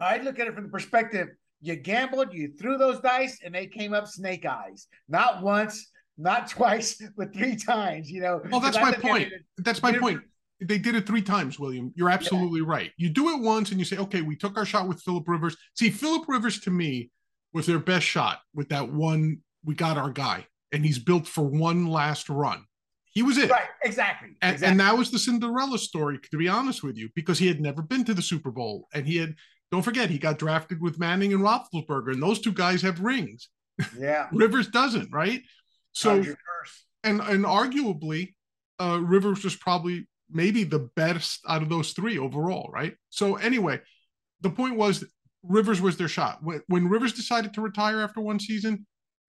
I 0.00 0.18
look 0.18 0.38
at 0.38 0.46
it 0.46 0.54
from 0.54 0.64
the 0.64 0.70
perspective 0.70 1.28
you 1.61 1.76
gambled, 1.76 2.33
you 2.33 2.52
threw 2.59 2.78
those 2.78 3.00
dice, 3.00 3.40
and 3.44 3.54
they 3.54 3.66
came 3.66 3.92
up 3.92 4.07
snake 4.07 4.46
eyes. 4.46 4.87
Not 5.09 5.42
once, 5.42 5.90
not 6.16 6.48
twice, 6.50 7.00
but 7.16 7.35
three 7.35 7.57
times. 7.57 8.11
You 8.11 8.20
know. 8.20 8.42
Well, 8.50 8.61
that's 8.61 8.76
my 8.76 8.92
point. 8.92 9.33
It, 9.33 9.42
that's 9.59 9.83
my 9.83 9.96
point. 9.98 10.20
They 10.61 10.78
did 10.78 10.96
it 10.96 11.07
three 11.07 11.22
times, 11.22 11.59
William. 11.59 11.92
You're 11.94 12.11
absolutely 12.11 12.61
yeah. 12.61 12.66
right. 12.68 12.90
You 12.96 13.11
do 13.11 13.31
it 13.31 13.40
once, 13.40 13.70
and 13.70 13.78
you 13.78 13.85
say, 13.85 13.96
"Okay, 13.96 14.22
we 14.22 14.37
took 14.37 14.57
our 14.57 14.64
shot 14.64 14.88
with 14.88 15.02
Philip 15.02 15.26
Rivers." 15.26 15.57
See, 15.74 15.90
Philip 15.90 16.24
Rivers 16.28 16.61
to 16.61 16.70
me 16.70 17.11
was 17.52 17.66
their 17.66 17.78
best 17.78 18.07
shot 18.07 18.40
with 18.54 18.68
that 18.68 18.92
one. 18.92 19.38
We 19.64 19.74
got 19.74 19.98
our 19.98 20.11
guy, 20.11 20.46
and 20.72 20.85
he's 20.85 20.98
built 20.98 21.26
for 21.26 21.44
one 21.44 21.87
last 21.87 22.28
run. 22.28 22.64
He 23.12 23.22
was 23.22 23.38
it. 23.38 23.50
Right, 23.50 23.68
exactly. 23.83 24.28
And, 24.42 24.54
exactly. 24.54 24.70
and 24.70 24.81
that 24.81 24.96
was 24.96 25.11
the 25.11 25.18
Cinderella 25.18 25.78
story, 25.78 26.18
to 26.31 26.37
be 26.37 26.48
honest 26.48 26.83
with 26.83 26.96
you, 26.96 27.09
because 27.14 27.38
he 27.38 27.48
had 27.48 27.61
never 27.61 27.83
been 27.83 28.04
to 28.04 28.14
the 28.14 28.22
Super 28.22 28.50
Bowl 28.50 28.87
and 28.92 29.07
he 29.07 29.16
had 29.16 29.35
don't 29.70 29.83
forget, 29.83 30.09
he 30.11 30.18
got 30.18 30.38
drafted 30.38 30.81
with 30.81 30.98
Manning 30.98 31.33
and 31.33 31.42
Roethlisberger, 31.42 32.12
and 32.12 32.22
those 32.22 32.40
two 32.40 32.52
guys 32.52 32.83
have 32.83 33.00
rings. 33.00 33.48
Yeah, 33.98 34.28
Rivers 34.33 34.68
doesn't, 34.68 35.12
right? 35.12 35.42
So, 35.92 36.24
and 37.04 37.20
and 37.20 37.44
arguably, 37.44 38.35
uh, 38.81 39.00
Rivers 39.02 39.44
was 39.44 39.57
probably 39.57 40.09
maybe 40.31 40.64
the 40.64 40.90
best 40.96 41.40
out 41.48 41.62
of 41.62 41.68
those 41.68 41.92
three 41.92 42.18
overall, 42.18 42.70
right? 42.72 42.94
So 43.11 43.37
anyway, 43.37 43.81
the 44.40 44.50
point 44.50 44.76
was 44.76 45.04
Rivers 45.42 45.81
was 45.81 45.96
their 45.96 46.09
shot. 46.09 46.38
When, 46.42 46.62
when 46.68 46.88
Rivers 46.88 47.12
decided 47.12 47.54
to 47.54 47.61
retire 47.61 48.00
after 48.00 48.20
one 48.20 48.40
season, 48.40 48.87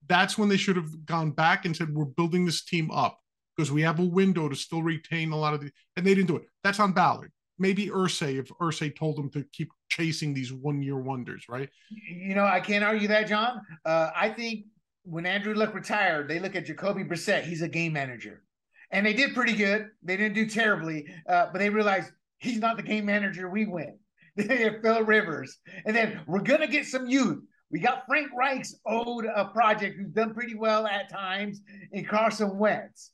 that's 0.08 0.38
when 0.38 0.50
they 0.50 0.58
should 0.58 0.76
have 0.76 1.06
gone 1.06 1.32
back 1.32 1.66
and 1.66 1.76
said, 1.76 1.94
"We're 1.94 2.06
building 2.06 2.46
this 2.46 2.64
team 2.64 2.92
up 2.92 3.20
because 3.56 3.72
we 3.72 3.82
have 3.82 4.00
a 4.00 4.06
window 4.06 4.50
to 4.50 4.56
still 4.56 4.84
retain 4.84 5.32
a 5.32 5.38
lot 5.38 5.54
of 5.54 5.62
the." 5.62 5.72
And 5.96 6.06
they 6.06 6.16
didn't 6.16 6.28
do 6.28 6.38
it. 6.38 6.44
That's 6.64 6.80
on 6.80 6.94
Ballard 6.94 7.32
maybe 7.60 7.88
Irsay 7.88 8.40
if 8.40 8.48
Irsay 8.60 8.96
told 8.96 9.20
him 9.20 9.30
to 9.32 9.44
keep 9.52 9.70
chasing 9.90 10.34
these 10.34 10.52
one 10.52 10.82
year 10.82 10.98
wonders, 10.98 11.46
right? 11.50 11.70
You 11.90 12.34
know, 12.34 12.46
I 12.46 12.62
can't 12.62 12.84
argue 12.84 13.10
that, 13.10 13.28
John. 13.28 13.62
Uh, 13.86 14.10
I 14.16 14.30
think 14.30 14.66
when 15.04 15.26
Andrew 15.26 15.54
Luck 15.54 15.76
retired, 15.76 16.28
they 16.30 16.40
look 16.40 16.56
at 16.56 16.66
Jacoby 16.66 17.04
Brissett. 17.04 17.44
He's 17.44 17.62
a 17.62 17.68
game 17.68 17.94
manager, 17.94 18.44
and 18.92 19.06
they 19.06 19.14
did 19.14 19.36
pretty 19.36 19.54
good. 19.54 19.90
They 20.02 20.18
didn't 20.18 20.36
do 20.36 20.48
terribly, 20.48 21.06
uh, 21.28 21.48
but 21.52 21.60
they 21.60 21.70
realized 21.70 22.12
he's 22.40 22.60
not 22.60 22.78
the 22.78 22.84
game 22.84 23.06
manager 23.06 23.50
we 23.50 23.66
win. 23.66 24.00
Phil 24.38 25.04
Rivers, 25.04 25.60
and 25.86 25.96
then 25.96 26.22
we're 26.26 26.42
gonna 26.42 26.68
get 26.68 26.86
some 26.86 27.08
youth. 27.08 27.44
We 27.72 27.80
got 27.80 28.06
Frank 28.08 28.32
Reich's 28.36 28.80
owed 28.86 29.26
a 29.26 29.40
uh, 29.40 29.44
project 29.50 29.98
who's 29.98 30.10
done 30.10 30.34
pretty 30.34 30.56
well 30.56 30.88
at 30.88 31.10
times 31.10 31.62
in 31.92 32.04
Carson 32.04 32.58
Wentz. 32.58 33.12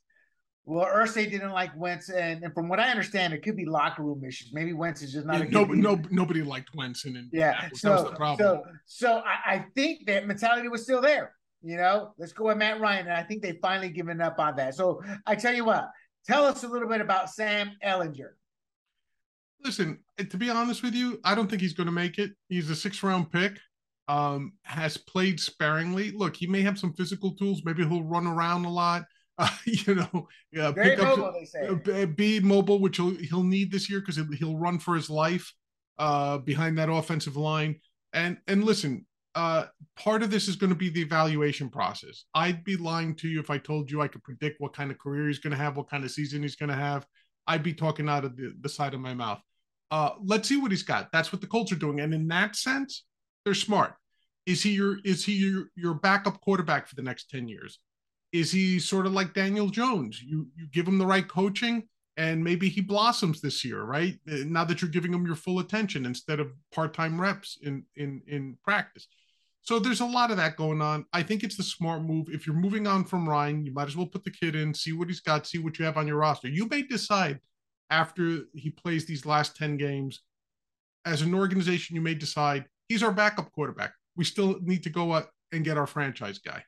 Well, 0.64 0.84
Irsay 0.84 1.30
didn't 1.30 1.52
like 1.52 1.70
Wentz, 1.76 2.08
and, 2.08 2.42
and 2.42 2.52
from 2.52 2.68
what 2.68 2.80
I 2.80 2.90
understand, 2.90 3.32
it 3.32 3.42
could 3.42 3.56
be 3.56 3.66
locker 3.66 4.02
room 4.02 4.24
issues. 4.24 4.52
Maybe 4.52 4.72
Wentz 4.72 5.00
is 5.00 5.12
just 5.12 5.24
not. 5.24 5.38
Yeah, 5.38 5.60
no, 5.60 5.64
no, 5.64 6.02
nobody 6.10 6.42
liked 6.42 6.74
Wentz, 6.74 7.04
and 7.04 7.28
yeah, 7.32 7.68
so 7.74 8.12
so 8.36 8.64
so 8.84 9.22
I, 9.24 9.54
I, 9.54 9.66
think 9.76 10.06
that 10.06 10.26
mentality 10.26 10.66
was 10.66 10.82
still 10.82 11.00
there. 11.00 11.32
You 11.62 11.76
know, 11.76 12.14
let's 12.18 12.32
go 12.32 12.46
with 12.46 12.56
Matt 12.56 12.80
Ryan, 12.80 13.06
and 13.06 13.16
I 13.16 13.22
think 13.22 13.42
they've 13.42 13.58
finally 13.62 13.90
given 13.90 14.20
up 14.20 14.40
on 14.40 14.56
that. 14.56 14.74
So 14.74 15.00
I 15.24 15.36
tell 15.36 15.54
you 15.54 15.64
what, 15.64 15.88
tell 16.26 16.44
us 16.44 16.64
a 16.64 16.68
little 16.68 16.88
bit 16.88 17.00
about 17.00 17.30
Sam 17.30 17.70
Ellinger. 17.84 18.30
Listen, 19.62 20.00
to 20.18 20.36
be 20.36 20.50
honest 20.50 20.82
with 20.82 20.94
you, 20.94 21.20
I 21.24 21.36
don't 21.36 21.48
think 21.48 21.62
he's 21.62 21.74
going 21.74 21.86
to 21.86 21.92
make 21.92 22.18
it. 22.18 22.32
He's 22.48 22.70
a 22.70 22.76
six 22.76 23.04
round 23.04 23.30
pick. 23.30 23.56
Um, 24.08 24.52
has 24.62 24.96
played 24.96 25.40
sparingly. 25.40 26.12
Look, 26.12 26.36
he 26.36 26.46
may 26.46 26.62
have 26.62 26.78
some 26.78 26.92
physical 26.92 27.32
tools. 27.32 27.62
Maybe 27.64 27.84
he'll 27.84 28.04
run 28.04 28.26
around 28.26 28.64
a 28.64 28.70
lot 28.70 29.04
uh, 29.38 29.50
you 29.66 29.94
know, 29.94 30.28
Very 30.52 30.96
pick 30.96 30.98
mobile, 30.98 31.24
up, 31.26 31.34
they 31.34 31.44
say. 31.44 31.68
Uh, 31.68 32.06
be 32.06 32.40
mobile, 32.40 32.78
which 32.78 32.96
he'll, 32.96 33.14
he'll 33.16 33.42
need 33.42 33.70
this 33.70 33.90
year 33.90 34.00
because 34.00 34.18
he'll 34.38 34.56
run 34.56 34.78
for 34.78 34.94
his 34.94 35.10
life 35.10 35.52
uh, 35.98 36.38
behind 36.38 36.78
that 36.78 36.88
offensive 36.88 37.36
line. 37.36 37.78
And 38.14 38.38
and 38.46 38.64
listen, 38.64 39.04
uh, 39.34 39.66
part 39.94 40.22
of 40.22 40.30
this 40.30 40.48
is 40.48 40.56
going 40.56 40.70
to 40.70 40.76
be 40.76 40.88
the 40.88 41.02
evaluation 41.02 41.68
process. 41.68 42.24
I'd 42.34 42.64
be 42.64 42.78
lying 42.78 43.14
to 43.16 43.28
you 43.28 43.38
if 43.38 43.50
I 43.50 43.58
told 43.58 43.90
you 43.90 44.00
I 44.00 44.08
could 44.08 44.24
predict 44.24 44.58
what 44.58 44.72
kind 44.72 44.90
of 44.90 44.98
career 44.98 45.26
he's 45.26 45.38
going 45.38 45.50
to 45.50 45.58
have, 45.58 45.76
what 45.76 45.90
kind 45.90 46.02
of 46.02 46.10
season 46.10 46.40
he's 46.40 46.56
going 46.56 46.70
to 46.70 46.74
have. 46.74 47.06
I'd 47.46 47.62
be 47.62 47.74
talking 47.74 48.08
out 48.08 48.24
of 48.24 48.36
the, 48.38 48.54
the 48.60 48.70
side 48.70 48.94
of 48.94 49.00
my 49.00 49.12
mouth. 49.12 49.40
Uh, 49.90 50.12
let's 50.24 50.48
see 50.48 50.56
what 50.56 50.70
he's 50.70 50.82
got. 50.82 51.12
That's 51.12 51.30
what 51.30 51.42
the 51.42 51.46
Colts 51.46 51.72
are 51.72 51.76
doing, 51.76 52.00
and 52.00 52.14
in 52.14 52.26
that 52.28 52.56
sense, 52.56 53.04
they're 53.46 53.54
smart. 53.54 53.94
Is 54.44 54.62
he 54.62 54.72
your 54.72 54.98
is 55.06 55.24
he 55.24 55.32
your 55.32 55.70
your 55.74 55.94
backup 55.94 56.42
quarterback 56.42 56.86
for 56.86 56.96
the 56.96 57.02
next 57.02 57.30
ten 57.30 57.48
years? 57.48 57.78
is 58.32 58.52
he 58.52 58.78
sort 58.78 59.06
of 59.06 59.12
like 59.12 59.34
Daniel 59.34 59.68
Jones? 59.68 60.22
You 60.22 60.46
you 60.56 60.66
give 60.72 60.86
him 60.86 60.98
the 60.98 61.06
right 61.06 61.26
coaching 61.26 61.84
and 62.16 62.42
maybe 62.42 62.68
he 62.68 62.80
blossoms 62.80 63.40
this 63.40 63.64
year, 63.64 63.82
right? 63.82 64.18
Now 64.26 64.64
that 64.64 64.80
you're 64.80 64.90
giving 64.90 65.12
him 65.12 65.26
your 65.26 65.36
full 65.36 65.58
attention 65.58 66.06
instead 66.06 66.40
of 66.40 66.52
part-time 66.72 67.20
reps 67.20 67.58
in 67.62 67.84
in 67.96 68.22
in 68.26 68.56
practice. 68.64 69.06
So 69.62 69.78
there's 69.80 70.00
a 70.00 70.06
lot 70.06 70.30
of 70.30 70.36
that 70.36 70.56
going 70.56 70.80
on. 70.80 71.06
I 71.12 71.22
think 71.24 71.42
it's 71.42 71.56
the 71.56 71.62
smart 71.62 72.02
move. 72.02 72.28
If 72.30 72.46
you're 72.46 72.54
moving 72.54 72.86
on 72.86 73.04
from 73.04 73.28
Ryan, 73.28 73.64
you 73.64 73.72
might 73.72 73.88
as 73.88 73.96
well 73.96 74.06
put 74.06 74.22
the 74.22 74.30
kid 74.30 74.54
in, 74.54 74.72
see 74.72 74.92
what 74.92 75.08
he's 75.08 75.20
got, 75.20 75.46
see 75.46 75.58
what 75.58 75.78
you 75.78 75.84
have 75.84 75.96
on 75.96 76.06
your 76.06 76.18
roster. 76.18 76.48
You 76.48 76.68
may 76.68 76.82
decide 76.82 77.40
after 77.90 78.42
he 78.54 78.70
plays 78.70 79.06
these 79.06 79.26
last 79.26 79.56
10 79.56 79.76
games, 79.76 80.22
as 81.04 81.22
an 81.22 81.34
organization, 81.34 81.96
you 81.96 82.02
may 82.02 82.14
decide 82.14 82.66
he's 82.88 83.02
our 83.02 83.12
backup 83.12 83.52
quarterback. 83.52 83.92
We 84.16 84.24
still 84.24 84.58
need 84.62 84.82
to 84.84 84.90
go 84.90 85.14
out 85.14 85.28
and 85.52 85.64
get 85.64 85.78
our 85.78 85.86
franchise 85.86 86.38
guy. 86.38 86.64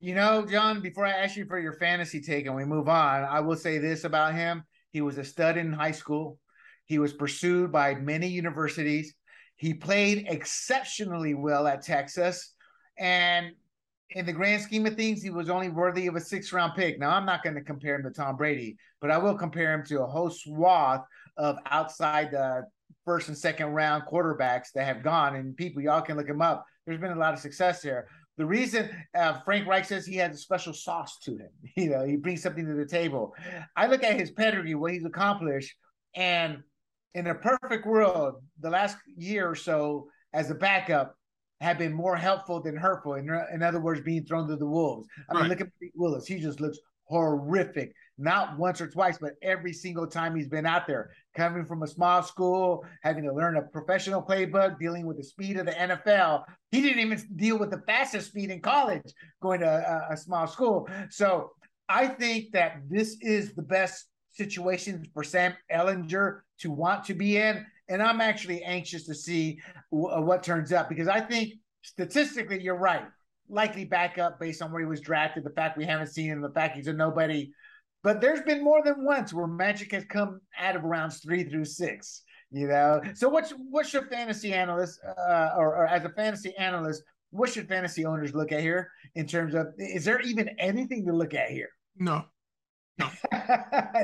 You 0.00 0.14
know, 0.14 0.46
John, 0.46 0.80
before 0.80 1.06
I 1.06 1.10
ask 1.10 1.36
you 1.36 1.44
for 1.46 1.58
your 1.58 1.72
fantasy 1.72 2.20
take 2.20 2.46
and 2.46 2.54
we 2.54 2.64
move 2.64 2.88
on, 2.88 3.24
I 3.24 3.40
will 3.40 3.56
say 3.56 3.78
this 3.78 4.04
about 4.04 4.34
him. 4.34 4.62
He 4.92 5.00
was 5.00 5.18
a 5.18 5.24
stud 5.24 5.56
in 5.56 5.72
high 5.72 5.92
school. 5.92 6.38
He 6.86 6.98
was 6.98 7.12
pursued 7.12 7.72
by 7.72 7.94
many 7.94 8.28
universities. 8.28 9.14
He 9.56 9.74
played 9.74 10.26
exceptionally 10.28 11.34
well 11.34 11.66
at 11.66 11.82
Texas. 11.82 12.54
And 12.96 13.52
in 14.10 14.24
the 14.24 14.32
grand 14.32 14.62
scheme 14.62 14.86
of 14.86 14.94
things, 14.94 15.22
he 15.22 15.30
was 15.30 15.50
only 15.50 15.68
worthy 15.68 16.06
of 16.06 16.16
a 16.16 16.20
six 16.20 16.52
round 16.52 16.74
pick. 16.74 16.98
Now, 16.98 17.10
I'm 17.10 17.26
not 17.26 17.42
going 17.42 17.56
to 17.56 17.62
compare 17.62 17.96
him 17.96 18.04
to 18.04 18.10
Tom 18.10 18.36
Brady, 18.36 18.76
but 19.00 19.10
I 19.10 19.18
will 19.18 19.34
compare 19.34 19.74
him 19.74 19.84
to 19.86 20.02
a 20.02 20.06
whole 20.06 20.30
swath 20.30 21.04
of 21.36 21.58
outside 21.66 22.30
the 22.30 22.66
first 23.08 23.28
and 23.28 23.38
second 23.38 23.68
round 23.68 24.02
quarterbacks 24.02 24.66
that 24.74 24.84
have 24.84 25.02
gone. 25.02 25.34
And 25.34 25.56
people, 25.56 25.80
y'all 25.80 26.02
can 26.02 26.18
look 26.18 26.28
him 26.28 26.42
up. 26.42 26.66
There's 26.86 27.00
been 27.00 27.12
a 27.12 27.18
lot 27.18 27.32
of 27.32 27.40
success 27.40 27.80
there. 27.80 28.06
The 28.36 28.44
reason 28.44 28.90
uh, 29.16 29.40
Frank 29.46 29.66
Reich 29.66 29.86
says 29.86 30.04
he 30.04 30.16
has 30.16 30.34
a 30.34 30.38
special 30.38 30.74
sauce 30.74 31.18
to 31.20 31.38
him, 31.38 31.48
you 31.76 31.88
know, 31.88 32.04
he 32.04 32.16
brings 32.16 32.42
something 32.42 32.66
to 32.66 32.74
the 32.74 32.84
table. 32.84 33.34
I 33.74 33.86
look 33.86 34.04
at 34.04 34.20
his 34.20 34.30
pedigree, 34.30 34.74
what 34.74 34.92
he's 34.92 35.06
accomplished, 35.06 35.74
and 36.14 36.58
in 37.14 37.28
a 37.28 37.34
perfect 37.34 37.86
world, 37.86 38.42
the 38.60 38.68
last 38.68 38.98
year 39.16 39.48
or 39.48 39.54
so 39.54 40.10
as 40.34 40.50
a 40.50 40.54
backup 40.54 41.14
have 41.62 41.78
been 41.78 41.94
more 41.94 42.14
helpful 42.14 42.60
than 42.60 42.76
hurtful. 42.76 43.14
In, 43.14 43.26
in 43.54 43.62
other 43.62 43.80
words, 43.80 44.02
being 44.02 44.26
thrown 44.26 44.48
to 44.48 44.56
the 44.56 44.66
wolves. 44.66 45.08
I 45.30 45.32
right. 45.32 45.40
mean, 45.40 45.48
look 45.48 45.62
at 45.62 45.68
Pete 45.80 45.92
Willis. 45.94 46.26
He 46.26 46.38
just 46.40 46.60
looks 46.60 46.78
horrific. 47.06 47.94
Not 48.18 48.58
once 48.58 48.80
or 48.80 48.88
twice, 48.88 49.18
but 49.18 49.34
every 49.42 49.72
single 49.72 50.06
time 50.06 50.34
he's 50.34 50.48
been 50.48 50.66
out 50.66 50.86
there, 50.86 51.10
coming 51.36 51.64
from 51.64 51.82
a 51.82 51.86
small 51.86 52.22
school, 52.22 52.84
having 53.02 53.24
to 53.24 53.32
learn 53.32 53.56
a 53.56 53.62
professional 53.62 54.20
playbook, 54.20 54.78
dealing 54.78 55.06
with 55.06 55.16
the 55.16 55.24
speed 55.24 55.56
of 55.56 55.66
the 55.66 55.72
NFL. 55.72 56.44
He 56.72 56.82
didn't 56.82 56.98
even 56.98 57.22
deal 57.36 57.58
with 57.58 57.70
the 57.70 57.82
fastest 57.86 58.28
speed 58.28 58.50
in 58.50 58.60
college 58.60 59.02
going 59.40 59.60
to 59.60 59.68
a, 59.68 60.14
a 60.14 60.16
small 60.16 60.46
school. 60.46 60.88
So 61.10 61.52
I 61.88 62.08
think 62.08 62.52
that 62.52 62.82
this 62.90 63.16
is 63.20 63.54
the 63.54 63.62
best 63.62 64.06
situation 64.32 65.04
for 65.14 65.24
Sam 65.24 65.54
Ehlinger 65.72 66.40
to 66.60 66.70
want 66.70 67.04
to 67.04 67.14
be 67.14 67.36
in. 67.36 67.64
And 67.88 68.02
I'm 68.02 68.20
actually 68.20 68.62
anxious 68.62 69.04
to 69.06 69.14
see 69.14 69.60
w- 69.90 70.10
uh, 70.10 70.20
what 70.20 70.42
turns 70.42 70.72
up 70.72 70.88
because 70.88 71.08
I 71.08 71.20
think 71.20 71.54
statistically, 71.82 72.62
you're 72.62 72.76
right. 72.78 73.04
Likely 73.48 73.84
backup 73.84 74.38
based 74.38 74.60
on 74.60 74.70
where 74.70 74.80
he 74.80 74.86
was 74.86 75.00
drafted, 75.00 75.44
the 75.44 75.50
fact 75.50 75.78
we 75.78 75.86
haven't 75.86 76.08
seen 76.08 76.26
him, 76.30 76.42
the 76.42 76.50
fact 76.50 76.76
he's 76.76 76.86
a 76.86 76.92
nobody. 76.92 77.50
But 78.02 78.20
there's 78.20 78.42
been 78.42 78.62
more 78.62 78.82
than 78.82 79.04
once 79.04 79.32
where 79.32 79.46
Magic 79.46 79.92
has 79.92 80.04
come 80.04 80.40
out 80.58 80.76
of 80.76 80.84
rounds 80.84 81.20
three 81.20 81.44
through 81.44 81.64
six. 81.64 82.22
You 82.50 82.66
know, 82.68 83.02
so 83.14 83.28
what's 83.28 83.52
what's 83.70 83.92
your 83.92 84.06
fantasy 84.06 84.54
analyst, 84.54 85.00
uh, 85.04 85.50
or, 85.56 85.76
or 85.76 85.86
as 85.86 86.04
a 86.04 86.08
fantasy 86.08 86.56
analyst, 86.56 87.02
what 87.30 87.50
should 87.50 87.68
fantasy 87.68 88.06
owners 88.06 88.34
look 88.34 88.52
at 88.52 88.60
here 88.60 88.90
in 89.16 89.26
terms 89.26 89.54
of 89.54 89.66
is 89.76 90.06
there 90.06 90.20
even 90.20 90.48
anything 90.58 91.04
to 91.06 91.12
look 91.12 91.34
at 91.34 91.50
here? 91.50 91.68
No, 91.98 92.24
no. 92.98 93.10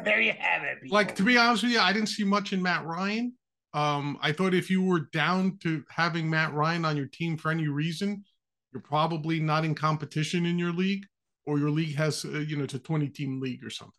there 0.04 0.20
you 0.20 0.34
have 0.38 0.62
it. 0.64 0.82
People. 0.82 0.94
Like 0.94 1.14
to 1.14 1.22
be 1.22 1.38
honest 1.38 1.62
with 1.62 1.72
you, 1.72 1.80
I 1.80 1.94
didn't 1.94 2.10
see 2.10 2.24
much 2.24 2.52
in 2.52 2.60
Matt 2.60 2.84
Ryan. 2.84 3.32
Um, 3.72 4.18
I 4.20 4.30
thought 4.32 4.52
if 4.52 4.68
you 4.70 4.82
were 4.82 5.08
down 5.12 5.58
to 5.62 5.82
having 5.88 6.28
Matt 6.28 6.52
Ryan 6.52 6.84
on 6.84 6.98
your 6.98 7.06
team 7.06 7.38
for 7.38 7.50
any 7.50 7.66
reason, 7.66 8.24
you're 8.72 8.82
probably 8.82 9.40
not 9.40 9.64
in 9.64 9.74
competition 9.74 10.44
in 10.44 10.58
your 10.58 10.72
league 10.72 11.06
or 11.46 11.58
your 11.58 11.70
league 11.70 11.96
has 11.96 12.24
uh, 12.24 12.38
you 12.38 12.56
know 12.56 12.64
it's 12.64 12.74
a 12.74 12.78
20 12.78 13.08
team 13.08 13.40
league 13.40 13.64
or 13.64 13.70
something. 13.70 13.92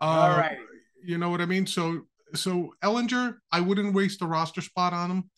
Uh, 0.00 0.04
all 0.04 0.30
right. 0.30 0.58
you 1.04 1.18
know 1.18 1.30
what 1.30 1.40
i 1.40 1.46
mean? 1.46 1.66
So 1.66 2.02
so 2.34 2.72
ehlinger 2.82 3.36
i 3.52 3.60
wouldn't 3.60 3.94
waste 3.94 4.22
a 4.22 4.26
roster 4.26 4.60
spot 4.60 4.92
on 4.92 5.10
him 5.10 5.30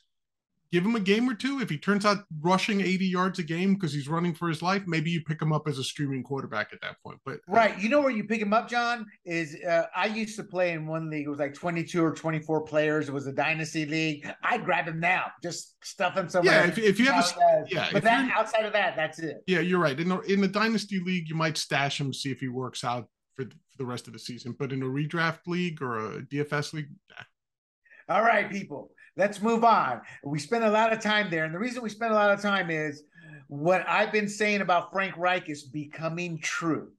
give 0.72 0.84
him 0.84 0.96
a 0.96 1.00
game 1.00 1.28
or 1.28 1.34
two. 1.34 1.60
If 1.60 1.68
he 1.70 1.78
turns 1.78 2.04
out 2.04 2.24
rushing 2.40 2.80
80 2.80 3.06
yards 3.06 3.38
a 3.38 3.42
game 3.42 3.74
because 3.74 3.92
he's 3.92 4.08
running 4.08 4.34
for 4.34 4.48
his 4.48 4.62
life 4.62 4.82
maybe 4.86 5.10
you 5.10 5.22
pick 5.22 5.40
him 5.40 5.52
up 5.52 5.68
as 5.68 5.78
a 5.78 5.84
streaming 5.84 6.22
quarterback 6.22 6.72
at 6.72 6.80
that 6.80 6.96
point 7.04 7.18
but 7.24 7.34
uh, 7.34 7.52
right. 7.52 7.78
You 7.78 7.88
know 7.88 8.00
where 8.00 8.10
you 8.10 8.24
pick 8.24 8.40
him 8.40 8.52
up 8.52 8.68
john 8.68 9.06
is 9.24 9.56
uh, 9.64 9.84
i 9.94 10.06
used 10.06 10.36
to 10.36 10.44
play 10.44 10.72
in 10.72 10.86
one 10.86 11.10
league. 11.10 11.26
It 11.26 11.30
was 11.30 11.38
like 11.38 11.54
22 11.54 12.02
or 12.02 12.12
24 12.12 12.62
players. 12.62 13.08
It 13.08 13.12
was 13.12 13.26
a 13.26 13.32
dynasty 13.32 13.86
league. 13.86 14.28
I'd 14.42 14.64
grab 14.64 14.88
him 14.88 14.98
now 14.98 15.26
just 15.42 15.76
stuff 15.84 16.16
him 16.16 16.28
somewhere. 16.28 16.54
Yeah 16.54 16.66
if, 16.66 16.78
if 16.78 16.98
you 16.98 17.06
have 17.06 17.24
a, 17.24 17.64
yeah 17.68 17.88
but 17.92 18.02
that 18.02 18.30
outside 18.34 18.64
of 18.64 18.72
that 18.72 18.96
that's 18.96 19.18
it. 19.18 19.42
Yeah 19.46 19.60
you're 19.60 19.80
right. 19.80 19.98
In 19.98 20.08
the, 20.08 20.20
in 20.20 20.40
the 20.40 20.48
dynasty 20.48 21.00
league 21.00 21.28
you 21.28 21.34
might 21.34 21.56
stash 21.56 22.00
him 22.00 22.12
see 22.12 22.30
if 22.30 22.40
he 22.40 22.48
works 22.48 22.82
out 22.82 23.08
for 23.34 23.44
the, 23.44 23.50
for 23.50 23.78
the 23.78 23.86
rest 23.86 24.06
of 24.06 24.12
the 24.12 24.18
season 24.18 24.54
but 24.58 24.72
in 24.72 24.82
a 24.82 24.86
redraft 24.86 25.46
league 25.46 25.80
or 25.82 26.16
a 26.16 26.22
dfs 26.22 26.72
league 26.72 26.88
nah. 27.10 28.14
all 28.14 28.22
right 28.22 28.50
people 28.50 28.90
let's 29.16 29.40
move 29.40 29.64
on. 29.64 30.00
We 30.24 30.38
spend 30.38 30.64
a 30.64 30.70
lot 30.70 30.92
of 30.92 31.00
time 31.00 31.30
there. 31.30 31.44
And 31.44 31.54
the 31.54 31.58
reason 31.58 31.82
we 31.82 31.88
spend 31.88 32.12
a 32.12 32.14
lot 32.14 32.30
of 32.30 32.40
time 32.40 32.70
is 32.70 33.02
what 33.48 33.84
I've 33.88 34.12
been 34.12 34.28
saying 34.28 34.60
about 34.60 34.92
Frank 34.92 35.16
Reich 35.16 35.48
is 35.48 35.64
becoming 35.64 36.38
true. 36.38 36.90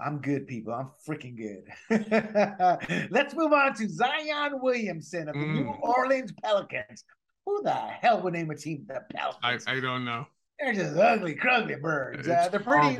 I'm 0.00 0.18
good, 0.18 0.46
people. 0.46 0.72
I'm 0.72 0.90
freaking 1.06 1.36
good. 1.36 3.08
let's 3.10 3.34
move 3.34 3.52
on 3.52 3.74
to 3.74 3.88
Zion 3.88 4.60
Williamson 4.60 5.28
of 5.28 5.34
the 5.34 5.40
mm. 5.40 5.54
New 5.54 5.74
Orleans 5.82 6.32
Pelicans. 6.42 7.04
Who 7.44 7.62
the 7.64 7.74
hell 7.74 8.20
would 8.22 8.34
name 8.34 8.50
a 8.50 8.56
team 8.56 8.84
the 8.86 9.00
Pelicans? 9.12 9.64
I, 9.66 9.72
I 9.72 9.80
don't 9.80 10.04
know. 10.04 10.26
They're 10.60 10.72
just 10.72 10.96
ugly, 10.96 11.34
crugly 11.34 11.76
birds. 11.76 12.28
Uh, 12.28 12.48
they're 12.50 12.60
pretty. 12.60 12.98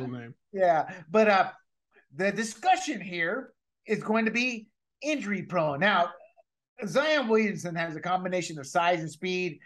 Yeah, 0.53 0.91
but 1.11 1.29
uh, 1.29 1.51
the 2.17 2.33
discussion 2.33 3.01
here 3.01 3.53
is 3.87 4.03
going 4.03 4.25
to 4.25 4.31
be 4.31 4.69
injury 5.03 5.43
prone. 5.43 5.81
Now, 5.81 6.11
Zion 6.87 7.29
Williamson 7.29 7.75
has 7.75 7.97
a 7.97 8.01
combination 8.01 8.59
of 8.59 8.67
size 8.67 9.01
and 9.01 9.11
speed 9.11 9.59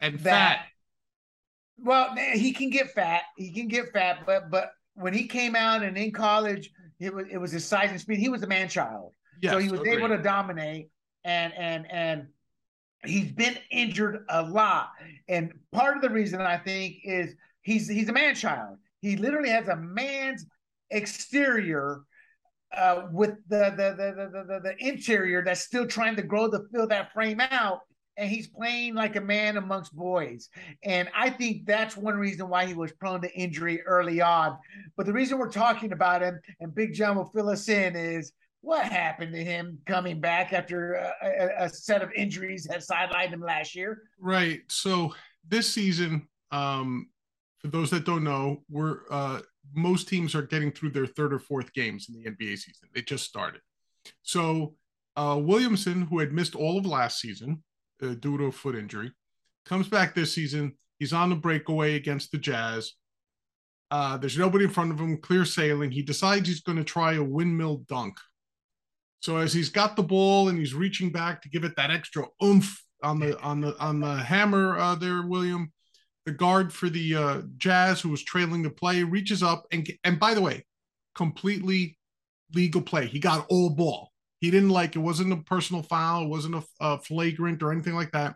and 0.00 0.18
that, 0.20 0.58
fat. 0.58 0.66
Well, 1.78 2.14
eh, 2.18 2.36
he 2.36 2.52
can 2.52 2.70
get 2.70 2.90
fat. 2.90 3.22
He 3.36 3.52
can 3.52 3.68
get 3.68 3.92
fat, 3.92 4.20
but 4.26 4.50
but 4.50 4.72
when 4.94 5.12
he 5.12 5.26
came 5.26 5.54
out 5.54 5.82
and 5.82 5.96
in 5.96 6.12
college, 6.12 6.70
it 6.98 7.14
was 7.14 7.26
it 7.30 7.38
was 7.38 7.52
his 7.52 7.64
size 7.64 7.90
and 7.90 8.00
speed. 8.00 8.18
He 8.18 8.28
was 8.28 8.42
a 8.42 8.46
man 8.46 8.68
child, 8.68 9.12
yes, 9.40 9.52
so 9.52 9.58
he 9.58 9.70
was 9.70 9.80
agreed. 9.80 9.98
able 9.98 10.08
to 10.08 10.18
dominate. 10.18 10.90
And 11.24 11.52
and 11.54 11.90
and 11.90 12.26
he's 13.04 13.32
been 13.32 13.56
injured 13.70 14.24
a 14.28 14.42
lot. 14.42 14.90
And 15.28 15.52
part 15.72 15.96
of 15.96 16.02
the 16.02 16.10
reason 16.10 16.40
I 16.40 16.56
think 16.56 16.98
is 17.04 17.34
he's 17.62 17.88
he's 17.88 18.08
a 18.08 18.12
man 18.12 18.34
child. 18.34 18.78
He 19.00 19.16
literally 19.16 19.50
has 19.50 19.68
a 19.68 19.76
man's 19.76 20.46
exterior 20.90 22.02
uh, 22.76 23.06
with 23.12 23.36
the 23.48 23.72
the, 23.76 23.94
the 23.96 24.30
the, 24.30 24.44
the 24.44 24.60
the 24.62 24.86
interior 24.86 25.42
that's 25.44 25.60
still 25.60 25.86
trying 25.86 26.16
to 26.16 26.22
grow 26.22 26.50
to 26.50 26.60
fill 26.72 26.86
that 26.86 27.12
frame 27.12 27.40
out 27.40 27.80
and 28.18 28.28
he's 28.28 28.48
playing 28.48 28.94
like 28.94 29.16
a 29.16 29.20
man 29.20 29.56
amongst 29.56 29.94
boys. 29.94 30.50
And 30.82 31.08
I 31.14 31.30
think 31.30 31.64
that's 31.66 31.96
one 31.96 32.16
reason 32.16 32.48
why 32.48 32.66
he 32.66 32.74
was 32.74 32.90
prone 32.92 33.22
to 33.22 33.32
injury 33.32 33.80
early 33.82 34.20
on. 34.20 34.58
But 34.96 35.06
the 35.06 35.12
reason 35.12 35.38
we're 35.38 35.50
talking 35.50 35.92
about 35.92 36.20
him, 36.20 36.40
and 36.58 36.74
Big 36.74 36.92
John 36.92 37.16
will 37.16 37.30
fill 37.32 37.48
us 37.48 37.68
in, 37.68 37.94
is 37.94 38.32
what 38.60 38.84
happened 38.84 39.32
to 39.34 39.44
him 39.44 39.78
coming 39.86 40.20
back 40.20 40.52
after 40.52 40.94
a, 40.94 41.12
a, 41.22 41.64
a 41.66 41.68
set 41.68 42.02
of 42.02 42.10
injuries 42.12 42.64
that 42.64 42.80
sidelined 42.80 43.30
him 43.30 43.40
last 43.40 43.76
year? 43.76 44.02
Right. 44.18 44.62
So 44.66 45.14
this 45.46 45.72
season, 45.72 46.26
um, 46.50 47.08
for 47.60 47.68
those 47.68 47.90
that 47.90 48.04
don't 48.04 48.24
know, 48.24 48.62
we're 48.68 49.02
uh, 49.10 49.40
most 49.74 50.08
teams 50.08 50.34
are 50.34 50.42
getting 50.42 50.72
through 50.72 50.90
their 50.90 51.06
third 51.06 51.32
or 51.32 51.38
fourth 51.38 51.72
games 51.72 52.08
in 52.08 52.14
the 52.14 52.30
NBA 52.30 52.58
season. 52.58 52.88
They 52.94 53.02
just 53.02 53.24
started. 53.24 53.60
So 54.22 54.74
uh, 55.16 55.38
Williamson, 55.40 56.02
who 56.02 56.18
had 56.20 56.32
missed 56.32 56.54
all 56.54 56.78
of 56.78 56.86
last 56.86 57.20
season 57.20 57.62
uh, 58.02 58.14
due 58.14 58.38
to 58.38 58.44
a 58.44 58.52
foot 58.52 58.76
injury, 58.76 59.12
comes 59.64 59.88
back 59.88 60.14
this 60.14 60.32
season. 60.32 60.76
He's 60.98 61.12
on 61.12 61.30
the 61.30 61.36
breakaway 61.36 61.94
against 61.94 62.32
the 62.32 62.38
Jazz. 62.38 62.92
Uh, 63.90 64.16
there's 64.16 64.38
nobody 64.38 64.64
in 64.64 64.70
front 64.70 64.92
of 64.92 65.00
him, 65.00 65.16
clear 65.16 65.44
sailing. 65.44 65.90
He 65.90 66.02
decides 66.02 66.48
he's 66.48 66.60
going 66.60 66.78
to 66.78 66.84
try 66.84 67.14
a 67.14 67.22
windmill 67.22 67.78
dunk. 67.88 68.18
So 69.20 69.38
as 69.38 69.52
he's 69.52 69.70
got 69.70 69.96
the 69.96 70.02
ball 70.02 70.48
and 70.48 70.58
he's 70.58 70.74
reaching 70.74 71.10
back 71.10 71.42
to 71.42 71.48
give 71.48 71.64
it 71.64 71.74
that 71.76 71.90
extra 71.90 72.26
oomph 72.42 72.82
on 73.02 73.18
the 73.18 73.38
on 73.40 73.60
the 73.60 73.76
on 73.78 74.00
the 74.00 74.16
hammer 74.16 74.78
uh, 74.78 74.94
there, 74.94 75.22
William, 75.26 75.72
the 76.28 76.34
guard 76.34 76.74
for 76.74 76.90
the 76.90 77.16
uh, 77.16 77.40
Jazz, 77.56 78.02
who 78.02 78.10
was 78.10 78.22
trailing 78.22 78.62
the 78.62 78.68
play, 78.68 79.02
reaches 79.02 79.42
up 79.42 79.64
and 79.72 79.90
and 80.04 80.20
by 80.20 80.34
the 80.34 80.42
way, 80.42 80.62
completely 81.14 81.96
legal 82.54 82.82
play. 82.82 83.06
He 83.06 83.18
got 83.18 83.46
all 83.48 83.70
ball. 83.70 84.12
He 84.40 84.50
didn't 84.50 84.68
like 84.68 84.94
it. 84.94 84.98
wasn't 84.98 85.32
a 85.32 85.38
personal 85.38 85.82
foul. 85.82 86.24
It 86.24 86.28
wasn't 86.28 86.56
a, 86.56 86.64
a 86.80 86.98
flagrant 86.98 87.62
or 87.62 87.72
anything 87.72 87.94
like 87.94 88.12
that. 88.12 88.34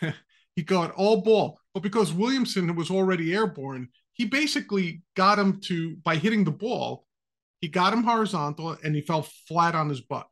he 0.56 0.64
got 0.64 0.90
all 0.96 1.22
ball, 1.22 1.60
but 1.74 1.84
because 1.84 2.12
Williamson 2.12 2.74
was 2.74 2.90
already 2.90 3.32
airborne, 3.32 3.88
he 4.12 4.24
basically 4.24 5.02
got 5.14 5.38
him 5.38 5.60
to 5.66 5.94
by 5.98 6.16
hitting 6.16 6.42
the 6.42 6.50
ball. 6.50 7.06
He 7.60 7.68
got 7.68 7.92
him 7.92 8.02
horizontal 8.02 8.76
and 8.82 8.96
he 8.96 9.00
fell 9.00 9.22
flat 9.46 9.76
on 9.76 9.88
his 9.88 10.00
butt. 10.00 10.26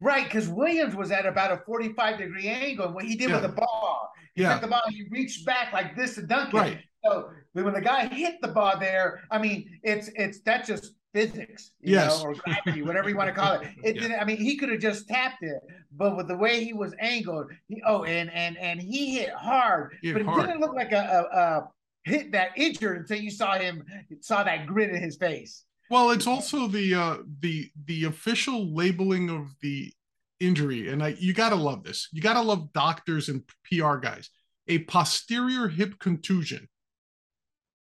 Right, 0.00 0.24
because 0.24 0.48
Williams 0.48 0.94
was 0.94 1.10
at 1.10 1.24
about 1.24 1.52
a 1.52 1.62
45 1.64 2.18
degree 2.18 2.48
angle. 2.48 2.86
And 2.86 2.94
What 2.94 3.04
he 3.04 3.16
did 3.16 3.30
yeah. 3.30 3.40
with 3.40 3.50
the 3.50 3.56
ball, 3.56 4.10
he 4.34 4.42
yeah. 4.42 4.52
took 4.52 4.62
the 4.62 4.68
ball, 4.68 4.82
he 4.88 5.06
reached 5.10 5.46
back 5.46 5.72
like 5.72 5.96
this 5.96 6.16
to 6.16 6.22
dunk 6.22 6.52
it. 6.52 6.56
Right. 6.56 6.78
So 7.04 7.30
when 7.52 7.72
the 7.72 7.80
guy 7.80 8.06
hit 8.06 8.40
the 8.42 8.48
ball 8.48 8.78
there, 8.78 9.22
I 9.30 9.38
mean, 9.38 9.78
it's 9.82 10.10
it's 10.14 10.40
that's 10.40 10.66
just 10.66 10.92
physics, 11.14 11.70
you 11.80 11.94
yes. 11.94 12.22
know, 12.22 12.30
or 12.30 12.34
gravity, 12.34 12.82
whatever 12.82 13.08
you 13.08 13.16
want 13.16 13.28
to 13.28 13.34
call 13.34 13.54
it. 13.54 13.68
It 13.82 13.96
yeah. 13.96 14.02
didn't. 14.02 14.20
I 14.20 14.24
mean, 14.24 14.38
he 14.38 14.56
could 14.56 14.68
have 14.70 14.80
just 14.80 15.08
tapped 15.08 15.42
it, 15.42 15.60
but 15.96 16.16
with 16.16 16.28
the 16.28 16.36
way 16.36 16.64
he 16.64 16.72
was 16.72 16.94
angled, 16.98 17.50
he, 17.68 17.82
oh, 17.86 18.04
and 18.04 18.30
and 18.32 18.58
and 18.58 18.80
he 18.80 19.16
hit 19.18 19.30
hard, 19.30 19.96
hit 20.02 20.12
but 20.12 20.22
it 20.22 20.26
hard. 20.26 20.46
didn't 20.46 20.60
look 20.60 20.74
like 20.74 20.92
a, 20.92 21.28
a, 21.32 21.38
a 21.38 21.68
hit 22.04 22.32
that 22.32 22.50
injured 22.56 22.98
until 22.98 23.18
you 23.18 23.30
saw 23.30 23.56
him 23.56 23.84
saw 24.20 24.42
that 24.42 24.66
grin 24.66 24.90
in 24.90 25.00
his 25.02 25.16
face. 25.16 25.64
Well, 25.90 26.10
it's 26.10 26.26
also 26.26 26.66
the 26.66 26.94
uh, 26.94 27.16
the 27.40 27.70
the 27.84 28.04
official 28.04 28.74
labeling 28.74 29.30
of 29.30 29.54
the 29.62 29.92
injury, 30.40 30.88
and 30.88 31.02
I 31.02 31.16
you 31.18 31.32
gotta 31.32 31.56
love 31.56 31.84
this. 31.84 32.08
You 32.12 32.20
gotta 32.20 32.42
love 32.42 32.72
doctors 32.72 33.28
and 33.28 33.42
PR 33.64 33.96
guys. 33.96 34.30
A 34.68 34.80
posterior 34.80 35.68
hip 35.68 35.98
contusion. 35.98 36.68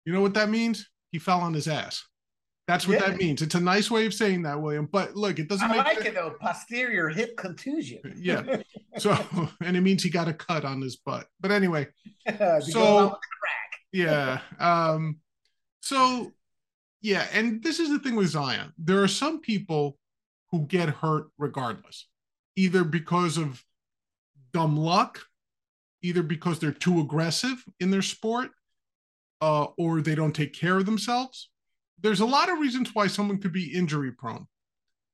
You 0.04 0.12
know 0.12 0.22
what 0.22 0.34
that 0.34 0.48
means? 0.48 0.88
He 1.12 1.18
fell 1.18 1.40
on 1.40 1.52
his 1.52 1.68
ass. 1.68 2.04
That's 2.70 2.86
what 2.86 3.00
yeah. 3.00 3.08
that 3.08 3.16
means. 3.16 3.42
It's 3.42 3.56
a 3.56 3.60
nice 3.60 3.90
way 3.90 4.06
of 4.06 4.14
saying 4.14 4.42
that, 4.42 4.62
William. 4.62 4.86
But 4.86 5.16
look, 5.16 5.40
it 5.40 5.48
doesn't. 5.48 5.68
I 5.68 5.78
like 5.78 6.04
it 6.04 6.14
though. 6.14 6.36
Posterior 6.40 7.08
hip 7.08 7.36
contusion. 7.36 7.98
yeah. 8.16 8.62
So, 8.96 9.16
and 9.60 9.76
it 9.76 9.80
means 9.80 10.04
he 10.04 10.08
got 10.08 10.28
a 10.28 10.32
cut 10.32 10.64
on 10.64 10.80
his 10.80 10.94
butt. 10.94 11.26
But 11.40 11.50
anyway, 11.50 11.88
so 12.60 13.16
yeah. 13.92 14.38
Um. 14.60 15.16
So, 15.80 16.30
yeah, 17.00 17.26
and 17.32 17.62
this 17.62 17.80
is 17.80 17.90
the 17.90 17.98
thing 17.98 18.16
with 18.16 18.28
Zion. 18.28 18.72
There 18.78 19.02
are 19.02 19.08
some 19.08 19.40
people 19.40 19.98
who 20.50 20.66
get 20.66 20.88
hurt 20.88 21.28
regardless, 21.38 22.06
either 22.56 22.84
because 22.84 23.36
of 23.36 23.64
dumb 24.52 24.76
luck, 24.76 25.20
either 26.02 26.22
because 26.22 26.58
they're 26.58 26.72
too 26.72 27.00
aggressive 27.00 27.64
in 27.78 27.90
their 27.90 28.02
sport, 28.02 28.50
uh, 29.40 29.66
or 29.78 30.00
they 30.00 30.14
don't 30.14 30.34
take 30.34 30.52
care 30.52 30.78
of 30.78 30.86
themselves 30.86 31.50
there's 32.02 32.20
a 32.20 32.26
lot 32.26 32.50
of 32.50 32.58
reasons 32.58 32.94
why 32.94 33.06
someone 33.06 33.38
could 33.38 33.52
be 33.52 33.74
injury 33.74 34.12
prone. 34.12 34.46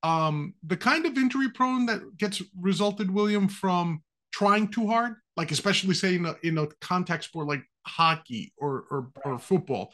Um, 0.03 0.55
the 0.63 0.77
kind 0.77 1.07
of 1.07 1.17
injury 1.17 1.51
prone 1.51 1.87
that 1.87 2.17
gets 2.17 2.43
resulted, 2.59 3.11
William, 3.11 3.49
from 3.49 4.03
trying 4.33 4.69
too 4.69 4.87
hard, 4.87 5.15
like 5.37 5.51
especially 5.51 5.95
say 5.95 6.17
in 6.17 6.27
a, 6.27 6.37
in 6.43 6.59
a 6.59 6.67
contact 6.81 7.25
sport 7.25 7.49
like 7.49 7.63
hockey 7.87 8.53
or, 8.57 8.85
or, 8.91 9.11
or 9.25 9.39
football, 9.39 9.93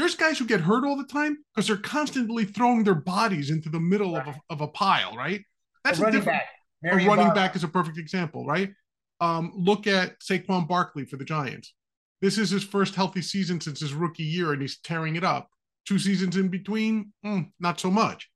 there's 0.00 0.14
guys 0.14 0.38
who 0.38 0.46
get 0.46 0.60
hurt 0.60 0.84
all 0.84 0.96
the 0.96 1.04
time 1.04 1.38
because 1.54 1.66
they're 1.66 1.76
constantly 1.76 2.44
throwing 2.44 2.84
their 2.84 2.94
bodies 2.94 3.50
into 3.50 3.68
the 3.68 3.80
middle 3.80 4.14
right. 4.14 4.26
of, 4.26 4.34
a, 4.34 4.40
of 4.50 4.60
a 4.60 4.68
pile, 4.68 5.14
right? 5.16 5.42
That's 5.84 5.98
a, 5.98 6.02
a 6.02 6.04
running 6.06 6.24
back. 6.24 6.48
a 6.84 6.96
running 6.96 7.34
back 7.34 7.56
is 7.56 7.64
a 7.64 7.68
perfect 7.68 7.98
example, 7.98 8.46
right? 8.46 8.72
Um, 9.20 9.52
look 9.54 9.86
at 9.86 10.20
Saquon 10.20 10.66
Barkley 10.66 11.04
for 11.04 11.16
the 11.16 11.24
Giants. 11.24 11.74
This 12.20 12.38
is 12.38 12.50
his 12.50 12.64
first 12.64 12.94
healthy 12.94 13.22
season 13.22 13.60
since 13.60 13.80
his 13.80 13.94
rookie 13.94 14.22
year, 14.22 14.52
and 14.52 14.60
he's 14.60 14.78
tearing 14.80 15.16
it 15.16 15.24
up 15.24 15.48
two 15.86 15.98
seasons 15.98 16.36
in 16.36 16.48
between, 16.48 17.12
mm, 17.24 17.50
not 17.58 17.80
so 17.80 17.90
much. 17.90 18.30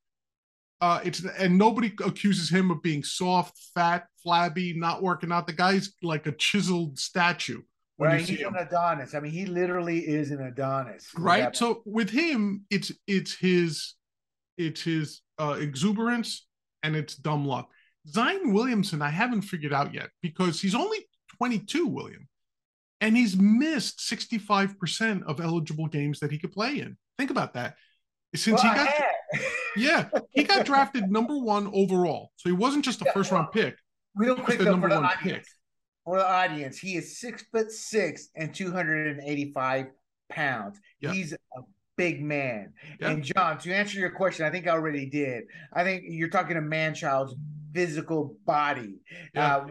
Uh, 0.81 1.01
it's 1.05 1.25
and 1.25 1.57
nobody 1.57 1.93
accuses 2.05 2.51
him 2.51 2.71
of 2.71 2.83
being 2.83 3.03
soft, 3.03 3.57
fat, 3.75 4.07
flabby, 4.23 4.75
not 4.75 5.03
working 5.03 5.33
out. 5.33 5.47
The 5.47 5.53
guy's 5.53 5.93
like 6.03 6.27
a 6.27 6.33
chiseled 6.33 6.99
statue. 6.99 7.63
Right, 7.97 8.21
he's 8.21 8.41
an 8.41 8.57
Adonis. 8.57 9.15
I 9.15 9.21
mean, 9.21 9.33
he 9.33 9.47
literally 9.47 10.01
is 10.01 10.33
an 10.33 10.41
Adonis. 10.41 11.09
Right. 11.17 11.55
So 11.55 11.83
with 11.85 12.11
him, 12.11 12.65
it's 12.71 12.91
it's 13.07 13.35
his 13.35 13.95
it's 14.59 14.83
his 14.83 15.21
uh, 15.39 15.57
exuberance 15.61 16.47
and 16.83 16.97
it's 16.97 17.15
dumb 17.15 17.47
luck. 17.47 17.71
Zion 18.07 18.53
Williamson, 18.53 19.01
I 19.01 19.11
haven't 19.11 19.43
figured 19.43 19.73
out 19.73 19.95
yet 19.95 20.11
because 20.23 20.61
he's 20.61 20.75
only 20.75 20.99
22, 21.39 21.87
William, 21.87 22.29
and 23.01 23.17
he's 23.17 23.37
missed 23.37 23.99
65% 24.01 25.23
of 25.25 25.41
eligible 25.41 25.87
games 25.87 26.21
that 26.21 26.31
he 26.31 26.39
could 26.39 26.53
play 26.53 26.81
in. 26.81 26.97
Think 27.19 27.31
about 27.31 27.55
that. 27.55 27.77
Since 28.35 28.63
well, 28.63 28.73
he 28.73 28.79
got, 28.79 28.95
yeah, 29.77 30.09
he 30.31 30.43
got 30.43 30.67
drafted 30.67 31.11
number 31.11 31.39
one 31.39 31.71
overall, 31.73 32.33
so 32.37 32.49
he 32.49 32.53
wasn't 32.53 32.85
just 32.85 33.01
a 33.01 33.11
first 33.13 33.31
round 33.31 33.53
pick. 33.53 33.77
Real 34.17 34.37
quick, 34.37 34.59
though, 34.59 34.81
for 34.81 34.89
the 34.89 34.97
audience, 34.97 35.23
pick. 35.23 35.47
For 36.05 36.19
the 36.19 36.29
audience, 36.29 36.79
he 36.79 36.97
is 36.97 37.19
six 37.19 37.45
foot 37.53 37.71
six 37.71 38.29
and 38.37 38.55
two 38.55 38.71
hundred 38.71 39.07
and 39.17 39.29
eighty 39.29 39.53
five 39.53 39.87
pounds. 40.29 40.79
Yep. 41.01 41.15
He's 41.15 41.33
a 41.33 41.61
big 41.97 42.23
man. 42.23 42.73
Yep. 43.01 43.11
And 43.11 43.25
John, 43.25 43.59
to 43.59 43.73
answer 43.73 43.99
your 43.99 44.11
question, 44.11 44.45
I 44.45 44.51
think 44.51 44.67
I 44.67 44.71
already 44.71 45.07
did. 45.07 45.45
I 45.73 45.85
think 45.85 46.05
you're 46.07 46.29
talking 46.29 46.57
a 46.57 46.61
man 46.61 46.95
child's 46.95 47.35
physical 47.75 48.37
body 48.47 49.01
yeah. 49.35 49.57
uh, 49.57 49.67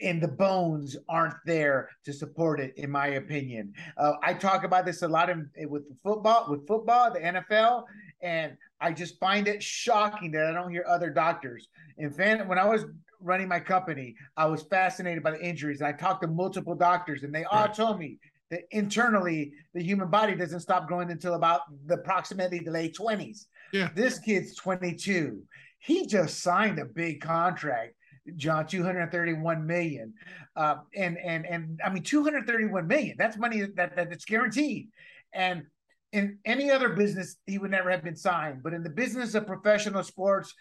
and 0.00 0.22
the 0.22 0.28
bones 0.28 0.96
aren't 1.08 1.34
there 1.44 1.90
to 2.04 2.12
support 2.12 2.60
it 2.60 2.72
in 2.76 2.88
my 2.88 3.08
opinion 3.08 3.74
uh, 3.96 4.12
i 4.22 4.32
talk 4.32 4.62
about 4.62 4.86
this 4.86 5.02
a 5.02 5.08
lot 5.08 5.28
in, 5.28 5.50
with 5.68 5.82
football 6.00 6.46
with 6.48 6.64
football 6.66 7.12
the 7.12 7.18
nfl 7.18 7.82
and 8.22 8.56
i 8.80 8.92
just 8.92 9.18
find 9.18 9.48
it 9.48 9.60
shocking 9.60 10.30
that 10.30 10.46
i 10.46 10.52
don't 10.52 10.70
hear 10.70 10.84
other 10.88 11.10
doctors 11.10 11.66
in 11.98 12.12
fan 12.12 12.46
when 12.46 12.56
i 12.56 12.64
was 12.64 12.84
running 13.20 13.48
my 13.48 13.60
company 13.60 14.14
i 14.36 14.46
was 14.46 14.62
fascinated 14.62 15.22
by 15.22 15.30
the 15.30 15.40
injuries 15.44 15.80
and 15.80 15.88
i 15.88 15.92
talked 15.92 16.22
to 16.22 16.28
multiple 16.28 16.74
doctors 16.74 17.22
and 17.22 17.34
they 17.34 17.44
all 17.44 17.66
right. 17.66 17.74
told 17.74 17.98
me 17.98 18.18
that 18.50 18.62
internally 18.72 19.52
the 19.74 19.82
human 19.82 20.08
body 20.08 20.34
doesn't 20.34 20.60
stop 20.60 20.88
growing 20.88 21.10
until 21.10 21.34
about 21.34 21.62
the 21.86 21.94
approximately 21.94 22.58
the 22.60 22.70
late 22.70 22.96
20s 22.96 23.46
yeah 23.72 23.88
this 23.94 24.18
kid's 24.18 24.54
22 24.56 25.42
he 25.78 26.06
just 26.06 26.42
signed 26.42 26.78
a 26.78 26.84
big 26.84 27.20
contract 27.20 27.94
John, 28.36 28.66
231 28.66 29.66
million. 29.66 30.14
Uh, 30.56 30.76
and 30.94 31.18
and 31.18 31.46
and 31.46 31.80
I 31.84 31.90
mean 31.90 32.02
231 32.02 32.86
million. 32.86 33.16
That's 33.18 33.36
money 33.36 33.60
that, 33.60 33.96
that 33.96 34.10
that's 34.10 34.24
guaranteed. 34.24 34.88
And 35.32 35.64
in 36.12 36.38
any 36.44 36.70
other 36.70 36.90
business, 36.90 37.36
he 37.46 37.58
would 37.58 37.70
never 37.70 37.90
have 37.90 38.02
been 38.02 38.16
signed. 38.16 38.62
But 38.62 38.74
in 38.74 38.82
the 38.82 38.90
business 38.90 39.34
of 39.34 39.46
professional 39.46 40.02
sports, 40.02 40.54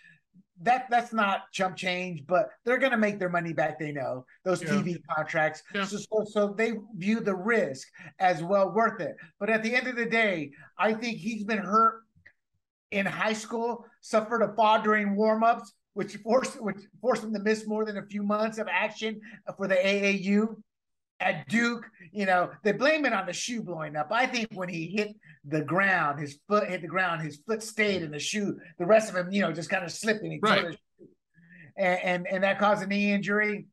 that 0.62 0.88
that's 0.90 1.14
not 1.14 1.52
chump 1.52 1.76
change, 1.76 2.26
but 2.28 2.50
they're 2.66 2.78
gonna 2.78 2.98
make 2.98 3.20
their 3.20 3.30
money 3.30 3.54
back, 3.54 3.80
they 3.80 3.92
know, 3.92 4.26
those 4.44 4.62
yeah. 4.62 4.70
TV 4.70 4.98
contracts. 5.10 5.64
Yeah. 5.74 5.86
So, 5.86 5.98
so 5.98 6.26
so 6.26 6.48
they 6.58 6.74
view 6.96 7.20
the 7.20 7.36
risk 7.36 7.88
as 8.20 8.44
well 8.44 8.72
worth 8.72 9.00
it. 9.00 9.16
But 9.40 9.50
at 9.50 9.64
the 9.64 9.74
end 9.74 9.88
of 9.88 9.96
the 9.96 10.06
day, 10.06 10.52
I 10.78 10.94
think 10.94 11.18
he's 11.18 11.44
been 11.44 11.60
hurt 11.60 12.02
in 12.92 13.06
high 13.06 13.34
school 13.34 13.86
suffered 14.02 14.42
a 14.42 14.54
fall 14.56 14.82
during 14.82 15.16
warmups, 15.16 15.68
which 15.94 16.16
forced 16.18 16.62
which 16.62 16.78
forced 17.02 17.24
him 17.24 17.34
to 17.34 17.40
miss 17.40 17.68
more 17.68 17.86
than 17.86 17.98
a 17.98 18.06
few 18.06 18.24
months 18.24 18.58
of 18.58 18.68
action 18.70 19.20
for 19.58 19.68
the 19.68 19.76
AAU. 19.76 20.56
At 21.22 21.48
Duke, 21.50 21.86
you 22.12 22.26
know, 22.26 22.50
they 22.64 22.72
blame 22.72 23.06
it 23.06 23.14
on 23.14 23.26
the 23.26 23.34
shoe 23.34 23.62
blowing 23.62 23.96
up. 23.96 24.08
I 24.12 24.26
think 24.26 24.48
when 24.54 24.70
he 24.70 24.88
hit 24.88 25.16
the 25.44 25.62
ground, 25.62 26.20
his 26.20 26.40
foot 26.48 26.70
hit 26.70 26.82
the 26.82 26.88
ground, 26.88 27.22
his 27.22 27.42
foot 27.46 27.62
stayed 27.62 28.04
in 28.04 28.12
the 28.12 28.20
shoe. 28.20 28.58
The 28.78 28.86
rest 28.86 29.10
of 29.10 29.16
him, 29.18 29.32
you 29.32 29.42
know, 29.42 29.52
just 29.52 29.70
kind 29.70 29.84
of 29.84 29.92
slipping. 29.92 30.32
He 30.32 30.40
right. 30.42 30.78
And, 31.78 32.00
and 32.02 32.28
and 32.28 32.44
that 32.44 32.60
caused 32.60 32.84
a 32.84 32.88
knee 32.88 33.12
injury. 33.12 33.68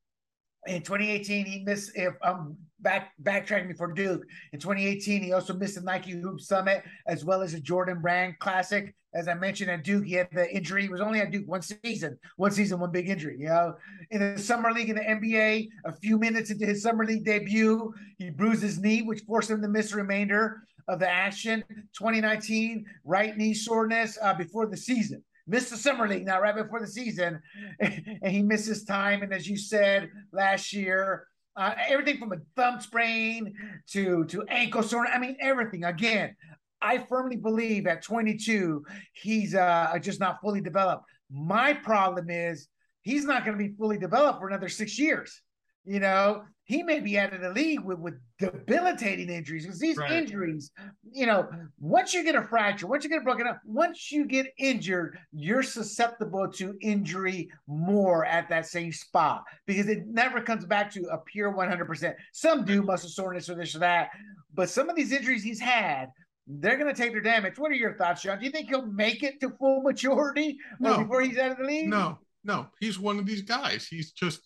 In 0.67 0.83
2018, 0.83 1.47
he 1.47 1.63
missed. 1.65 1.93
If 1.95 2.15
I'm 2.23 2.57
back 2.81 3.13
backtracking 3.23 3.69
before 3.69 3.93
Duke, 3.93 4.23
in 4.53 4.61
2018, 4.61 5.23
he 5.23 5.33
also 5.33 5.55
missed 5.55 5.77
the 5.77 5.81
Nike 5.81 6.13
Hoop 6.13 6.41
Summit 6.41 6.83
as 7.07 7.25
well 7.25 7.43
as 7.43 7.53
the 7.53 7.61
Jordan 7.61 8.01
Brand 8.01 8.39
Classic 8.39 8.95
as 9.17 9.29
I 9.29 9.35
mentioned 9.35 9.71
at 9.71 9.83
Duke, 9.83 10.05
he 10.05 10.13
had 10.13 10.29
the 10.31 10.55
injury. 10.55 10.83
He 10.83 10.89
was 10.89 11.01
only 11.01 11.21
at 11.21 11.31
Duke 11.31 11.49
one 11.49 11.63
season, 11.63 12.19
one 12.37 12.51
season, 12.51 12.79
one 12.79 12.93
big 12.93 13.09
injury. 13.09 13.37
You 13.39 13.47
know, 13.47 13.75
in 14.11 14.21
the 14.21 14.39
summer 14.39 14.71
league 14.73 14.91
in 14.91 14.97
the 14.97 15.03
NBA, 15.03 15.69
a 15.87 15.93
few 15.93 16.19
minutes 16.19 16.51
into 16.51 16.67
his 16.67 16.83
summer 16.83 17.05
league 17.05 17.25
debut, 17.25 17.95
he 18.19 18.29
bruised 18.29 18.63
his 18.63 18.79
knee, 18.79 19.01
which 19.03 19.23
forced 19.27 19.51
him 19.51 19.63
to 19.63 19.69
miss 19.69 19.91
the 19.91 19.97
remainder 19.97 20.63
of 20.87 20.99
the 20.99 21.09
action. 21.09 21.65
2019, 21.97 22.85
right 23.05 23.37
knee 23.39 23.55
soreness 23.55 24.19
uh, 24.21 24.35
before 24.35 24.67
the 24.67 24.77
season. 24.77 25.25
Missed 25.47 25.71
the 25.71 25.79
summer 25.79 26.07
league 26.07 26.27
now, 26.27 26.41
right 26.41 26.55
before 26.55 26.81
the 26.81 26.87
season, 26.87 27.41
and 27.81 28.33
he 28.33 28.43
misses 28.43 28.85
time. 28.85 29.23
And 29.23 29.33
as 29.33 29.49
you 29.49 29.57
said 29.57 30.11
last 30.33 30.75
year, 30.75 31.27
uh, 31.57 31.75
everything 31.89 32.19
from 32.19 32.33
a 32.33 32.37
thumb 32.55 32.81
sprain 32.81 33.55
to 33.89 34.25
to 34.27 34.45
ankle 34.49 34.83
soreness. 34.83 35.13
I 35.15 35.19
mean, 35.19 35.37
everything. 35.41 35.85
Again, 35.85 36.37
I 36.83 36.99
firmly 36.99 37.37
believe 37.37 37.87
at 37.87 38.03
22, 38.03 38.85
he's 39.13 39.55
uh, 39.55 39.99
just 40.01 40.21
not 40.21 40.41
fully 40.41 40.61
developed. 40.61 41.05
My 41.31 41.73
problem 41.73 42.31
is 42.31 42.69
he's 43.03 43.25
not 43.25 43.45
going 43.45 43.57
to 43.57 43.65
be 43.65 43.75
fully 43.77 43.99
developed 43.99 44.41
for 44.41 44.49
another 44.49 44.69
six 44.69 44.99
years. 44.99 45.43
You 45.87 46.01
know, 46.01 46.43
he 46.65 46.83
may 46.83 46.99
be 46.99 47.17
out 47.17 47.33
of 47.33 47.41
the 47.41 47.51
league 47.51 47.81
with, 47.81 48.01
with 48.01 48.15
debilitating 48.41 49.31
injuries 49.31 49.65
because 49.65 49.79
these 49.79 49.97
right. 49.97 50.11
injuries, 50.11 50.73
you 51.13 51.25
know, 51.25 51.49
once 51.79 52.13
you 52.13 52.25
get 52.25 52.35
a 52.35 52.43
fracture, 52.43 52.89
once 52.89 53.05
you 53.05 53.11
get 53.11 53.23
broken 53.23 53.47
up, 53.47 53.61
once 53.65 54.11
you 54.11 54.27
get 54.27 54.47
injured, 54.59 55.17
you're 55.33 55.63
susceptible 55.63 56.51
to 56.55 56.77
injury 56.81 57.49
more 57.69 58.25
at 58.25 58.49
that 58.49 58.67
same 58.67 58.93
spot 58.93 59.45
because 59.67 59.89
it 59.89 60.09
never 60.09 60.41
comes 60.41 60.65
back 60.65 60.91
to 60.91 61.05
a 61.05 61.19
pure 61.19 61.53
100%. 61.53 62.15
Some 62.33 62.65
do 62.65 62.83
muscle 62.83 63.11
soreness 63.11 63.49
or 63.49 63.55
this 63.55 63.77
or 63.77 63.79
that, 63.79 64.09
but 64.53 64.69
some 64.69 64.91
of 64.91 64.97
these 64.97 65.13
injuries 65.13 65.45
he's 65.45 65.61
had 65.61 66.09
they're 66.47 66.77
going 66.77 66.93
to 66.93 67.01
take 67.01 67.13
their 67.13 67.21
damage. 67.21 67.59
What 67.59 67.73
are 67.73 67.75
your 67.75 67.97
thoughts, 67.97 68.23
John? 68.23 68.39
Do 68.39 68.45
you 68.45 68.53
think 68.53 68.69
he'll 68.69 68.87
make 68.87 69.23
it 69.23 69.41
to 69.41 69.51
full 69.59 69.83
maturity 69.83 70.59
no. 70.79 70.99
before 70.99 71.23
he's 71.23 71.39
out 71.39 71.51
of 71.51 71.59
the 71.59 71.65
league? 71.65 71.89
No, 71.89 72.19
no. 72.45 72.69
He's 72.79 72.99
one 72.99 73.19
of 73.19 73.27
these 73.27 73.43
guys. 73.43 73.89
He's 73.89 74.13
just, 74.13 74.41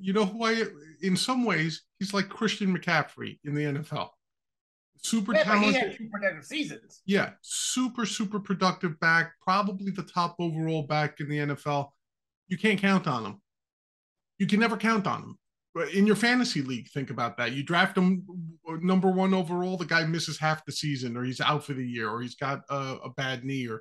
you 0.00 0.12
know 0.12 0.24
who 0.24 0.44
I, 0.44 0.64
in 1.02 1.16
some 1.16 1.44
ways, 1.44 1.82
he's 1.98 2.14
like 2.14 2.28
Christian 2.28 2.76
McCaffrey 2.76 3.38
in 3.44 3.54
the 3.54 3.64
NFL. 3.64 4.08
Super 5.02 5.34
yeah, 5.34 5.44
talented. 5.44 5.74
He 5.74 5.80
had 5.80 5.96
two 5.96 6.08
productive 6.08 6.44
seasons. 6.44 7.02
Yeah, 7.06 7.30
super, 7.42 8.06
super 8.06 8.38
productive 8.38 8.98
back, 9.00 9.32
probably 9.40 9.90
the 9.90 10.04
top 10.04 10.36
overall 10.38 10.84
back 10.84 11.20
in 11.20 11.28
the 11.28 11.38
NFL. 11.38 11.88
You 12.48 12.58
can't 12.58 12.80
count 12.80 13.06
on 13.06 13.24
him. 13.24 13.40
You 14.38 14.46
can 14.46 14.60
never 14.60 14.76
count 14.76 15.06
on 15.06 15.22
him 15.22 15.38
in 15.94 16.06
your 16.06 16.16
fantasy 16.16 16.62
league, 16.62 16.88
think 16.88 17.10
about 17.10 17.36
that. 17.38 17.52
You 17.52 17.62
draft 17.62 17.96
him 17.96 18.26
uh, 18.68 18.76
number 18.80 19.10
one 19.10 19.32
overall, 19.32 19.76
the 19.76 19.86
guy 19.86 20.04
misses 20.04 20.38
half 20.38 20.64
the 20.64 20.72
season, 20.72 21.16
or 21.16 21.24
he's 21.24 21.40
out 21.40 21.64
for 21.64 21.72
the 21.72 21.86
year, 21.86 22.10
or 22.10 22.20
he's 22.20 22.34
got 22.34 22.60
a, 22.68 22.96
a 23.04 23.10
bad 23.16 23.44
knee, 23.44 23.66
or 23.68 23.80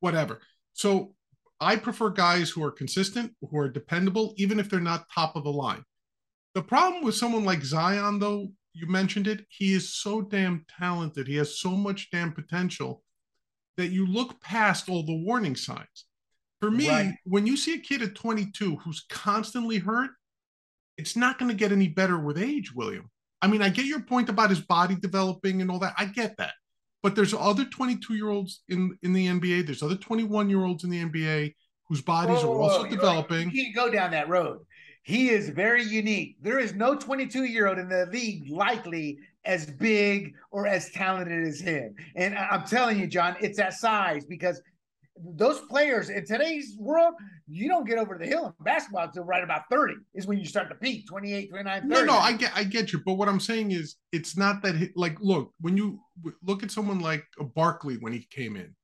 whatever. 0.00 0.40
So 0.72 1.14
I 1.62 1.76
prefer 1.76 2.10
guys 2.10 2.50
who 2.50 2.62
are 2.64 2.72
consistent, 2.72 3.32
who 3.40 3.56
are 3.56 3.68
dependable, 3.68 4.34
even 4.36 4.58
if 4.58 4.68
they're 4.68 4.80
not 4.80 5.06
top 5.14 5.36
of 5.36 5.44
the 5.44 5.52
line. 5.52 5.84
The 6.54 6.62
problem 6.62 7.04
with 7.04 7.14
someone 7.14 7.44
like 7.44 7.62
Zion, 7.62 8.18
though, 8.18 8.48
you 8.74 8.88
mentioned 8.88 9.28
it, 9.28 9.46
he 9.48 9.72
is 9.72 9.94
so 9.94 10.20
damn 10.22 10.66
talented. 10.78 11.28
He 11.28 11.36
has 11.36 11.60
so 11.60 11.70
much 11.70 12.10
damn 12.10 12.32
potential 12.32 13.02
that 13.76 13.88
you 13.88 14.06
look 14.06 14.40
past 14.40 14.88
all 14.88 15.04
the 15.04 15.22
warning 15.24 15.56
signs. 15.56 16.06
For 16.60 16.70
me, 16.70 16.88
right. 16.88 17.14
when 17.24 17.46
you 17.46 17.56
see 17.56 17.74
a 17.74 17.78
kid 17.78 18.02
at 18.02 18.14
22 18.14 18.76
who's 18.76 19.04
constantly 19.08 19.78
hurt, 19.78 20.10
it's 20.96 21.16
not 21.16 21.38
going 21.38 21.50
to 21.50 21.56
get 21.56 21.72
any 21.72 21.88
better 21.88 22.18
with 22.18 22.38
age, 22.38 22.74
William. 22.74 23.10
I 23.40 23.46
mean, 23.46 23.62
I 23.62 23.68
get 23.68 23.86
your 23.86 24.00
point 24.02 24.28
about 24.28 24.50
his 24.50 24.60
body 24.60 24.94
developing 24.94 25.62
and 25.62 25.70
all 25.70 25.80
that. 25.80 25.94
I 25.98 26.04
get 26.04 26.36
that. 26.36 26.54
But 27.02 27.16
there's 27.16 27.34
other 27.34 27.64
22 27.64 28.14
year 28.14 28.28
olds 28.30 28.62
in, 28.68 28.96
in 29.02 29.12
the 29.12 29.26
NBA. 29.26 29.66
There's 29.66 29.82
other 29.82 29.96
21 29.96 30.48
year 30.48 30.64
olds 30.64 30.84
in 30.84 30.90
the 30.90 31.04
NBA 31.04 31.54
whose 31.88 32.00
bodies 32.00 32.42
whoa, 32.42 32.52
are 32.52 32.60
also 32.62 32.84
whoa, 32.84 32.90
developing. 32.90 33.50
You 33.50 33.64
can't 33.64 33.74
go 33.74 33.90
down 33.90 34.12
that 34.12 34.28
road. 34.28 34.60
He 35.02 35.30
is 35.30 35.48
very 35.48 35.82
unique. 35.82 36.36
There 36.40 36.60
is 36.60 36.74
no 36.74 36.94
22 36.94 37.44
year 37.44 37.66
old 37.66 37.78
in 37.78 37.88
the 37.88 38.06
league 38.12 38.48
likely 38.48 39.18
as 39.44 39.66
big 39.66 40.34
or 40.52 40.68
as 40.68 40.90
talented 40.90 41.44
as 41.44 41.60
him. 41.60 41.96
And 42.14 42.36
I'm 42.38 42.64
telling 42.64 43.00
you, 43.00 43.08
John, 43.08 43.34
it's 43.40 43.58
that 43.58 43.74
size 43.74 44.24
because 44.24 44.60
those 45.16 45.60
players 45.60 46.08
in 46.08 46.24
today's 46.24 46.74
world, 46.78 47.14
you 47.46 47.68
don't 47.68 47.86
get 47.86 47.98
over 47.98 48.16
the 48.18 48.26
hill 48.26 48.46
in 48.46 48.64
basketball 48.64 49.04
until 49.04 49.24
right 49.24 49.44
about 49.44 49.62
30 49.70 49.94
is 50.14 50.26
when 50.26 50.38
you 50.38 50.44
start 50.44 50.68
to 50.70 50.74
peak 50.74 51.06
28, 51.06 51.50
29, 51.50 51.82
30. 51.82 51.88
No, 51.88 52.04
no, 52.04 52.18
I 52.18 52.32
get 52.32 52.52
I 52.54 52.64
get 52.64 52.92
you. 52.92 53.00
But 53.04 53.14
what 53.14 53.28
I'm 53.28 53.40
saying 53.40 53.72
is 53.72 53.96
it's 54.10 54.36
not 54.36 54.62
that 54.62 54.90
like 54.96 55.18
look, 55.20 55.52
when 55.60 55.76
you 55.76 56.00
look 56.42 56.62
at 56.62 56.70
someone 56.70 57.00
like 57.00 57.24
a 57.38 57.44
Barkley 57.44 57.96
when 57.96 58.12
he 58.12 58.26
came 58.30 58.56
in, 58.56 58.74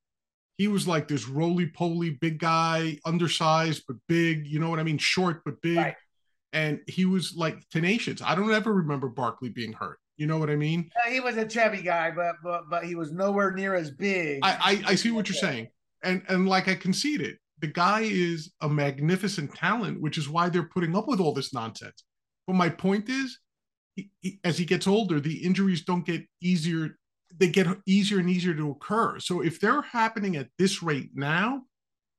he 0.59 0.69
was 0.69 0.87
like 0.87 1.09
this 1.09 1.29
roly-poly 1.29 2.11
big 2.21 2.39
guy, 2.39 2.99
undersized 3.05 3.85
but 3.87 3.97
big, 4.09 4.47
you 4.47 4.59
know 4.59 4.71
what 4.71 4.81
I 4.81 4.83
mean? 4.83 4.99
Short 4.99 5.43
but 5.45 5.61
big. 5.63 5.79
Right. 5.79 5.95
And 6.53 6.81
he 6.87 7.05
was 7.05 7.35
like 7.37 7.59
tenacious. 7.71 8.23
I 8.23 8.35
don't 8.35 8.53
ever 8.53 8.73
remember 8.73 9.09
Barkley 9.09 9.51
being 9.51 9.73
hurt. 9.73 9.99
You 10.17 10.27
know 10.27 10.39
what 10.39 10.51
I 10.51 10.57
mean? 10.57 10.91
Yeah, 11.05 11.13
he 11.13 11.21
was 11.21 11.37
a 11.37 11.47
chubby 11.47 11.81
guy, 11.81 12.11
but 12.11 12.37
but 12.43 12.69
but 12.69 12.85
he 12.85 12.97
was 12.97 13.13
nowhere 13.13 13.53
near 13.53 13.75
as 13.75 13.91
big. 13.91 14.41
I 14.43 14.83
I, 14.87 14.93
I 14.93 14.95
see 14.95 15.11
what 15.11 15.29
you're 15.29 15.37
saying 15.37 15.69
and 16.03 16.23
and 16.29 16.49
like 16.49 16.69
I 16.69 16.75
conceded, 16.75 17.37
the 17.61 17.67
guy 17.67 18.01
is 18.03 18.53
a 18.61 18.69
magnificent 18.69 19.55
talent, 19.55 20.01
which 20.01 20.19
is 20.19 20.29
why 20.29 20.49
they're 20.49 20.63
putting 20.63 20.97
up 20.97 21.09
with 21.09 21.21
all 21.21 21.35
this 21.35 21.53
nonsense. 21.53 22.05
But 22.47 22.55
my 22.55 22.69
point 22.69 23.09
is, 23.09 23.39
he, 23.95 24.11
he, 24.21 24.41
as 24.45 24.59
he 24.59 24.65
gets 24.65 24.87
older, 24.87 25.21
the 25.21 25.45
injuries 25.45 25.85
don't 25.85 26.07
get 26.07 26.23
easier; 26.41 26.97
they 27.37 27.49
get 27.49 27.67
easier 27.87 28.21
and 28.21 28.31
easier 28.31 28.55
to 28.55 28.71
occur. 28.71 29.19
So 29.19 29.43
if 29.43 29.61
they're 29.61 29.83
happening 29.83 30.37
at 30.37 30.49
this 30.59 30.83
rate 30.83 31.11
now, 31.15 31.63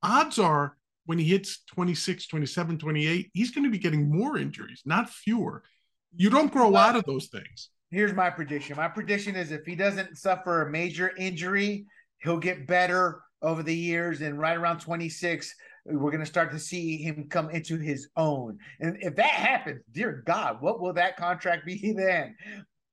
odds 0.02 0.38
are 0.38 0.76
when 1.06 1.18
he 1.18 1.24
hits 1.24 1.64
26, 1.74 2.28
27, 2.28 2.78
28, 2.78 3.30
he's 3.32 3.50
going 3.50 3.64
to 3.64 3.70
be 3.70 3.78
getting 3.78 4.10
more 4.16 4.38
injuries, 4.38 4.82
not 4.84 5.10
fewer. 5.10 5.64
You 6.14 6.30
don't 6.30 6.52
grow 6.52 6.76
out 6.76 6.96
of 6.96 7.04
those 7.04 7.26
things. 7.28 7.70
Here's 7.90 8.12
my 8.12 8.30
prediction. 8.30 8.76
My 8.76 8.88
prediction 8.88 9.34
is 9.34 9.50
if 9.50 9.64
he 9.66 9.74
doesn't 9.74 10.16
suffer 10.16 10.62
a 10.62 10.70
major 10.70 11.12
injury, 11.16 11.86
he'll 12.22 12.38
get 12.38 12.66
better 12.66 13.22
over 13.42 13.62
the 13.62 13.74
years, 13.74 14.20
and 14.20 14.38
right 14.38 14.56
around 14.56 14.80
26, 14.80 15.54
we're 15.86 16.10
going 16.10 16.20
to 16.20 16.26
start 16.26 16.50
to 16.52 16.58
see 16.58 16.98
him 16.98 17.26
come 17.28 17.50
into 17.50 17.78
his 17.78 18.08
own. 18.16 18.58
And 18.80 18.98
if 19.00 19.16
that 19.16 19.30
happens, 19.30 19.82
dear 19.92 20.22
God, 20.26 20.58
what 20.60 20.80
will 20.80 20.92
that 20.94 21.16
contract 21.16 21.66
be 21.66 21.92
then? 21.96 22.36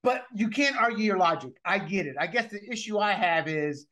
But 0.02 0.24
you 0.34 0.48
can't 0.48 0.76
argue 0.76 1.04
your 1.04 1.18
logic. 1.18 1.52
I 1.64 1.78
get 1.78 2.06
it. 2.06 2.16
I 2.18 2.26
guess 2.28 2.50
the 2.50 2.60
issue 2.70 2.98
I 2.98 3.12
have 3.12 3.48
is 3.48 3.86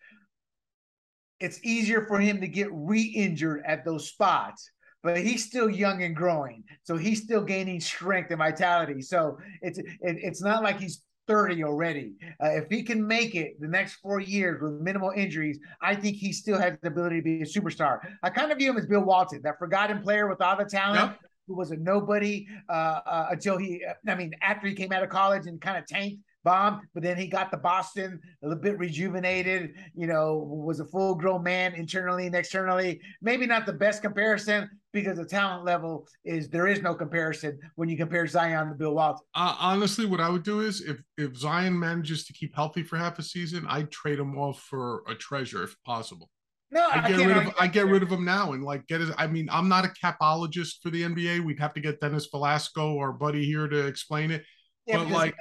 it's 1.40 1.60
easier 1.62 2.06
for 2.06 2.18
him 2.18 2.40
to 2.40 2.48
get 2.48 2.68
re-injured 2.72 3.62
at 3.66 3.84
those 3.84 4.08
spots 4.08 4.70
but 5.02 5.18
he's 5.18 5.44
still 5.44 5.68
young 5.68 6.02
and 6.02 6.16
growing 6.16 6.64
so 6.82 6.96
he's 6.96 7.22
still 7.22 7.42
gaining 7.42 7.80
strength 7.80 8.30
and 8.30 8.38
vitality 8.38 9.00
so 9.02 9.38
it's 9.62 9.78
it, 9.78 9.86
it's 10.00 10.42
not 10.42 10.62
like 10.62 10.80
he's 10.80 11.02
30 11.26 11.64
already. 11.64 12.14
Uh, 12.42 12.50
if 12.50 12.68
he 12.68 12.82
can 12.82 13.06
make 13.06 13.34
it 13.34 13.60
the 13.60 13.68
next 13.68 13.94
four 13.94 14.20
years 14.20 14.60
with 14.60 14.80
minimal 14.80 15.10
injuries, 15.10 15.58
I 15.80 15.94
think 15.94 16.16
he 16.16 16.32
still 16.32 16.58
has 16.58 16.74
the 16.82 16.88
ability 16.88 17.16
to 17.16 17.22
be 17.22 17.42
a 17.42 17.44
superstar. 17.44 18.00
I 18.22 18.30
kind 18.30 18.52
of 18.52 18.58
view 18.58 18.70
him 18.70 18.78
as 18.78 18.86
Bill 18.86 19.02
Walton, 19.02 19.42
that 19.42 19.58
forgotten 19.58 20.02
player 20.02 20.28
with 20.28 20.40
all 20.40 20.56
the 20.56 20.64
talent. 20.64 21.00
Yep. 21.00 21.20
Who 21.48 21.54
was 21.54 21.70
a 21.70 21.76
nobody 21.76 22.48
uh, 22.68 22.72
uh, 23.06 23.26
until 23.30 23.56
he, 23.56 23.84
I 24.08 24.16
mean, 24.16 24.32
after 24.42 24.66
he 24.66 24.74
came 24.74 24.90
out 24.90 25.04
of 25.04 25.10
college 25.10 25.46
and 25.46 25.60
kind 25.60 25.78
of 25.78 25.86
tanked 25.86 26.18
bombed, 26.46 26.82
but 26.94 27.02
then 27.02 27.18
he 27.18 27.26
got 27.26 27.50
to 27.50 27.56
Boston 27.56 28.20
a 28.42 28.46
little 28.46 28.62
bit 28.62 28.78
rejuvenated, 28.78 29.74
you 29.96 30.06
know, 30.06 30.36
was 30.36 30.78
a 30.78 30.84
full 30.84 31.16
grown 31.16 31.42
man 31.42 31.74
internally 31.74 32.26
and 32.26 32.36
externally. 32.36 33.00
Maybe 33.20 33.46
not 33.46 33.66
the 33.66 33.72
best 33.72 34.00
comparison 34.00 34.70
because 34.92 35.18
the 35.18 35.26
talent 35.26 35.64
level 35.64 36.06
is 36.24 36.48
there 36.48 36.68
is 36.68 36.80
no 36.80 36.94
comparison 36.94 37.58
when 37.74 37.88
you 37.88 37.96
compare 37.96 38.28
Zion 38.28 38.68
to 38.68 38.74
Bill 38.76 38.94
Walton. 38.94 39.26
Uh, 39.34 39.56
honestly, 39.58 40.06
what 40.06 40.20
I 40.20 40.30
would 40.30 40.44
do 40.44 40.60
is 40.60 40.80
if 40.80 41.02
if 41.18 41.36
Zion 41.36 41.76
manages 41.76 42.24
to 42.26 42.32
keep 42.32 42.54
healthy 42.54 42.84
for 42.84 42.96
half 42.96 43.18
a 43.18 43.22
season, 43.24 43.66
I'd 43.68 43.90
trade 43.90 44.20
him 44.20 44.38
off 44.38 44.60
for 44.60 45.02
a 45.08 45.16
treasure 45.16 45.64
if 45.64 45.74
possible. 45.84 46.30
No, 46.70 46.86
I 46.88 47.08
get 47.08 47.20
I 47.20 47.24
rid 47.24 47.36
of 47.36 47.54
I 47.60 47.66
get 47.66 47.86
rid 47.86 48.02
of 48.02 48.10
him 48.10 48.24
now 48.24 48.52
and 48.52 48.64
like 48.64 48.86
get 48.86 49.00
his. 49.00 49.10
I 49.18 49.26
mean, 49.26 49.48
I'm 49.50 49.68
not 49.68 49.84
a 49.84 49.88
capologist 49.88 50.82
for 50.82 50.90
the 50.90 51.02
NBA. 51.02 51.44
We'd 51.44 51.58
have 51.58 51.74
to 51.74 51.80
get 51.80 52.00
Dennis 52.00 52.26
Velasco, 52.26 52.98
our 52.98 53.12
buddy 53.12 53.44
here, 53.44 53.66
to 53.66 53.86
explain 53.86 54.30
it. 54.30 54.44
Yeah, 54.86 54.98
but 54.98 55.08
like 55.08 55.34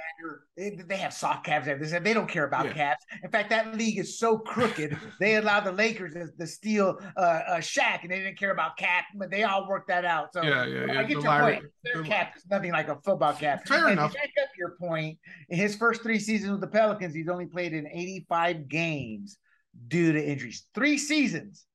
they, 0.56 0.70
they 0.70 0.96
have 0.96 1.12
soft 1.12 1.46
caps. 1.46 1.66
They 1.66 1.74
they 1.74 2.12
don't 2.12 2.28
care 2.28 2.44
about 2.44 2.66
yeah. 2.66 2.72
caps. 2.72 3.04
In 3.22 3.30
fact, 3.30 3.50
that 3.50 3.76
league 3.76 3.98
is 3.98 4.18
so 4.18 4.38
crooked. 4.38 4.96
they 5.20 5.36
allowed 5.36 5.60
the 5.60 5.72
Lakers 5.72 6.14
to, 6.14 6.28
to 6.36 6.46
steal 6.48 6.98
uh, 7.16 7.40
a 7.48 7.56
Shaq, 7.58 8.02
and 8.02 8.10
they 8.10 8.18
didn't 8.18 8.38
care 8.38 8.50
about 8.50 8.76
cap. 8.76 9.04
But 9.14 9.30
they 9.30 9.44
all 9.44 9.68
worked 9.68 9.86
that 9.86 10.04
out. 10.04 10.32
So 10.32 10.42
yeah, 10.42 10.66
yeah, 10.66 10.86
yeah. 10.86 11.00
I 11.00 11.04
get 11.04 11.18
the 11.18 11.22
your 11.22 11.40
point. 11.40 11.64
Their 11.84 12.02
the, 12.02 12.08
cap 12.08 12.32
is 12.36 12.44
nothing 12.50 12.72
like 12.72 12.88
a 12.88 12.96
football 13.04 13.34
cap. 13.34 13.68
Fair 13.68 13.84
and 13.84 13.92
enough. 13.92 14.12
To 14.12 14.18
back 14.18 14.30
up 14.42 14.48
your 14.58 14.76
point, 14.80 15.18
in 15.48 15.58
his 15.58 15.76
first 15.76 16.02
three 16.02 16.18
seasons 16.18 16.50
with 16.50 16.60
the 16.60 16.66
Pelicans, 16.66 17.14
he's 17.14 17.28
only 17.28 17.46
played 17.46 17.72
in 17.72 17.86
85 17.86 18.68
games 18.68 19.38
due 19.86 20.12
to 20.12 20.24
injuries. 20.24 20.66
Three 20.74 20.98
seasons. 20.98 21.66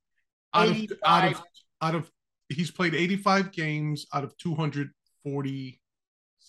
Out 0.54 0.68
of, 0.68 0.92
out 1.06 1.32
of 1.32 1.42
out 1.82 1.96
of 1.96 2.12
he's 2.50 2.72
played 2.72 2.94
85 2.94 3.52
games 3.52 4.06
out 4.14 4.26
of 4.26 4.38
240 4.38 5.81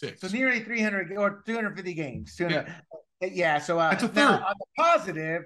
Six. 0.02 0.20
So 0.20 0.28
nearly 0.28 0.60
300 0.60 1.12
or 1.16 1.42
250 1.46 1.94
games. 1.94 2.34
200, 2.36 2.66
yeah. 3.20 3.28
yeah. 3.32 3.58
So 3.58 3.78
uh, 3.78 3.90
That's 3.90 4.02
a 4.02 4.08
third. 4.08 4.42
On 4.42 4.54
the 4.58 4.66
positive, 4.76 5.42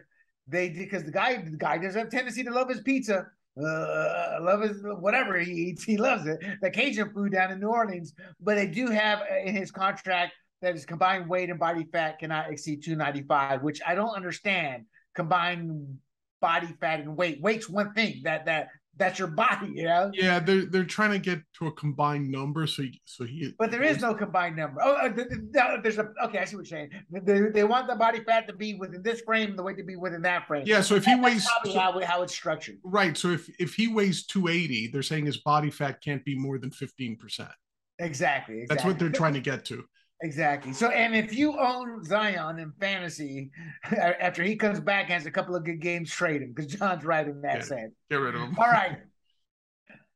they 0.46 0.70
because 0.70 1.04
the 1.04 1.10
guy 1.10 1.36
the 1.36 1.56
guy 1.56 1.78
does 1.78 1.94
have 1.94 2.10
tendency 2.10 2.42
to 2.44 2.50
love 2.50 2.68
his 2.68 2.80
pizza. 2.80 3.26
Uh, 3.58 4.38
love 4.42 4.60
his 4.60 4.82
whatever 4.82 5.38
he 5.38 5.50
eats, 5.50 5.82
he 5.82 5.96
loves 5.96 6.26
it. 6.26 6.38
The 6.60 6.70
Cajun 6.70 7.12
food 7.12 7.32
down 7.32 7.52
in 7.52 7.60
New 7.60 7.68
Orleans, 7.68 8.12
but 8.40 8.56
they 8.56 8.66
do 8.66 8.88
have 8.88 9.20
uh, 9.20 9.38
in 9.44 9.54
his 9.54 9.70
contract 9.70 10.32
that 10.62 10.74
his 10.74 10.84
combined 10.84 11.28
weight 11.28 11.50
and 11.50 11.58
body 11.58 11.86
fat 11.92 12.18
cannot 12.18 12.50
exceed 12.50 12.82
295, 12.82 13.62
which 13.62 13.80
I 13.86 13.94
don't 13.94 14.14
understand. 14.14 14.84
Combined 15.14 15.98
body 16.40 16.68
fat 16.80 17.00
and 17.00 17.16
weight. 17.16 17.40
Weight's 17.40 17.68
one 17.68 17.92
thing 17.94 18.20
that 18.24 18.46
that 18.46 18.68
that's 18.98 19.18
your 19.18 19.28
body, 19.28 19.72
you 19.74 19.84
know. 19.84 20.10
Yeah, 20.14 20.38
they're 20.38 20.64
they're 20.66 20.84
trying 20.84 21.10
to 21.12 21.18
get 21.18 21.40
to 21.58 21.66
a 21.66 21.72
combined 21.72 22.30
number, 22.30 22.66
so 22.66 22.82
he, 22.82 23.00
so 23.04 23.24
he. 23.24 23.54
But 23.58 23.70
there 23.70 23.82
is 23.82 24.00
no 24.00 24.14
combined 24.14 24.56
number. 24.56 24.80
Oh, 24.82 24.94
uh, 24.94 25.78
there's 25.82 25.98
a 25.98 26.12
okay. 26.24 26.38
I 26.38 26.44
see 26.44 26.56
what 26.56 26.70
you're 26.70 26.78
saying. 26.78 26.90
They, 27.10 27.40
they 27.50 27.64
want 27.64 27.88
the 27.88 27.96
body 27.96 28.20
fat 28.20 28.46
to 28.48 28.54
be 28.54 28.74
within 28.74 29.02
this 29.02 29.20
frame, 29.20 29.56
the 29.56 29.62
weight 29.62 29.76
to 29.78 29.84
be 29.84 29.96
within 29.96 30.22
that 30.22 30.46
frame. 30.46 30.64
Yeah, 30.66 30.80
so 30.80 30.94
if 30.94 31.04
he 31.04 31.14
weighs, 31.14 31.46
probably 31.46 31.72
so, 31.72 31.78
how, 31.78 32.00
how 32.04 32.22
it's 32.22 32.34
structured. 32.34 32.78
Right. 32.82 33.16
So 33.16 33.30
if 33.30 33.48
if 33.58 33.74
he 33.74 33.88
weighs 33.88 34.24
280, 34.26 34.88
they're 34.88 35.02
saying 35.02 35.26
his 35.26 35.38
body 35.38 35.70
fat 35.70 36.00
can't 36.00 36.24
be 36.24 36.36
more 36.36 36.58
than 36.58 36.70
15 36.70 37.16
percent. 37.16 37.50
Exactly, 37.98 38.62
exactly. 38.62 38.66
That's 38.68 38.84
what 38.84 38.98
they're 38.98 39.10
trying 39.10 39.34
to 39.34 39.40
get 39.40 39.64
to. 39.66 39.84
Exactly. 40.22 40.72
So, 40.72 40.90
and 40.90 41.14
if 41.14 41.34
you 41.34 41.58
own 41.58 42.02
Zion 42.02 42.58
in 42.58 42.72
fantasy, 42.80 43.50
after 43.84 44.42
he 44.42 44.56
comes 44.56 44.80
back 44.80 45.04
and 45.04 45.12
has 45.12 45.26
a 45.26 45.30
couple 45.30 45.54
of 45.54 45.64
good 45.64 45.80
games, 45.80 46.10
trade 46.10 46.42
him 46.42 46.52
because 46.54 46.72
John's 46.72 47.04
right 47.04 47.26
in 47.26 47.42
that 47.42 47.58
yeah, 47.58 47.64
sense. 47.64 47.94
Get 48.10 48.16
rid 48.16 48.34
of 48.34 48.40
him. 48.40 48.56
All 48.58 48.70
right. 48.70 48.98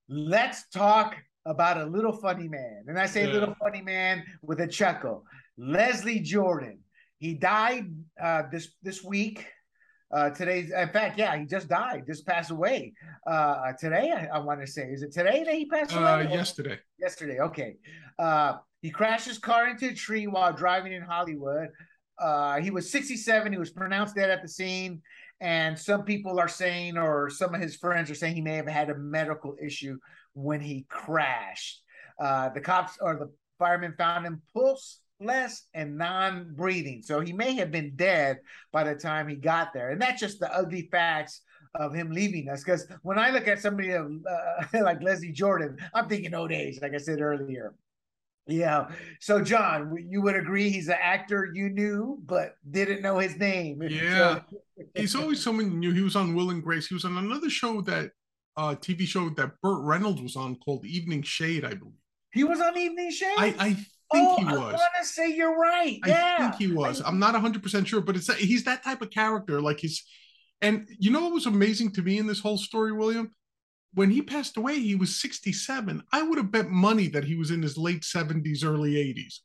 Let's 0.09 0.69
talk 0.71 1.17
about 1.47 1.79
a 1.79 1.85
little 1.85 2.13
funny 2.13 2.49
man. 2.49 2.85
And 2.89 2.99
I 2.99 3.07
say 3.07 3.27
yeah. 3.27 3.33
little 3.33 3.55
funny 3.61 3.83
man 3.83 4.25
with 4.43 4.61
a 4.61 4.67
chuckle. 4.67 5.25
Leslie 5.59 6.21
Jordan. 6.21 6.79
He 7.19 7.35
died 7.35 7.95
uh, 8.21 8.45
this 8.51 8.69
this 8.83 9.05
week. 9.05 9.47
Uh, 10.13 10.31
today's, 10.31 10.73
in 10.73 10.89
fact, 10.89 11.17
yeah, 11.19 11.37
he 11.37 11.45
just 11.45 11.69
died, 11.69 12.03
just 12.05 12.27
passed 12.27 12.51
away. 12.51 12.93
Uh, 13.27 13.73
today, 13.79 14.11
I, 14.11 14.39
I 14.39 14.39
want 14.41 14.61
to 14.61 14.67
say, 14.67 14.89
is 14.89 15.03
it 15.03 15.13
today 15.13 15.45
that 15.45 15.55
he 15.55 15.67
passed 15.67 15.93
away? 15.93 16.03
Uh, 16.03 16.19
yesterday. 16.23 16.79
Yesterday, 16.99 17.39
okay. 17.39 17.77
Uh, 18.19 18.55
he 18.83 18.91
crashed 18.91 19.27
his 19.27 19.39
car 19.39 19.69
into 19.69 19.89
a 19.89 19.95
tree 19.95 20.27
while 20.27 20.53
driving 20.53 20.93
in 20.93 21.03
Hollywood. 21.03 21.69
Uh, 22.19 22.61
he 22.61 22.71
was 22.71 22.91
67. 22.91 23.53
He 23.53 23.59
was 23.59 23.71
pronounced 23.71 24.15
dead 24.15 24.31
at 24.31 24.43
the 24.43 24.49
scene. 24.49 25.03
And 25.41 25.79
some 25.79 26.05
people 26.05 26.39
are 26.39 26.49
saying, 26.49 26.99
or 26.99 27.31
some 27.31 27.55
of 27.55 27.61
his 27.61 27.77
friends 27.77 28.11
are 28.11 28.15
saying, 28.15 28.35
he 28.35 28.43
may 28.43 28.57
have 28.57 28.69
had 28.69 28.91
a 28.91 28.99
medical 28.99 29.57
issue 29.63 29.99
when 30.35 30.61
he 30.61 30.87
crashed. 30.89 31.83
Uh, 32.19 32.51
the 32.51 32.61
cops 32.61 32.99
or 33.01 33.17
the 33.17 33.31
firemen 33.59 33.95
found 33.97 34.27
him 34.27 34.43
pulseless 34.55 35.67
and 35.73 35.97
non 35.97 36.53
breathing. 36.55 37.03
So 37.03 37.21
he 37.21 37.33
may 37.33 37.55
have 37.55 37.71
been 37.71 37.97
dead 37.97 38.39
by 38.73 38.85
the 38.85 38.95
time 38.95 39.29
he 39.29 39.37
got 39.37 39.73
there. 39.73 39.91
And 39.91 40.01
that's 40.01 40.21
just 40.21 40.41
the 40.41 40.55
ugly 40.55 40.89
facts 40.93 41.41
of 41.75 41.95
him 41.95 42.11
leaving 42.11 42.49
us. 42.49 42.63
Because 42.63 42.87
when 43.03 43.19
I 43.19 43.31
look 43.31 43.49
at 43.49 43.61
somebody 43.61 43.95
uh, 43.95 44.09
like 44.83 45.03
Leslie 45.03 45.33
Jordan, 45.33 45.79
I'm 45.95 46.09
thinking 46.09 46.35
old 46.35 46.53
age, 46.53 46.81
like 46.83 46.95
I 46.95 46.99
said 46.99 47.21
earlier. 47.21 47.75
Yeah. 48.51 48.89
So, 49.21 49.43
John, 49.43 49.95
you 50.09 50.23
would 50.23 50.37
agree 50.37 50.71
he's 50.71 50.89
an 50.89 50.99
actor 51.01 51.51
you 51.53 51.71
knew 51.71 52.19
but 52.25 52.55
didn't 52.71 53.03
know 53.03 53.19
his 53.19 53.37
name. 53.37 53.83
Yeah. 53.83 54.41
he's 54.95 55.15
always 55.15 55.43
someone 55.43 55.71
you 55.71 55.79
knew. 55.79 55.93
He 55.93 56.03
was 56.03 56.17
on 56.17 56.35
Will 56.35 56.51
and 56.51 56.63
Grace. 56.63 56.87
He 56.87 56.95
was 56.95 57.05
on 57.05 57.17
another 57.17 57.51
show 57.51 57.81
that 57.83 58.11
uh 58.57 58.75
TV 58.75 59.03
show 59.03 59.31
that 59.31 59.53
Burt 59.63 59.83
Reynolds 59.85 60.21
was 60.21 60.37
on 60.37 60.57
called 60.57 60.85
Evening 60.85 61.23
Shade, 61.23 61.65
I 61.65 61.75
believe. 61.75 61.95
He 62.33 62.45
was 62.45 62.61
on 62.61 62.77
Evening 62.77 63.11
Shade. 63.11 63.35
I, 63.39 63.55
I 63.59 63.75
think 64.13 64.29
oh, 64.29 64.37
he 64.37 64.45
was. 64.45 64.55
I 64.55 64.73
want 64.73 64.93
to 65.01 65.07
say 65.07 65.33
you're 65.33 65.57
right. 65.57 65.99
Yeah, 66.07 66.37
I 66.39 66.43
think 66.43 66.57
he 66.57 66.75
was. 66.75 67.01
I'm 67.05 67.19
not 67.19 67.33
100 67.33 67.63
percent 67.63 67.89
sure, 67.89 68.01
but 68.01 68.17
it's 68.17 68.33
he's 68.37 68.65
that 68.65 68.83
type 68.83 69.03
of 69.03 69.11
character. 69.11 69.61
Like 69.61 69.81
he's, 69.81 70.05
and 70.61 70.89
you 70.99 71.11
know 71.11 71.23
what 71.23 71.33
was 71.33 71.47
amazing 71.47 71.93
to 71.93 72.03
me 72.03 72.19
in 72.19 72.27
this 72.27 72.41
whole 72.41 72.59
story, 72.59 72.93
William? 72.93 73.33
When 73.95 74.11
he 74.11 74.23
passed 74.23 74.57
away, 74.57 74.79
he 74.79 74.95
was 74.95 75.21
67. 75.21 76.03
I 76.13 76.23
would 76.23 76.39
have 76.39 76.53
bet 76.53 76.71
money 76.71 77.09
that 77.09 77.25
he 77.25 77.35
was 77.35 77.51
in 77.51 77.63
his 77.63 77.77
late 77.77 78.03
70s, 78.03 78.65
early 78.65 78.95
80s. 78.95 79.41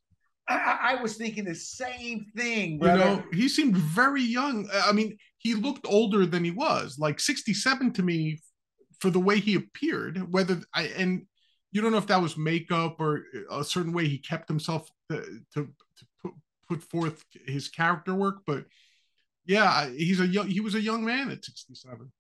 I, 0.47 0.95
I 0.97 1.01
was 1.01 1.15
thinking 1.15 1.45
the 1.45 1.55
same 1.55 2.27
thing. 2.37 2.77
Brother. 2.77 2.97
You 2.97 3.03
know, 3.03 3.23
he 3.33 3.49
seemed 3.49 3.75
very 3.75 4.21
young. 4.21 4.69
Uh, 4.71 4.83
I 4.85 4.91
mean, 4.91 5.17
he 5.39 5.55
looked 5.55 5.87
older 5.87 6.27
than 6.27 6.43
he 6.43 6.51
was. 6.51 6.99
Like 6.99 7.19
67 7.19 7.93
to 7.93 8.03
me, 8.03 8.39
for 8.99 9.09
the 9.09 9.19
way 9.19 9.39
he 9.39 9.55
appeared. 9.55 10.31
Whether 10.31 10.61
I 10.73 10.83
and 10.97 11.25
you 11.71 11.81
don't 11.81 11.91
know 11.91 11.97
if 11.97 12.07
that 12.07 12.21
was 12.21 12.37
makeup 12.37 12.97
or 12.99 13.23
uh, 13.51 13.59
a 13.59 13.63
certain 13.63 13.91
way 13.91 14.07
he 14.07 14.17
kept 14.17 14.47
himself 14.47 14.89
to, 15.11 15.17
to, 15.53 15.67
to 15.97 16.05
put, 16.21 16.33
put 16.69 16.83
forth 16.83 17.23
his 17.45 17.67
character 17.67 18.15
work, 18.15 18.37
but 18.47 18.63
yeah, 19.45 19.89
he's 19.89 20.19
a 20.19 20.27
young, 20.27 20.47
he 20.47 20.61
was 20.61 20.75
a 20.75 20.81
young 20.81 21.03
man 21.03 21.29
at 21.29 21.43
67. 21.43 22.11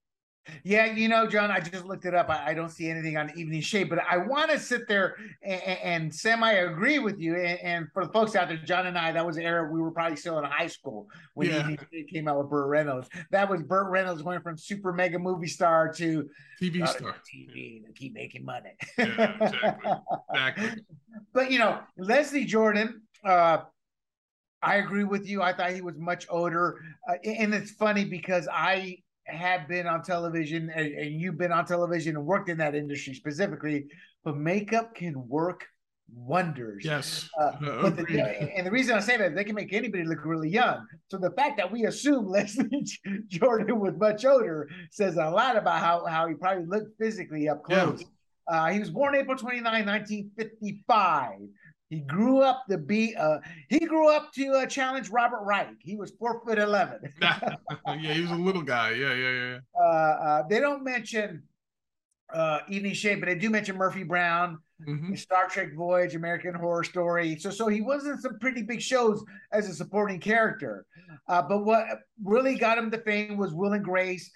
Yeah, 0.63 0.85
you 0.85 1.07
know, 1.07 1.27
John, 1.27 1.49
I 1.49 1.59
just 1.59 1.85
looked 1.85 2.05
it 2.05 2.13
up. 2.13 2.29
I, 2.29 2.51
I 2.51 2.53
don't 2.53 2.69
see 2.69 2.89
anything 2.89 3.17
on 3.17 3.31
Evening 3.37 3.61
Shade, 3.61 3.89
but 3.89 3.99
I 4.07 4.17
want 4.17 4.51
to 4.51 4.59
sit 4.59 4.87
there 4.87 5.15
and, 5.41 5.61
and 5.61 6.15
semi 6.15 6.51
agree 6.51 6.99
with 6.99 7.19
you. 7.19 7.35
And, 7.35 7.59
and, 7.59 7.87
for 7.93 8.05
the 8.05 8.11
folks 8.11 8.35
out 8.35 8.47
there, 8.47 8.57
John 8.57 8.87
and 8.87 8.97
I, 8.97 9.11
that 9.11 9.25
was 9.25 9.35
the 9.37 9.43
era 9.43 9.69
we 9.71 9.81
were 9.81 9.91
probably 9.91 10.17
still 10.17 10.37
in 10.39 10.45
high 10.45 10.67
school 10.67 11.07
when 11.33 11.49
yeah. 11.49 11.59
Evening 11.59 11.79
Shade 11.91 12.07
came 12.09 12.27
out 12.27 12.37
with 12.37 12.49
Burt 12.49 12.67
Reynolds. 12.67 13.09
That 13.31 13.49
was 13.49 13.63
Burt 13.63 13.89
Reynolds 13.89 14.21
going 14.21 14.41
from 14.41 14.57
super 14.57 14.93
mega 14.93 15.17
movie 15.17 15.47
star 15.47 15.91
to 15.93 16.29
TV 16.61 16.87
star. 16.87 17.15
TV 17.33 17.85
to 17.85 17.91
keep 17.93 18.13
making 18.13 18.45
money. 18.45 18.71
yeah, 18.97 19.35
exactly. 19.41 19.91
exactly. 20.29 20.69
But, 21.33 21.49
you 21.49 21.59
know, 21.59 21.79
Leslie 21.97 22.43
Jordan, 22.43 23.01
uh, 23.23 23.59
I 24.61 24.77
agree 24.77 25.03
with 25.03 25.27
you. 25.27 25.41
I 25.41 25.53
thought 25.53 25.71
he 25.71 25.81
was 25.81 25.95
much 25.97 26.25
older. 26.29 26.81
Uh, 27.07 27.13
and 27.23 27.53
it's 27.53 27.71
funny 27.71 28.03
because 28.03 28.47
I 28.51 28.97
have 29.27 29.67
been 29.67 29.87
on 29.87 30.03
television 30.03 30.71
and, 30.75 30.87
and, 30.93 31.19
you've 31.19 31.37
been 31.37 31.51
on 31.51 31.65
television 31.65 32.15
and 32.15 32.25
worked 32.25 32.49
in 32.49 32.57
that 32.57 32.75
industry 32.75 33.13
specifically, 33.13 33.87
but 34.23 34.37
makeup 34.37 34.93
can 34.93 35.27
work 35.27 35.65
wonders. 36.13 36.85
Yes. 36.85 37.29
Uh, 37.39 37.51
but 37.81 37.95
the, 37.95 38.51
and 38.55 38.65
the 38.65 38.71
reason 38.71 38.95
I 38.95 38.99
say 38.99 39.17
that 39.17 39.35
they 39.35 39.43
can 39.43 39.55
make 39.55 39.73
anybody 39.73 40.03
look 40.03 40.23
really 40.25 40.49
young. 40.49 40.85
So 41.09 41.17
the 41.17 41.31
fact 41.31 41.57
that 41.57 41.71
we 41.71 41.85
assume 41.85 42.27
Leslie 42.29 42.85
Jordan 43.27 43.79
was 43.79 43.95
much 43.97 44.25
older 44.25 44.69
says 44.91 45.17
a 45.17 45.29
lot 45.29 45.57
about 45.57 45.79
how, 45.79 46.05
how 46.05 46.27
he 46.27 46.35
probably 46.35 46.65
looked 46.65 46.97
physically 46.99 47.49
up 47.49 47.63
close. 47.63 48.01
Yeah. 48.01 48.07
Uh, 48.47 48.67
he 48.67 48.79
was 48.79 48.91
born 48.91 49.15
April 49.15 49.35
29, 49.35 49.63
1955. 49.63 51.39
He 51.89 51.99
grew 51.99 52.41
up 52.41 52.63
to 52.69 52.77
be 52.77 53.15
uh 53.15 53.39
he 53.69 53.79
grew 53.79 54.09
up 54.09 54.31
to 54.33 54.51
uh, 54.53 54.65
challenge 54.65 55.09
Robert 55.09 55.43
Wright. 55.43 55.75
He 55.79 55.95
was 55.95 56.11
four 56.17 56.41
foot 56.43 56.57
eleven. 56.57 56.99
yeah, 57.21 57.95
he 57.95 58.21
was 58.21 58.31
a 58.31 58.35
little 58.35 58.63
guy. 58.63 58.91
Yeah, 58.91 59.13
yeah, 59.13 59.31
yeah. 59.31 59.57
Uh, 59.79 59.83
uh 59.83 60.43
they 60.49 60.59
don't 60.59 60.83
mention 60.83 61.43
uh 62.33 62.59
Evening 62.69 62.93
Shade, 62.93 63.19
but 63.19 63.27
they 63.27 63.35
do 63.35 63.51
mention 63.51 63.77
Murphy 63.77 64.03
Brown, 64.03 64.57
mm-hmm. 64.87 65.13
Star 65.13 65.47
Trek 65.47 65.75
Voyage, 65.75 66.15
American 66.15 66.55
Horror 66.55 66.83
Story. 66.83 67.37
So 67.37 67.51
so 67.51 67.67
he 67.67 67.81
was 67.81 68.07
in 68.07 68.19
some 68.19 68.39
pretty 68.39 68.63
big 68.63 68.81
shows 68.81 69.23
as 69.51 69.69
a 69.69 69.73
supporting 69.73 70.19
character. 70.19 70.85
Uh, 71.27 71.43
but 71.43 71.65
what 71.65 71.85
really 72.23 72.55
got 72.55 72.79
him 72.79 72.89
to 72.89 72.97
fame 72.99 73.37
was 73.37 73.53
Will 73.53 73.73
and 73.73 73.85
Grace 73.85 74.31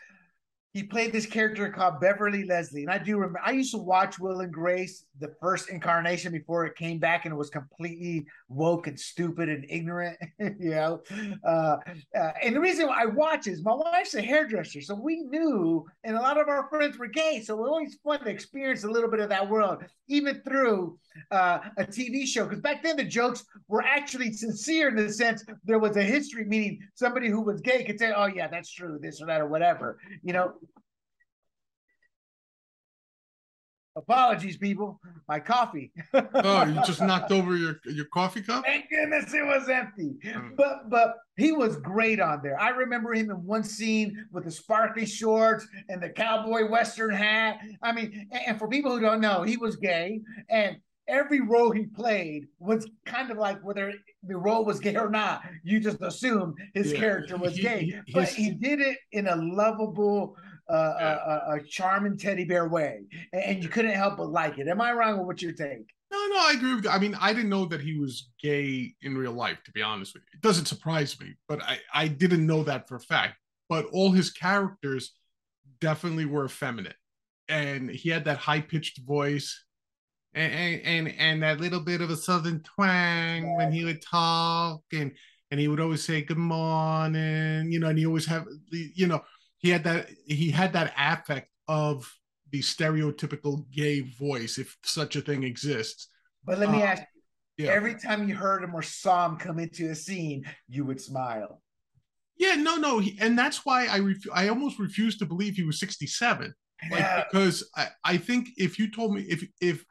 he 0.73 0.83
played 0.83 1.11
this 1.11 1.25
character 1.25 1.67
called 1.69 1.99
Beverly 1.99 2.43
Leslie. 2.43 2.83
And 2.83 2.91
I 2.91 2.99
do 2.99 3.15
remember, 3.15 3.39
I 3.43 3.51
used 3.51 3.71
to 3.71 3.79
watch 3.79 4.19
Will 4.19 4.41
and 4.41 4.53
Grace, 4.53 5.05
the 5.19 5.33
first 5.41 5.69
incarnation 5.69 6.31
before 6.31 6.65
it 6.65 6.75
came 6.75 6.99
back 6.99 7.25
and 7.25 7.33
it 7.33 7.37
was 7.37 7.49
completely 7.49 8.27
woke 8.49 8.85
and 8.85 8.99
stupid 8.99 9.49
and 9.49 9.65
ignorant, 9.67 10.17
you 10.39 10.69
know. 10.69 11.01
Uh, 11.43 11.77
uh, 12.15 12.31
and 12.43 12.55
the 12.55 12.59
reason 12.59 12.87
I 12.87 13.07
watch 13.07 13.47
is 13.47 13.63
my 13.63 13.73
wife's 13.73 14.13
a 14.13 14.21
hairdresser. 14.21 14.81
So 14.81 14.93
we 14.93 15.21
knew, 15.21 15.85
and 16.03 16.15
a 16.15 16.21
lot 16.21 16.39
of 16.39 16.47
our 16.47 16.69
friends 16.69 16.99
were 16.99 17.07
gay. 17.07 17.41
So 17.43 17.55
it 17.55 17.61
was 17.61 17.69
always 17.69 17.97
fun 18.03 18.19
to 18.19 18.29
experience 18.29 18.83
a 18.83 18.91
little 18.91 19.09
bit 19.09 19.21
of 19.21 19.29
that 19.29 19.49
world, 19.49 19.83
even 20.07 20.41
through 20.41 20.99
uh, 21.31 21.59
a 21.77 21.83
TV 21.83 22.25
show. 22.25 22.45
Because 22.45 22.61
back 22.61 22.83
then 22.83 22.97
the 22.97 23.03
jokes 23.03 23.43
were 23.67 23.83
actually 23.83 24.33
sincere 24.33 24.89
in 24.89 24.95
the 24.95 25.11
sense 25.11 25.43
there 25.63 25.79
was 25.79 25.97
a 25.97 26.03
history, 26.03 26.45
meaning 26.45 26.79
somebody 26.95 27.29
who 27.29 27.41
was 27.41 27.61
gay 27.61 27.83
could 27.83 27.99
say, 27.99 28.11
oh, 28.15 28.27
yeah, 28.27 28.47
that's 28.47 28.71
true, 28.71 28.99
this 29.01 29.21
or 29.21 29.27
that 29.27 29.41
or 29.41 29.47
whatever, 29.47 29.99
you 30.23 30.33
know 30.33 30.53
Apologies, 33.99 34.55
people. 34.55 34.99
My 35.27 35.39
coffee. 35.41 35.91
oh, 36.13 36.65
you 36.65 36.81
just 36.85 37.01
knocked 37.01 37.31
over 37.31 37.57
your 37.57 37.79
your 37.85 38.05
coffee 38.05 38.41
cup? 38.41 38.63
Thank 38.63 38.89
goodness 38.89 39.33
it 39.33 39.45
was 39.45 39.67
empty. 39.67 40.15
Mm. 40.25 40.55
But 40.55 40.89
but 40.89 41.15
he 41.35 41.51
was 41.51 41.75
great 41.75 42.21
on 42.21 42.39
there. 42.41 42.59
I 42.59 42.69
remember 42.69 43.13
him 43.13 43.29
in 43.29 43.45
one 43.45 43.63
scene 43.63 44.25
with 44.31 44.45
the 44.45 44.51
sparkly 44.51 45.05
shorts 45.05 45.67
and 45.89 46.01
the 46.01 46.09
cowboy 46.09 46.69
western 46.69 47.13
hat. 47.13 47.59
I 47.83 47.91
mean, 47.91 48.27
and, 48.31 48.41
and 48.47 48.59
for 48.59 48.69
people 48.69 48.91
who 48.91 49.01
don't 49.01 49.19
know, 49.19 49.43
he 49.43 49.57
was 49.57 49.75
gay 49.75 50.21
and 50.49 50.77
every 51.09 51.41
role 51.41 51.71
he 51.71 51.87
played 51.87 52.47
was 52.59 52.87
kind 53.05 53.31
of 53.31 53.37
like 53.37 53.61
whether 53.63 53.93
the 54.23 54.37
role 54.37 54.63
was 54.63 54.79
gay 54.79 54.95
or 54.95 55.09
not. 55.09 55.41
You 55.63 55.79
just 55.79 56.01
assume 56.01 56.55
his 56.73 56.93
yeah. 56.93 56.99
character 56.99 57.35
was 57.35 57.59
gay, 57.59 58.01
he, 58.05 58.13
but 58.13 58.29
he 58.29 58.51
did 58.51 58.79
it 58.79 58.97
in 59.11 59.27
a 59.27 59.35
lovable, 59.35 60.37
uh, 60.69 60.73
a, 60.73 61.55
a, 61.55 61.63
charming 61.67 62.17
teddy 62.17 62.45
bear 62.45 62.69
way, 62.69 63.01
and 63.33 63.61
you 63.63 63.69
couldn't 63.69 63.95
help 63.95 64.17
but 64.17 64.29
like 64.29 64.59
it. 64.59 64.67
Am 64.67 64.79
I 64.79 64.93
wrong 64.93 65.17
with 65.17 65.25
what 65.25 65.41
you 65.41 65.51
think? 65.51 65.87
No, 66.11 66.17
no, 66.27 66.37
I 66.37 66.53
agree 66.55 66.75
with 66.75 66.85
you. 66.85 66.89
I 66.89 66.99
mean, 66.99 67.15
I 67.19 67.33
didn't 67.33 67.49
know 67.49 67.65
that 67.65 67.81
he 67.81 67.97
was 67.97 68.29
gay 68.41 68.93
in 69.01 69.17
real 69.17 69.31
life, 69.31 69.59
to 69.65 69.71
be 69.71 69.81
honest 69.81 70.13
with 70.13 70.23
you. 70.23 70.37
It 70.37 70.41
doesn't 70.41 70.65
surprise 70.65 71.19
me, 71.19 71.35
but 71.47 71.61
I, 71.63 71.79
I 71.93 72.07
didn't 72.07 72.45
know 72.45 72.63
that 72.63 72.87
for 72.87 72.95
a 72.95 72.99
fact. 72.99 73.35
But 73.67 73.85
all 73.91 74.11
his 74.11 74.31
characters 74.31 75.13
definitely 75.79 76.25
were 76.25 76.45
effeminate. 76.45 76.95
And 77.47 77.89
he 77.89 78.09
had 78.09 78.25
that 78.25 78.37
high 78.37 78.61
pitched 78.61 78.99
voice 79.05 79.63
and, 80.33 80.81
and, 80.83 81.15
and 81.17 81.43
that 81.43 81.59
little 81.59 81.79
bit 81.79 82.01
of 82.01 82.09
a 82.09 82.15
southern 82.15 82.61
twang 82.61 83.55
when 83.55 83.71
he 83.71 83.83
would 83.83 84.01
talk 84.01 84.81
and 84.93 85.11
and 85.51 85.59
he 85.59 85.67
would 85.67 85.79
always 85.79 86.03
say 86.03 86.21
good 86.21 86.37
morning, 86.37 87.71
you 87.71 87.79
know, 87.79 87.87
and 87.87 87.97
he 87.97 88.05
always 88.05 88.27
have 88.27 88.45
you 88.71 89.07
know, 89.07 89.23
he 89.57 89.69
had 89.69 89.83
that 89.83 90.09
he 90.25 90.51
had 90.51 90.73
that 90.73 90.93
affect 90.97 91.49
of 91.67 92.11
the 92.51 92.61
stereotypical 92.61 93.69
gay 93.71 94.01
voice, 94.01 94.57
if 94.57 94.77
such 94.83 95.15
a 95.15 95.21
thing 95.21 95.43
exists. 95.43 96.07
But 96.43 96.59
let 96.59 96.71
me 96.71 96.81
uh, 96.81 96.87
ask 96.87 97.03
you, 97.57 97.65
yeah. 97.65 97.71
every 97.71 97.95
time 97.95 98.27
you 98.27 98.35
heard 98.35 98.63
him 98.63 98.75
or 98.75 98.81
saw 98.81 99.27
him 99.27 99.37
come 99.37 99.59
into 99.59 99.89
a 99.89 99.95
scene, 99.95 100.45
you 100.67 100.85
would 100.85 101.01
smile. 101.01 101.61
Yeah, 102.37 102.55
no, 102.55 102.77
no, 102.77 102.99
he, 102.99 103.17
and 103.19 103.37
that's 103.37 103.65
why 103.65 103.87
I 103.87 103.99
ref- 103.99 104.31
I 104.33 104.47
almost 104.47 104.79
refused 104.79 105.19
to 105.19 105.25
believe 105.25 105.55
he 105.55 105.63
was 105.63 105.79
67. 105.79 106.53
Like, 106.89 106.99
yeah. 107.01 107.25
because 107.29 107.69
I, 107.75 107.87
I 108.05 108.17
think 108.17 108.49
if 108.55 108.79
you 108.79 108.89
told 108.89 109.13
me 109.13 109.23
if 109.23 109.45
if 109.59 109.83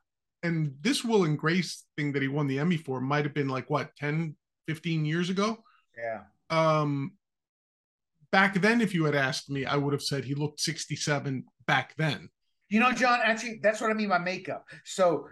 and 0.42 0.74
this 0.80 1.04
Will 1.04 1.24
and 1.24 1.38
Grace 1.38 1.84
thing 1.96 2.12
that 2.12 2.22
he 2.22 2.28
won 2.28 2.46
the 2.46 2.58
Emmy 2.58 2.76
for 2.76 3.00
might 3.00 3.24
have 3.24 3.34
been 3.34 3.48
like 3.48 3.68
what 3.70 3.94
10, 3.96 4.36
15 4.66 5.04
years 5.04 5.30
ago. 5.30 5.58
Yeah. 5.96 6.22
Um 6.50 7.12
back 8.30 8.60
then, 8.60 8.80
if 8.80 8.94
you 8.94 9.04
had 9.04 9.14
asked 9.14 9.50
me, 9.50 9.64
I 9.64 9.76
would 9.76 9.92
have 9.92 10.02
said 10.02 10.24
he 10.24 10.34
looked 10.34 10.60
67 10.60 11.44
back 11.66 11.94
then. 11.96 12.28
You 12.68 12.80
know, 12.80 12.92
John, 12.92 13.20
actually, 13.22 13.60
that's 13.62 13.80
what 13.80 13.90
I 13.90 13.94
mean 13.94 14.10
by 14.10 14.18
makeup. 14.18 14.66
So 14.84 15.26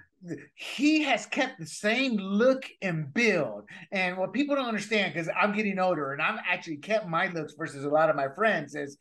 he 0.54 1.02
has 1.02 1.26
kept 1.26 1.58
the 1.58 1.66
same 1.66 2.16
look 2.16 2.64
and 2.82 3.12
build. 3.12 3.68
And 3.92 4.16
what 4.16 4.32
people 4.32 4.56
don't 4.56 4.66
understand, 4.66 5.12
because 5.12 5.28
I'm 5.38 5.54
getting 5.54 5.78
older 5.78 6.12
and 6.12 6.22
I'm 6.22 6.38
actually 6.48 6.78
kept 6.78 7.06
my 7.08 7.28
looks 7.28 7.54
versus 7.54 7.84
a 7.84 7.88
lot 7.88 8.10
of 8.10 8.16
my 8.16 8.28
friends, 8.34 8.74
is 8.74 8.96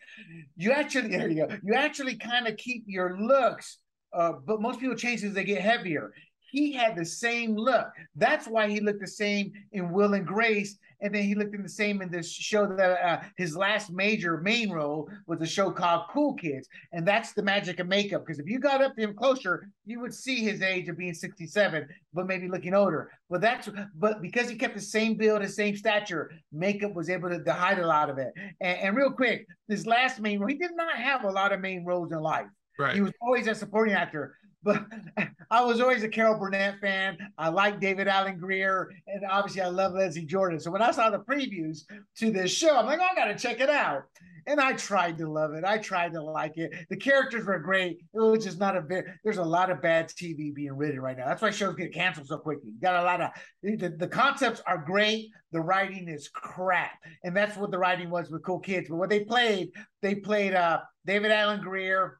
you 0.57 0.71
actually, 0.71 1.09
there 1.17 1.29
you 1.29 1.47
go, 1.47 1.55
you 1.63 1.73
actually 1.73 2.17
kind 2.17 2.47
of 2.47 2.57
keep 2.57 2.83
your 2.87 3.17
looks, 3.19 3.79
uh, 4.15 4.33
but 4.45 4.61
most 4.61 4.79
people 4.79 4.95
change 4.95 5.23
as 5.23 5.33
they 5.33 5.43
get 5.43 5.61
heavier. 5.61 6.13
He 6.51 6.71
had 6.71 6.95
the 6.95 7.05
same 7.05 7.55
look. 7.55 7.87
That's 8.15 8.47
why 8.47 8.69
he 8.69 8.79
looked 8.79 9.01
the 9.01 9.07
same 9.07 9.51
in 9.73 9.91
Will 9.91 10.13
and 10.13 10.25
Grace 10.25 10.77
and 11.01 11.13
then 11.13 11.23
he 11.23 11.35
looked 11.35 11.53
in 11.53 11.63
the 11.63 11.69
same 11.69 12.01
in 12.01 12.09
this 12.09 12.31
show 12.31 12.65
that 12.65 13.05
uh, 13.05 13.21
his 13.37 13.55
last 13.55 13.91
major 13.91 14.37
main 14.37 14.71
role 14.71 15.09
was 15.27 15.41
a 15.41 15.45
show 15.45 15.71
called 15.71 16.03
Cool 16.09 16.33
Kids, 16.35 16.67
and 16.93 17.07
that's 17.07 17.33
the 17.33 17.43
magic 17.43 17.79
of 17.79 17.87
makeup. 17.87 18.25
Because 18.25 18.39
if 18.39 18.47
you 18.47 18.59
got 18.59 18.81
up 18.81 18.95
to 18.95 19.01
him 19.01 19.13
closer, 19.13 19.69
you 19.85 19.99
would 19.99 20.13
see 20.13 20.37
his 20.37 20.61
age 20.61 20.89
of 20.89 20.97
being 20.97 21.13
67, 21.13 21.87
but 22.13 22.27
maybe 22.27 22.47
looking 22.47 22.73
older. 22.73 23.11
But 23.29 23.41
that's 23.41 23.69
but 23.95 24.21
because 24.21 24.49
he 24.49 24.55
kept 24.55 24.75
the 24.75 24.81
same 24.81 25.15
build, 25.15 25.41
the 25.41 25.49
same 25.49 25.75
stature, 25.75 26.31
makeup 26.51 26.93
was 26.93 27.09
able 27.09 27.29
to, 27.29 27.43
to 27.43 27.53
hide 27.53 27.79
a 27.79 27.87
lot 27.87 28.09
of 28.09 28.17
it. 28.17 28.31
And, 28.61 28.79
and 28.79 28.95
real 28.95 29.11
quick, 29.11 29.45
this 29.67 29.85
last 29.85 30.19
main 30.19 30.39
role, 30.39 30.49
he 30.49 30.55
did 30.55 30.75
not 30.75 30.95
have 30.95 31.23
a 31.23 31.31
lot 31.31 31.51
of 31.51 31.59
main 31.59 31.85
roles 31.85 32.11
in 32.11 32.19
life. 32.19 32.47
Right. 32.77 32.95
He 32.95 33.01
was 33.01 33.13
always 33.21 33.47
a 33.47 33.55
supporting 33.55 33.93
actor. 33.93 34.35
But 34.65 34.83
I 35.51 35.63
was 35.63 35.79
always 35.79 36.03
a 36.03 36.09
Carol 36.09 36.39
Burnett 36.39 36.79
fan. 36.81 37.17
I 37.37 37.49
like 37.49 37.79
David 37.79 38.07
Alan 38.07 38.39
Grier, 38.39 38.91
and 39.07 39.23
obviously 39.29 39.61
I 39.61 39.67
love 39.67 39.93
Leslie 39.93 40.25
Jordan. 40.25 40.59
So 40.59 40.71
when 40.71 40.81
I 40.81 40.91
saw 40.91 41.11
the 41.11 41.19
previews 41.19 41.83
to 42.17 42.31
this 42.31 42.51
show, 42.51 42.75
I'm 42.75 42.87
like, 42.87 42.99
oh, 42.99 43.07
I 43.09 43.15
got 43.15 43.25
to 43.25 43.37
check 43.37 43.59
it 43.59 43.69
out. 43.69 44.03
And 44.47 44.59
I 44.59 44.73
tried 44.73 45.17
to 45.19 45.31
love 45.31 45.53
it. 45.53 45.63
I 45.63 45.77
tried 45.77 46.13
to 46.13 46.21
like 46.21 46.57
it. 46.57 46.71
The 46.89 46.97
characters 46.97 47.45
were 47.45 47.57
great. 47.59 47.97
It 48.13 48.19
was 48.19 48.43
just 48.43 48.59
not 48.59 48.77
a 48.77 48.81
bit. 48.81 49.05
There's 49.23 49.37
a 49.37 49.43
lot 49.43 49.71
of 49.71 49.81
bad 49.81 50.09
TV 50.09 50.53
being 50.53 50.75
written 50.75 50.99
right 50.99 51.17
now. 51.17 51.25
That's 51.27 51.41
why 51.41 51.51
shows 51.51 51.75
get 51.75 51.93
canceled 51.93 52.27
so 52.27 52.37
quickly. 52.37 52.69
You 52.71 52.79
got 52.79 53.01
a 53.01 53.05
lot 53.05 53.21
of 53.21 53.31
the, 53.63 53.89
the 53.89 54.07
concepts 54.07 54.61
are 54.67 54.77
great. 54.77 55.29
The 55.51 55.61
writing 55.61 56.07
is 56.09 56.27
crap, 56.27 56.91
and 57.23 57.35
that's 57.35 57.57
what 57.57 57.71
the 57.71 57.79
writing 57.79 58.09
was 58.09 58.29
with 58.29 58.43
Cool 58.43 58.59
Kids. 58.59 58.89
But 58.89 58.97
what 58.97 59.09
they 59.09 59.23
played, 59.23 59.71
they 60.01 60.15
played 60.15 60.53
uh, 60.53 60.81
David 61.05 61.31
Alan 61.31 61.61
Grier 61.61 62.19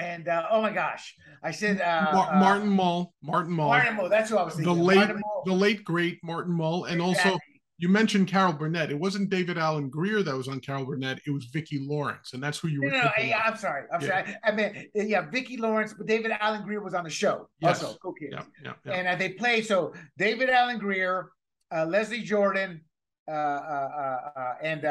and 0.00 0.28
uh, 0.28 0.46
oh 0.50 0.62
my 0.62 0.72
gosh, 0.72 1.14
I 1.42 1.50
said 1.50 1.80
uh, 1.80 2.10
Mar- 2.12 2.34
uh, 2.34 2.38
Martin 2.38 2.68
Mull. 2.68 3.14
Martin 3.22 3.52
Mull. 3.52 3.68
Martin 3.68 3.96
Mull. 3.96 4.08
That's 4.08 4.30
what 4.30 4.40
I 4.40 4.44
was 4.44 4.54
thinking. 4.54 4.74
The 4.74 4.82
late, 4.82 5.10
the 5.46 5.52
late 5.52 5.84
great 5.84 6.18
Martin 6.22 6.52
Mull, 6.52 6.84
and 6.84 7.00
exactly. 7.00 7.32
also 7.32 7.40
you 7.78 7.88
mentioned 7.88 8.28
Carol 8.28 8.52
Burnett. 8.52 8.90
It 8.90 8.98
wasn't 8.98 9.30
David 9.30 9.56
Alan 9.56 9.88
Grier 9.88 10.22
that 10.22 10.36
was 10.36 10.48
on 10.48 10.60
Carol 10.60 10.84
Burnett. 10.84 11.18
It 11.26 11.30
was 11.30 11.46
Vicki 11.46 11.78
Lawrence, 11.80 12.34
and 12.34 12.42
that's 12.42 12.58
who 12.58 12.68
you 12.68 12.82
were. 12.82 12.90
No, 12.90 13.02
no, 13.02 13.10
yeah, 13.18 13.42
I'm 13.42 13.56
sorry. 13.56 13.84
I'm 13.92 14.02
yeah. 14.02 14.24
sorry. 14.24 14.36
I 14.44 14.52
mean, 14.52 14.86
yeah, 14.94 15.22
Vicki 15.30 15.56
Lawrence, 15.56 15.94
but 15.94 16.06
David 16.06 16.32
Alan 16.38 16.62
Grier 16.62 16.82
was 16.82 16.92
on 16.92 17.04
the 17.04 17.10
show 17.10 17.48
yes. 17.60 17.82
also. 17.82 17.96
Cool 18.02 18.12
Kids. 18.12 18.32
Yeah, 18.34 18.42
yeah, 18.62 18.72
yeah. 18.84 18.92
And 18.92 19.08
uh, 19.08 19.16
they 19.16 19.30
played 19.30 19.64
so 19.64 19.94
David 20.18 20.50
Alan 20.50 20.78
Grier, 20.78 21.30
uh, 21.74 21.86
Leslie 21.86 22.20
Jordan, 22.20 22.82
uh, 23.26 23.32
uh, 23.32 24.30
uh, 24.36 24.54
and 24.62 24.82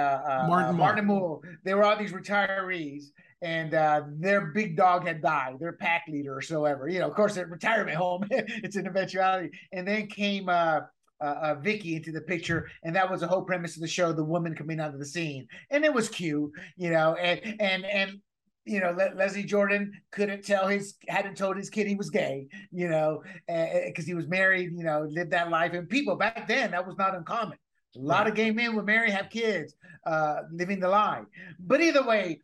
Martin, 0.48 0.76
Martin 0.76 1.06
Mull. 1.06 1.44
They 1.64 1.76
were 1.76 1.84
all 1.84 1.96
these 1.96 2.12
retirees 2.12 3.12
and 3.42 3.74
uh, 3.74 4.02
their 4.18 4.48
big 4.48 4.76
dog 4.76 5.06
had 5.06 5.22
died, 5.22 5.58
their 5.60 5.74
pack 5.74 6.06
leader 6.08 6.36
or 6.36 6.42
so 6.42 6.66
ever. 6.66 6.88
You 6.88 7.00
know, 7.00 7.08
of 7.08 7.16
course, 7.16 7.36
their 7.36 7.48
retirement 7.48 7.98
home, 7.98 8.26
it's 8.32 8.76
an 8.76 8.88
eventuality. 8.88 9.52
And 9.72 9.88
then 9.88 10.08
came 10.08 10.50
uh, 10.50 10.82
uh, 11.22 11.24
uh, 11.24 11.56
Vicki 11.56 11.96
into 11.96 12.12
the 12.12 12.22
picture, 12.22 12.70
and 12.84 12.96
that 12.96 13.10
was 13.10 13.22
the 13.22 13.28
whole 13.28 13.44
premise 13.44 13.76
of 13.76 13.82
the 13.82 13.88
show: 13.88 14.12
the 14.12 14.24
woman 14.24 14.56
coming 14.56 14.80
out 14.80 14.94
of 14.94 15.00
the 15.00 15.06
scene, 15.06 15.48
and 15.70 15.86
it 15.86 15.94
was 15.94 16.10
cute, 16.10 16.52
you 16.78 16.92
know, 16.92 17.16
and 17.16 17.62
and 17.62 17.86
and 17.86 18.20
you 18.66 18.80
know, 18.80 18.92
Le- 18.92 19.16
Leslie 19.16 19.44
Jordan 19.44 19.92
couldn't 20.12 20.46
tell 20.46 20.68
his 20.68 20.96
hadn't 21.08 21.36
told 21.36 21.58
his 21.58 21.70
kid 21.70 21.88
he 21.88 21.96
was 21.96 22.10
gay, 22.10 22.48
you 22.72 22.88
know, 22.88 23.24
because 23.48 24.06
uh, 24.06 24.08
he 24.08 24.14
was 24.14 24.28
married, 24.28 24.72
you 24.76 24.84
know, 24.84 25.08
lived 25.10 25.32
that 25.32 25.50
life, 25.50 25.74
and 25.74 25.90
people 25.90 26.16
back 26.16 26.48
then 26.48 26.72
that 26.72 26.86
was 26.86 26.98
not 26.98 27.16
uncommon. 27.16 27.58
A 27.96 28.00
lot 28.00 28.28
of 28.28 28.36
gay 28.36 28.52
men 28.52 28.76
would 28.76 28.86
marry, 28.86 29.10
have 29.10 29.32
kids, 29.32 29.74
uh, 30.06 30.42
living 30.52 30.80
the 30.80 30.88
lie. 30.88 31.24
But 31.60 31.82
either 31.82 32.06
way, 32.06 32.42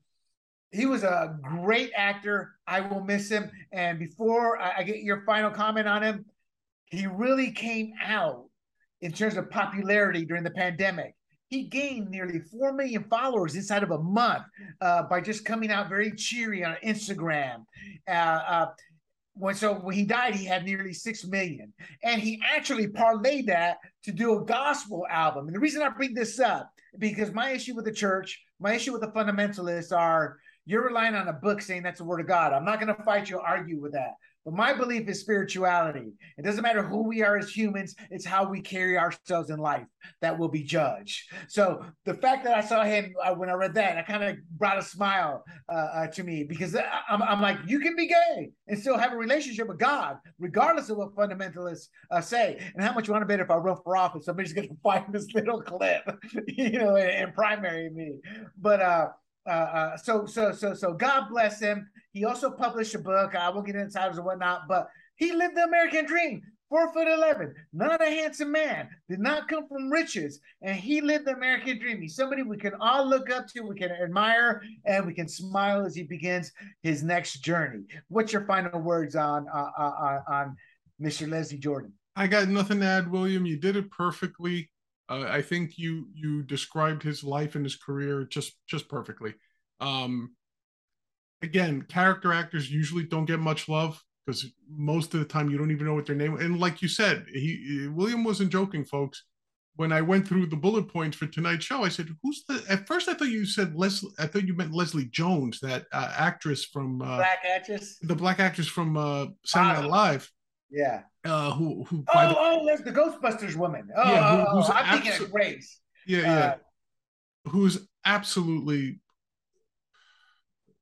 he 0.75 0.85
was 0.85 1.03
a 1.03 1.37
great 1.41 1.91
actor. 1.95 2.55
I 2.67 2.81
will 2.81 3.01
miss 3.01 3.29
him. 3.29 3.49
And 3.71 3.97
before 3.97 4.59
I, 4.59 4.83
get 4.83 4.97
your 4.97 5.23
final 5.25 5.49
comment 5.49 5.87
on 5.87 6.03
him, 6.03 6.25
he 6.85 7.07
really 7.07 7.51
came 7.51 7.93
out 8.03 8.45
in 9.01 9.11
terms 9.11 9.37
of 9.37 9.49
popularity 9.49 10.25
during 10.25 10.43
the 10.43 10.51
pandemic. 10.51 11.15
He 11.47 11.63
gained 11.63 12.09
nearly 12.09 12.39
4 12.39 12.73
million 12.73 13.05
followers 13.09 13.55
inside 13.55 13.83
of 13.83 13.91
a 13.91 13.99
month 13.99 14.43
uh, 14.81 15.03
by 15.03 15.21
just 15.21 15.45
coming 15.45 15.71
out 15.71 15.89
very 15.89 16.11
cheery 16.11 16.63
on 16.63 16.75
Instagram. 16.83 17.65
Uh, 18.07 18.11
uh, 18.11 18.65
when 19.37 19.53
so 19.53 19.73
when 19.73 19.95
he 19.95 20.05
died, 20.05 20.33
he 20.33 20.45
had 20.45 20.63
nearly 20.63 20.93
six 20.93 21.25
million, 21.25 21.73
and 22.03 22.21
he 22.21 22.41
actually 22.55 22.87
parlayed 22.87 23.47
that 23.47 23.77
to 24.03 24.13
do 24.13 24.39
a 24.39 24.45
gospel 24.45 25.05
album. 25.09 25.47
And 25.47 25.55
the 25.55 25.59
reason 25.59 25.81
I 25.81 25.89
bring 25.89 26.13
this 26.13 26.39
up 26.39 26.71
because 26.99 27.33
my 27.33 27.51
issue 27.51 27.75
with 27.75 27.83
the 27.83 27.91
church, 27.91 28.41
my 28.59 28.73
issue 28.73 28.93
with 28.93 29.01
the 29.01 29.09
fundamentalists 29.09 29.95
are 29.95 30.37
you're 30.65 30.85
relying 30.85 31.15
on 31.15 31.27
a 31.27 31.33
book 31.33 31.61
saying 31.61 31.83
that's 31.83 31.99
the 31.99 32.05
word 32.05 32.19
of 32.19 32.27
God. 32.27 32.53
I'm 32.53 32.65
not 32.65 32.79
going 32.79 32.95
to 32.95 33.03
fight 33.03 33.29
you 33.29 33.37
or 33.37 33.47
argue 33.47 33.79
with 33.79 33.93
that. 33.93 34.13
But 34.45 34.53
my 34.53 34.73
belief 34.73 35.09
is 35.09 35.19
spirituality. 35.21 36.13
It 36.37 36.43
doesn't 36.43 36.61
matter 36.61 36.83
who 36.83 37.01
we 37.01 37.23
are 37.23 37.35
as 37.35 37.49
humans, 37.49 37.95
it's 38.11 38.25
how 38.25 38.47
we 38.47 38.61
carry 38.61 38.95
ourselves 38.95 39.49
in 39.49 39.57
life 39.57 39.87
that 40.21 40.37
will 40.37 40.49
be 40.49 40.61
judged. 40.61 41.23
So 41.47 41.83
the 42.05 42.13
fact 42.13 42.43
that 42.43 42.55
I 42.55 42.61
saw 42.61 42.83
him 42.83 43.15
uh, 43.23 43.33
when 43.33 43.49
I 43.49 43.53
read 43.53 43.73
that, 43.73 43.97
I 43.97 44.03
kind 44.03 44.23
of 44.23 44.37
brought 44.51 44.77
a 44.77 44.83
smile 44.83 45.43
uh, 45.67 45.75
uh, 45.75 46.07
to 46.07 46.23
me 46.23 46.43
because 46.43 46.75
I'm, 47.09 47.23
I'm, 47.23 47.41
like, 47.41 47.57
you 47.65 47.79
can 47.79 47.95
be 47.95 48.07
gay 48.07 48.51
and 48.67 48.77
still 48.77 48.99
have 48.99 49.13
a 49.13 49.17
relationship 49.17 49.67
with 49.67 49.79
God, 49.79 50.17
regardless 50.37 50.91
of 50.91 50.97
what 50.97 51.15
fundamentalists 51.15 51.87
uh, 52.11 52.21
say. 52.21 52.59
And 52.75 52.83
how 52.83 52.93
much 52.93 53.07
you 53.07 53.13
want 53.13 53.23
to 53.23 53.27
bet 53.27 53.39
if 53.39 53.49
I 53.49 53.55
run 53.55 53.77
for 53.83 53.97
office, 53.97 54.25
somebody's 54.25 54.53
going 54.53 54.67
to 54.69 54.77
find 54.83 55.11
this 55.11 55.33
little 55.33 55.59
clip, 55.63 56.03
you 56.47 56.77
know, 56.77 56.97
and, 56.97 57.09
and 57.09 57.33
primary 57.33 57.89
me. 57.89 58.19
But, 58.61 59.15
uh, 59.47 59.49
uh, 59.49 59.97
so 59.97 60.25
so 60.25 60.51
so 60.51 60.73
so 60.73 60.93
God 60.93 61.29
bless 61.29 61.59
him. 61.59 61.87
He 62.11 62.25
also 62.25 62.49
published 62.49 62.95
a 62.95 62.99
book. 62.99 63.35
I 63.35 63.49
won't 63.49 63.65
get 63.65 63.75
into 63.75 63.93
titles 63.93 64.17
and 64.17 64.25
whatnot, 64.25 64.67
but 64.67 64.87
he 65.15 65.33
lived 65.33 65.55
the 65.55 65.63
American 65.63 66.05
dream. 66.05 66.41
Four 66.69 66.91
foot 66.93 67.07
eleven, 67.07 67.53
not 67.73 68.01
a 68.01 68.09
handsome 68.09 68.51
man, 68.51 68.89
did 69.07 69.19
not 69.19 69.47
come 69.47 69.67
from 69.67 69.91
riches, 69.91 70.39
and 70.63 70.75
he 70.75 70.99
lived 70.99 71.25
the 71.25 71.35
American 71.35 71.77
dream. 71.79 72.01
He's 72.01 72.15
somebody 72.15 72.41
we 72.41 72.57
can 72.57 72.73
all 72.79 73.07
look 73.07 73.29
up 73.29 73.45
to, 73.49 73.61
we 73.61 73.75
can 73.75 73.91
admire, 73.91 74.63
and 74.83 75.05
we 75.05 75.13
can 75.13 75.27
smile 75.27 75.85
as 75.85 75.95
he 75.95 76.03
begins 76.03 76.51
his 76.81 77.03
next 77.03 77.43
journey. 77.43 77.83
What's 78.07 78.33
your 78.33 78.45
final 78.45 78.81
words 78.81 79.15
on 79.15 79.47
uh, 79.47 79.69
uh, 79.77 79.81
uh 79.81 80.19
on 80.27 80.55
Mr. 80.99 81.29
Leslie 81.29 81.59
Jordan? 81.59 81.93
I 82.15 82.25
got 82.25 82.47
nothing 82.47 82.79
to 82.79 82.85
add, 82.85 83.11
William. 83.11 83.45
You 83.45 83.57
did 83.57 83.75
it 83.75 83.91
perfectly. 83.91 84.69
Uh, 85.09 85.25
I 85.29 85.41
think 85.41 85.77
you 85.77 86.07
you 86.13 86.43
described 86.43 87.03
his 87.03 87.23
life 87.23 87.55
and 87.55 87.63
his 87.63 87.75
career 87.75 88.25
just 88.25 88.53
just 88.67 88.89
perfectly. 88.89 89.33
Um, 89.79 90.35
again, 91.41 91.83
character 91.83 92.33
actors 92.33 92.71
usually 92.71 93.03
don't 93.03 93.25
get 93.25 93.39
much 93.39 93.69
love 93.69 94.01
because 94.25 94.45
most 94.69 95.13
of 95.13 95.19
the 95.19 95.25
time 95.25 95.49
you 95.49 95.57
don't 95.57 95.71
even 95.71 95.85
know 95.85 95.93
what 95.93 96.05
their 96.05 96.15
name. 96.15 96.37
And 96.37 96.59
like 96.59 96.81
you 96.81 96.87
said, 96.87 97.25
he 97.31 97.87
William 97.93 98.23
wasn't 98.23 98.51
joking, 98.51 98.85
folks. 98.85 99.23
When 99.77 99.91
I 99.91 100.01
went 100.01 100.25
through 100.25 100.45
the 100.47 100.55
bullet 100.55 100.87
points 100.87 101.17
for 101.17 101.27
tonight's 101.27 101.65
show, 101.65 101.83
I 101.83 101.89
said, 101.89 102.07
"Who's 102.23 102.45
the?" 102.47 102.63
At 102.69 102.87
first, 102.87 103.09
I 103.09 103.13
thought 103.13 103.27
you 103.27 103.45
said 103.45 103.75
Leslie. 103.75 104.13
I 104.17 104.25
thought 104.25 104.47
you 104.47 104.55
meant 104.55 104.73
Leslie 104.73 105.09
Jones, 105.11 105.59
that 105.59 105.85
uh, 105.91 106.13
actress 106.15 106.63
from 106.63 107.01
uh, 107.01 107.17
Black 107.17 107.43
actress, 107.45 107.97
the 108.01 108.15
black 108.15 108.39
actress 108.39 108.67
from 108.67 108.95
uh, 108.95 109.27
Saturday 109.45 109.81
Night 109.81 109.89
Live. 109.89 110.31
Yeah. 110.75 111.03
Uh, 111.23 111.51
who 111.51 111.85
who? 111.85 112.03
Oh, 112.13 112.29
the, 112.29 112.35
oh, 112.37 112.65
there's 112.65 112.81
the 112.81 112.91
Ghostbusters 112.91 113.55
woman. 113.55 113.89
Oh, 113.95 114.11
yeah, 114.11 114.45
who, 114.45 114.57
who's 114.57 114.69
oh, 114.69 114.73
I'm 114.73 114.85
abso- 114.85 115.03
thinking 115.03 115.25
of 115.25 115.31
Grace. 115.31 115.79
Yeah, 116.05 116.19
yeah. 116.19 116.45
Uh, 116.45 117.49
who's 117.49 117.87
absolutely 118.05 118.99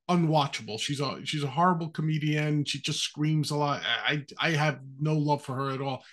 unwatchable. 0.09 0.79
She's 0.79 0.99
a 0.99 1.19
she's 1.23 1.43
a 1.43 1.47
horrible 1.47 1.89
comedian. 1.89 2.65
She 2.65 2.81
just 2.81 3.01
screams 3.01 3.51
a 3.51 3.55
lot. 3.55 3.81
I 3.85 4.25
I 4.39 4.51
have 4.51 4.79
no 4.99 5.15
love 5.15 5.43
for 5.43 5.55
her 5.55 5.69
at 5.69 5.81
all. 5.81 6.03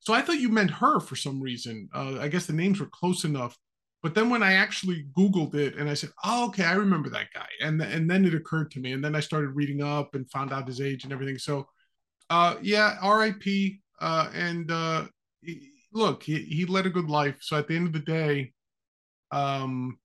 So 0.00 0.12
I 0.12 0.20
thought 0.20 0.40
you 0.40 0.50
meant 0.50 0.70
her 0.70 1.00
for 1.00 1.16
some 1.16 1.40
reason. 1.40 1.88
Uh, 1.94 2.18
I 2.20 2.28
guess 2.28 2.44
the 2.44 2.52
names 2.52 2.80
were 2.80 2.86
close 2.86 3.24
enough. 3.24 3.56
But 4.02 4.14
then 4.14 4.30
when 4.30 4.42
I 4.42 4.54
actually 4.54 5.06
Googled 5.16 5.54
it 5.54 5.76
and 5.76 5.88
I 5.88 5.94
said, 5.94 6.10
"Oh, 6.22 6.48
okay, 6.48 6.64
I 6.64 6.74
remember 6.74 7.08
that 7.10 7.32
guy," 7.32 7.48
and 7.62 7.80
and 7.80 8.10
then 8.10 8.26
it 8.26 8.34
occurred 8.34 8.70
to 8.72 8.80
me, 8.80 8.92
and 8.92 9.02
then 9.02 9.14
I 9.14 9.20
started 9.20 9.56
reading 9.56 9.82
up 9.82 10.14
and 10.14 10.30
found 10.30 10.52
out 10.52 10.68
his 10.68 10.80
age 10.80 11.04
and 11.04 11.12
everything. 11.12 11.38
So 11.38 11.68
uh, 12.30 12.56
yeah, 12.62 12.96
R.I.P. 13.00 13.80
Uh, 14.00 14.30
and 14.34 14.70
uh, 14.70 15.04
look, 15.92 16.22
he, 16.22 16.38
he 16.42 16.66
led 16.66 16.86
a 16.86 16.90
good 16.90 17.08
life. 17.08 17.36
So 17.40 17.56
at 17.56 17.68
the 17.68 17.76
end 17.76 17.86
of 17.86 17.92
the 17.92 18.00
day, 18.00 18.52
um, 19.30 19.98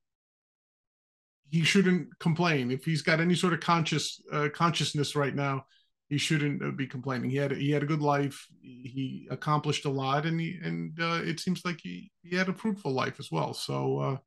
he 1.49 1.63
shouldn't 1.63 2.07
complain. 2.19 2.71
If 2.71 2.85
he's 2.85 3.01
got 3.01 3.19
any 3.19 3.35
sort 3.35 3.53
of 3.53 3.59
conscious 3.59 4.21
uh, 4.31 4.49
consciousness 4.53 5.15
right 5.15 5.33
now, 5.33 5.65
he 6.09 6.17
shouldn't 6.17 6.63
uh, 6.63 6.71
be 6.71 6.87
complaining. 6.87 7.29
He 7.29 7.37
had 7.37 7.51
he 7.51 7.71
had 7.71 7.83
a 7.83 7.87
good 7.87 8.01
life. 8.01 8.45
He 8.61 9.27
accomplished 9.31 9.85
a 9.85 9.89
lot, 9.89 10.25
and 10.25 10.39
he 10.39 10.57
and 10.63 10.97
uh, 10.99 11.21
it 11.23 11.39
seems 11.39 11.63
like 11.65 11.79
he 11.81 12.11
he 12.23 12.35
had 12.35 12.49
a 12.49 12.53
fruitful 12.53 12.91
life 12.91 13.19
as 13.19 13.31
well. 13.31 13.53
So, 13.53 13.99
uh, 13.99 14.17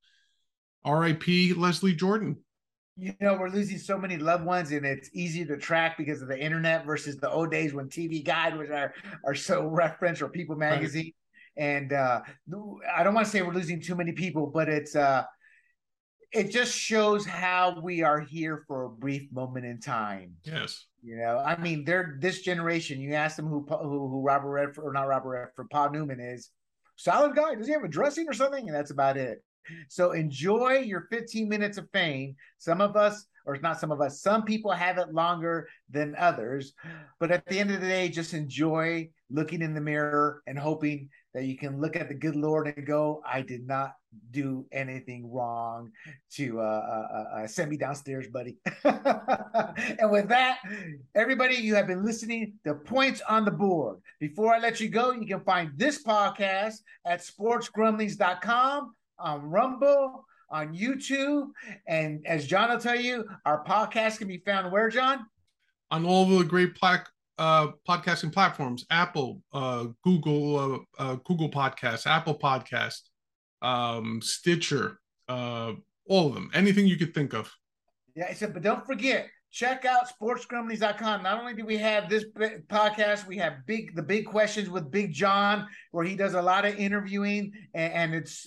R.I.P. 0.85 1.55
Leslie 1.55 1.95
Jordan 1.95 2.39
you 3.01 3.15
know 3.21 3.35
we're 3.35 3.49
losing 3.49 3.79
so 3.79 3.97
many 3.97 4.17
loved 4.17 4.45
ones 4.45 4.71
and 4.73 4.85
it's 4.85 5.11
easier 5.13 5.47
to 5.47 5.57
track 5.57 5.97
because 5.97 6.21
of 6.23 6.29
the 6.29 6.39
internet 6.39 6.85
versus 6.85 7.17
the 7.17 7.31
old 7.31 7.51
days 7.51 7.73
when 7.73 7.89
tv 7.89 8.25
guide 8.25 8.57
was 8.57 8.71
our 8.71 8.95
our 9.25 9.35
so 9.35 9.67
reference 9.69 10.21
or 10.21 10.29
people 10.29 10.57
magazine 10.57 11.13
right. 11.57 11.65
and 11.65 11.93
uh 11.93 12.21
i 12.95 13.03
don't 13.03 13.15
want 13.15 13.27
to 13.27 13.31
say 13.31 13.43
we're 13.43 13.55
losing 13.55 13.81
too 13.81 13.95
many 13.95 14.13
people 14.13 14.47
but 14.47 14.69
it's 14.69 14.95
uh 14.95 15.23
it 16.33 16.51
just 16.51 16.77
shows 16.77 17.27
how 17.27 17.81
we 17.83 18.03
are 18.03 18.21
here 18.21 18.63
for 18.69 18.85
a 18.85 18.89
brief 18.89 19.33
moment 19.33 19.65
in 19.65 19.81
time 19.81 20.35
yes 20.45 20.87
you 21.03 21.17
know 21.17 21.39
i 21.39 21.57
mean 21.57 21.85
they're 21.85 22.19
this 22.21 22.43
generation 22.43 23.01
you 23.01 23.15
ask 23.15 23.37
them 23.37 23.47
who 23.47 23.67
who, 23.69 24.09
who 24.09 24.23
robert 24.23 24.51
redford 24.51 24.85
or 24.85 24.93
not 24.93 25.09
robert 25.09 25.31
redford 25.31 25.71
paul 25.71 25.91
newman 25.91 26.21
is 26.21 26.51
solid 27.01 27.35
guy. 27.35 27.55
Does 27.55 27.67
he 27.67 27.73
have 27.73 27.85
a 27.85 27.89
dressing 27.89 28.29
or 28.29 28.33
something? 28.33 28.69
And 28.69 28.77
that's 28.77 28.91
about 28.91 29.17
it. 29.17 29.43
So 29.89 30.13
enjoy 30.13 30.79
your 30.79 31.07
15 31.11 31.49
minutes 31.49 31.79
of 31.79 31.89
fame. 31.93 32.37
Some 32.59 32.81
of 32.81 32.97
us, 32.97 33.27
or 33.47 33.55
it's 33.55 33.63
not 33.63 33.81
some 33.81 33.93
of 33.93 34.01
us, 34.01 34.21
some 34.21 34.45
people 34.45 34.71
have 34.71 34.99
it 34.99 35.13
longer 35.13 35.69
than 35.91 36.15
others. 36.17 36.73
But 37.19 37.31
at 37.31 37.47
the 37.47 37.59
end 37.59 37.71
of 37.71 37.81
the 37.81 37.89
day, 37.89 38.09
just 38.09 38.35
enjoy 38.35 39.11
looking 39.31 39.63
in 39.63 39.75
the 39.75 39.81
mirror 39.81 40.43
and 40.47 40.59
hoping 40.59 41.09
that 41.35 41.45
you 41.45 41.57
can 41.57 41.81
look 41.81 41.97
at 41.97 42.09
the 42.09 42.15
good 42.15 42.35
Lord 42.35 42.67
and 42.67 42.87
go, 42.87 43.23
I 43.25 43.43
did 43.43 43.67
not 43.67 43.95
do 44.33 44.67
anything 44.73 45.31
wrong 45.31 45.93
to 46.33 46.61
uh, 46.61 46.63
uh, 46.63 47.15
uh, 47.15 47.37
uh 47.37 47.47
send 47.47 47.71
me 47.71 47.77
downstairs, 47.77 48.27
buddy. 48.27 48.57
and 48.85 50.11
with 50.11 50.29
that, 50.29 50.59
everybody, 51.15 51.55
you 51.55 51.77
have 51.77 51.87
been 51.87 52.05
listening 52.05 52.55
to 52.65 52.75
Points 52.75 53.21
on 53.29 53.45
the 53.45 53.53
Board. 53.53 53.99
Before 54.19 54.53
I 54.53 54.59
let 54.59 54.81
you 54.81 54.89
go, 54.89 55.13
you 55.13 55.27
can 55.27 55.41
find 55.41 55.71
this 55.77 56.03
podcast 56.03 56.79
at 57.07 57.21
sportsgrumblings.com 57.21 58.95
on 59.21 59.43
Rumble, 59.43 60.25
on 60.51 60.75
YouTube. 60.75 61.49
And 61.87 62.27
as 62.27 62.47
John 62.47 62.71
will 62.71 62.79
tell 62.79 62.99
you, 62.99 63.25
our 63.45 63.65
podcast 63.65 64.19
can 64.19 64.29
be 64.29 64.39
found 64.39 64.71
where, 64.73 64.89
John? 64.89 65.27
On 65.91 66.05
all 66.07 66.27
the 66.27 66.45
great 66.45 66.75
plaque 66.75 67.09
uh, 67.39 67.69
podcasting 67.89 68.33
platforms: 68.33 68.87
Apple, 68.91 69.43
uh, 69.53 69.87
Google, 70.05 70.87
uh, 70.99 71.03
uh, 71.03 71.15
Google 71.25 71.51
Podcasts, 71.51 72.07
Apple 72.07 72.39
Podcast, 72.39 73.01
um, 73.63 74.21
Stitcher, 74.23 75.01
uh, 75.29 75.73
all 76.09 76.29
of 76.29 76.35
them. 76.35 76.51
Anything 76.55 76.87
you 76.87 76.97
could 76.97 77.15
think 77.15 77.33
of. 77.33 77.51
Yeah, 78.15 78.27
I 78.29 78.35
said, 78.35 78.53
but 78.53 78.63
don't 78.63 78.87
forget, 78.87 79.29
check 79.51 79.85
out 79.85 80.09
sportsgrumblings.com. 80.09 81.23
Not 81.23 81.41
only 81.41 81.55
do 81.55 81.65
we 81.67 81.77
have 81.79 82.09
this 82.09 82.25
podcast, 82.69 83.27
we 83.27 83.37
have 83.39 83.67
big 83.67 83.95
the 83.97 84.03
big 84.03 84.27
questions 84.27 84.71
with 84.71 84.91
Big 84.91 85.13
John, 85.13 85.67
where 85.91 86.05
he 86.05 86.17
does 86.17 86.35
a 86.35 86.43
lot 86.43 86.65
of 86.65 86.77
interviewing, 86.77 87.53
and, 87.75 87.93
and 87.93 88.15
it's 88.15 88.47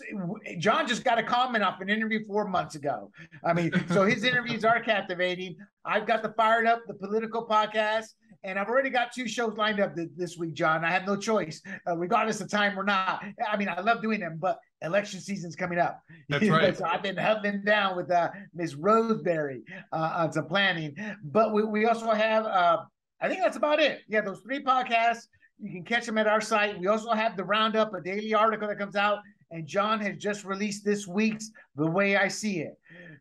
John 0.59 0.87
just 0.87 1.03
got 1.03 1.19
a 1.19 1.23
comment 1.23 1.63
off 1.63 1.81
an 1.81 1.89
interview 1.89 2.25
four 2.25 2.47
months 2.47 2.75
ago. 2.75 3.11
I 3.43 3.53
mean, 3.53 3.71
so 3.91 4.05
his 4.05 4.23
interviews 4.23 4.63
are 4.63 4.79
captivating. 4.81 5.57
I've 5.85 6.07
got 6.07 6.23
the 6.23 6.33
fired 6.37 6.65
up 6.65 6.81
the 6.87 6.93
political 6.93 7.45
podcast 7.45 8.13
and 8.43 8.59
I've 8.59 8.67
already 8.67 8.89
got 8.89 9.13
two 9.13 9.27
shows 9.27 9.55
lined 9.57 9.79
up 9.79 9.95
th- 9.95 10.09
this 10.17 10.37
week, 10.37 10.53
John. 10.53 10.83
I 10.83 10.91
have 10.91 11.05
no 11.05 11.15
choice, 11.15 11.61
uh, 11.87 11.97
regardless 11.97 12.41
of 12.41 12.49
time 12.49 12.77
or 12.77 12.83
not. 12.83 13.23
I 13.49 13.55
mean, 13.57 13.69
I 13.69 13.79
love 13.79 14.01
doing 14.01 14.19
them, 14.19 14.37
but 14.39 14.59
election 14.81 15.21
season's 15.21 15.55
coming 15.55 15.79
up. 15.79 16.01
That's 16.29 16.49
right. 16.49 16.77
so 16.77 16.85
I've 16.85 17.01
been 17.01 17.15
huddling 17.17 17.63
down 17.63 17.95
with 17.95 18.11
uh, 18.11 18.29
Miss 18.53 18.75
Roseberry 18.75 19.63
uh, 19.91 20.13
on 20.17 20.33
some 20.33 20.47
planning. 20.47 20.95
But 21.23 21.53
we, 21.53 21.63
we 21.63 21.85
also 21.85 22.11
have, 22.11 22.45
uh, 22.45 22.79
I 23.21 23.29
think 23.29 23.41
that's 23.41 23.57
about 23.57 23.79
it. 23.79 24.01
Yeah, 24.07 24.21
those 24.21 24.41
three 24.41 24.63
podcasts. 24.63 25.27
You 25.59 25.71
can 25.71 25.83
catch 25.83 26.05
them 26.05 26.17
at 26.17 26.27
our 26.27 26.41
site. 26.41 26.77
We 26.79 26.87
also 26.87 27.11
have 27.11 27.37
the 27.37 27.45
roundup, 27.45 27.93
a 27.93 28.01
daily 28.01 28.33
article 28.33 28.67
that 28.67 28.77
comes 28.77 28.95
out. 28.95 29.19
And 29.51 29.65
John 29.65 30.01
has 30.01 30.17
just 30.17 30.43
released 30.43 30.83
this 30.83 31.07
week's 31.07 31.51
The 31.75 31.85
Way 31.85 32.17
I 32.17 32.27
See 32.27 32.59
It. 32.59 32.73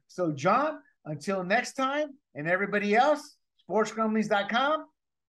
So, 0.08 0.32
John, 0.32 0.78
until 1.04 1.44
next 1.44 1.74
time, 1.74 2.08
and 2.34 2.48
everybody 2.48 2.96
else, 2.96 3.36
sportsgrumblings.com 3.68 4.86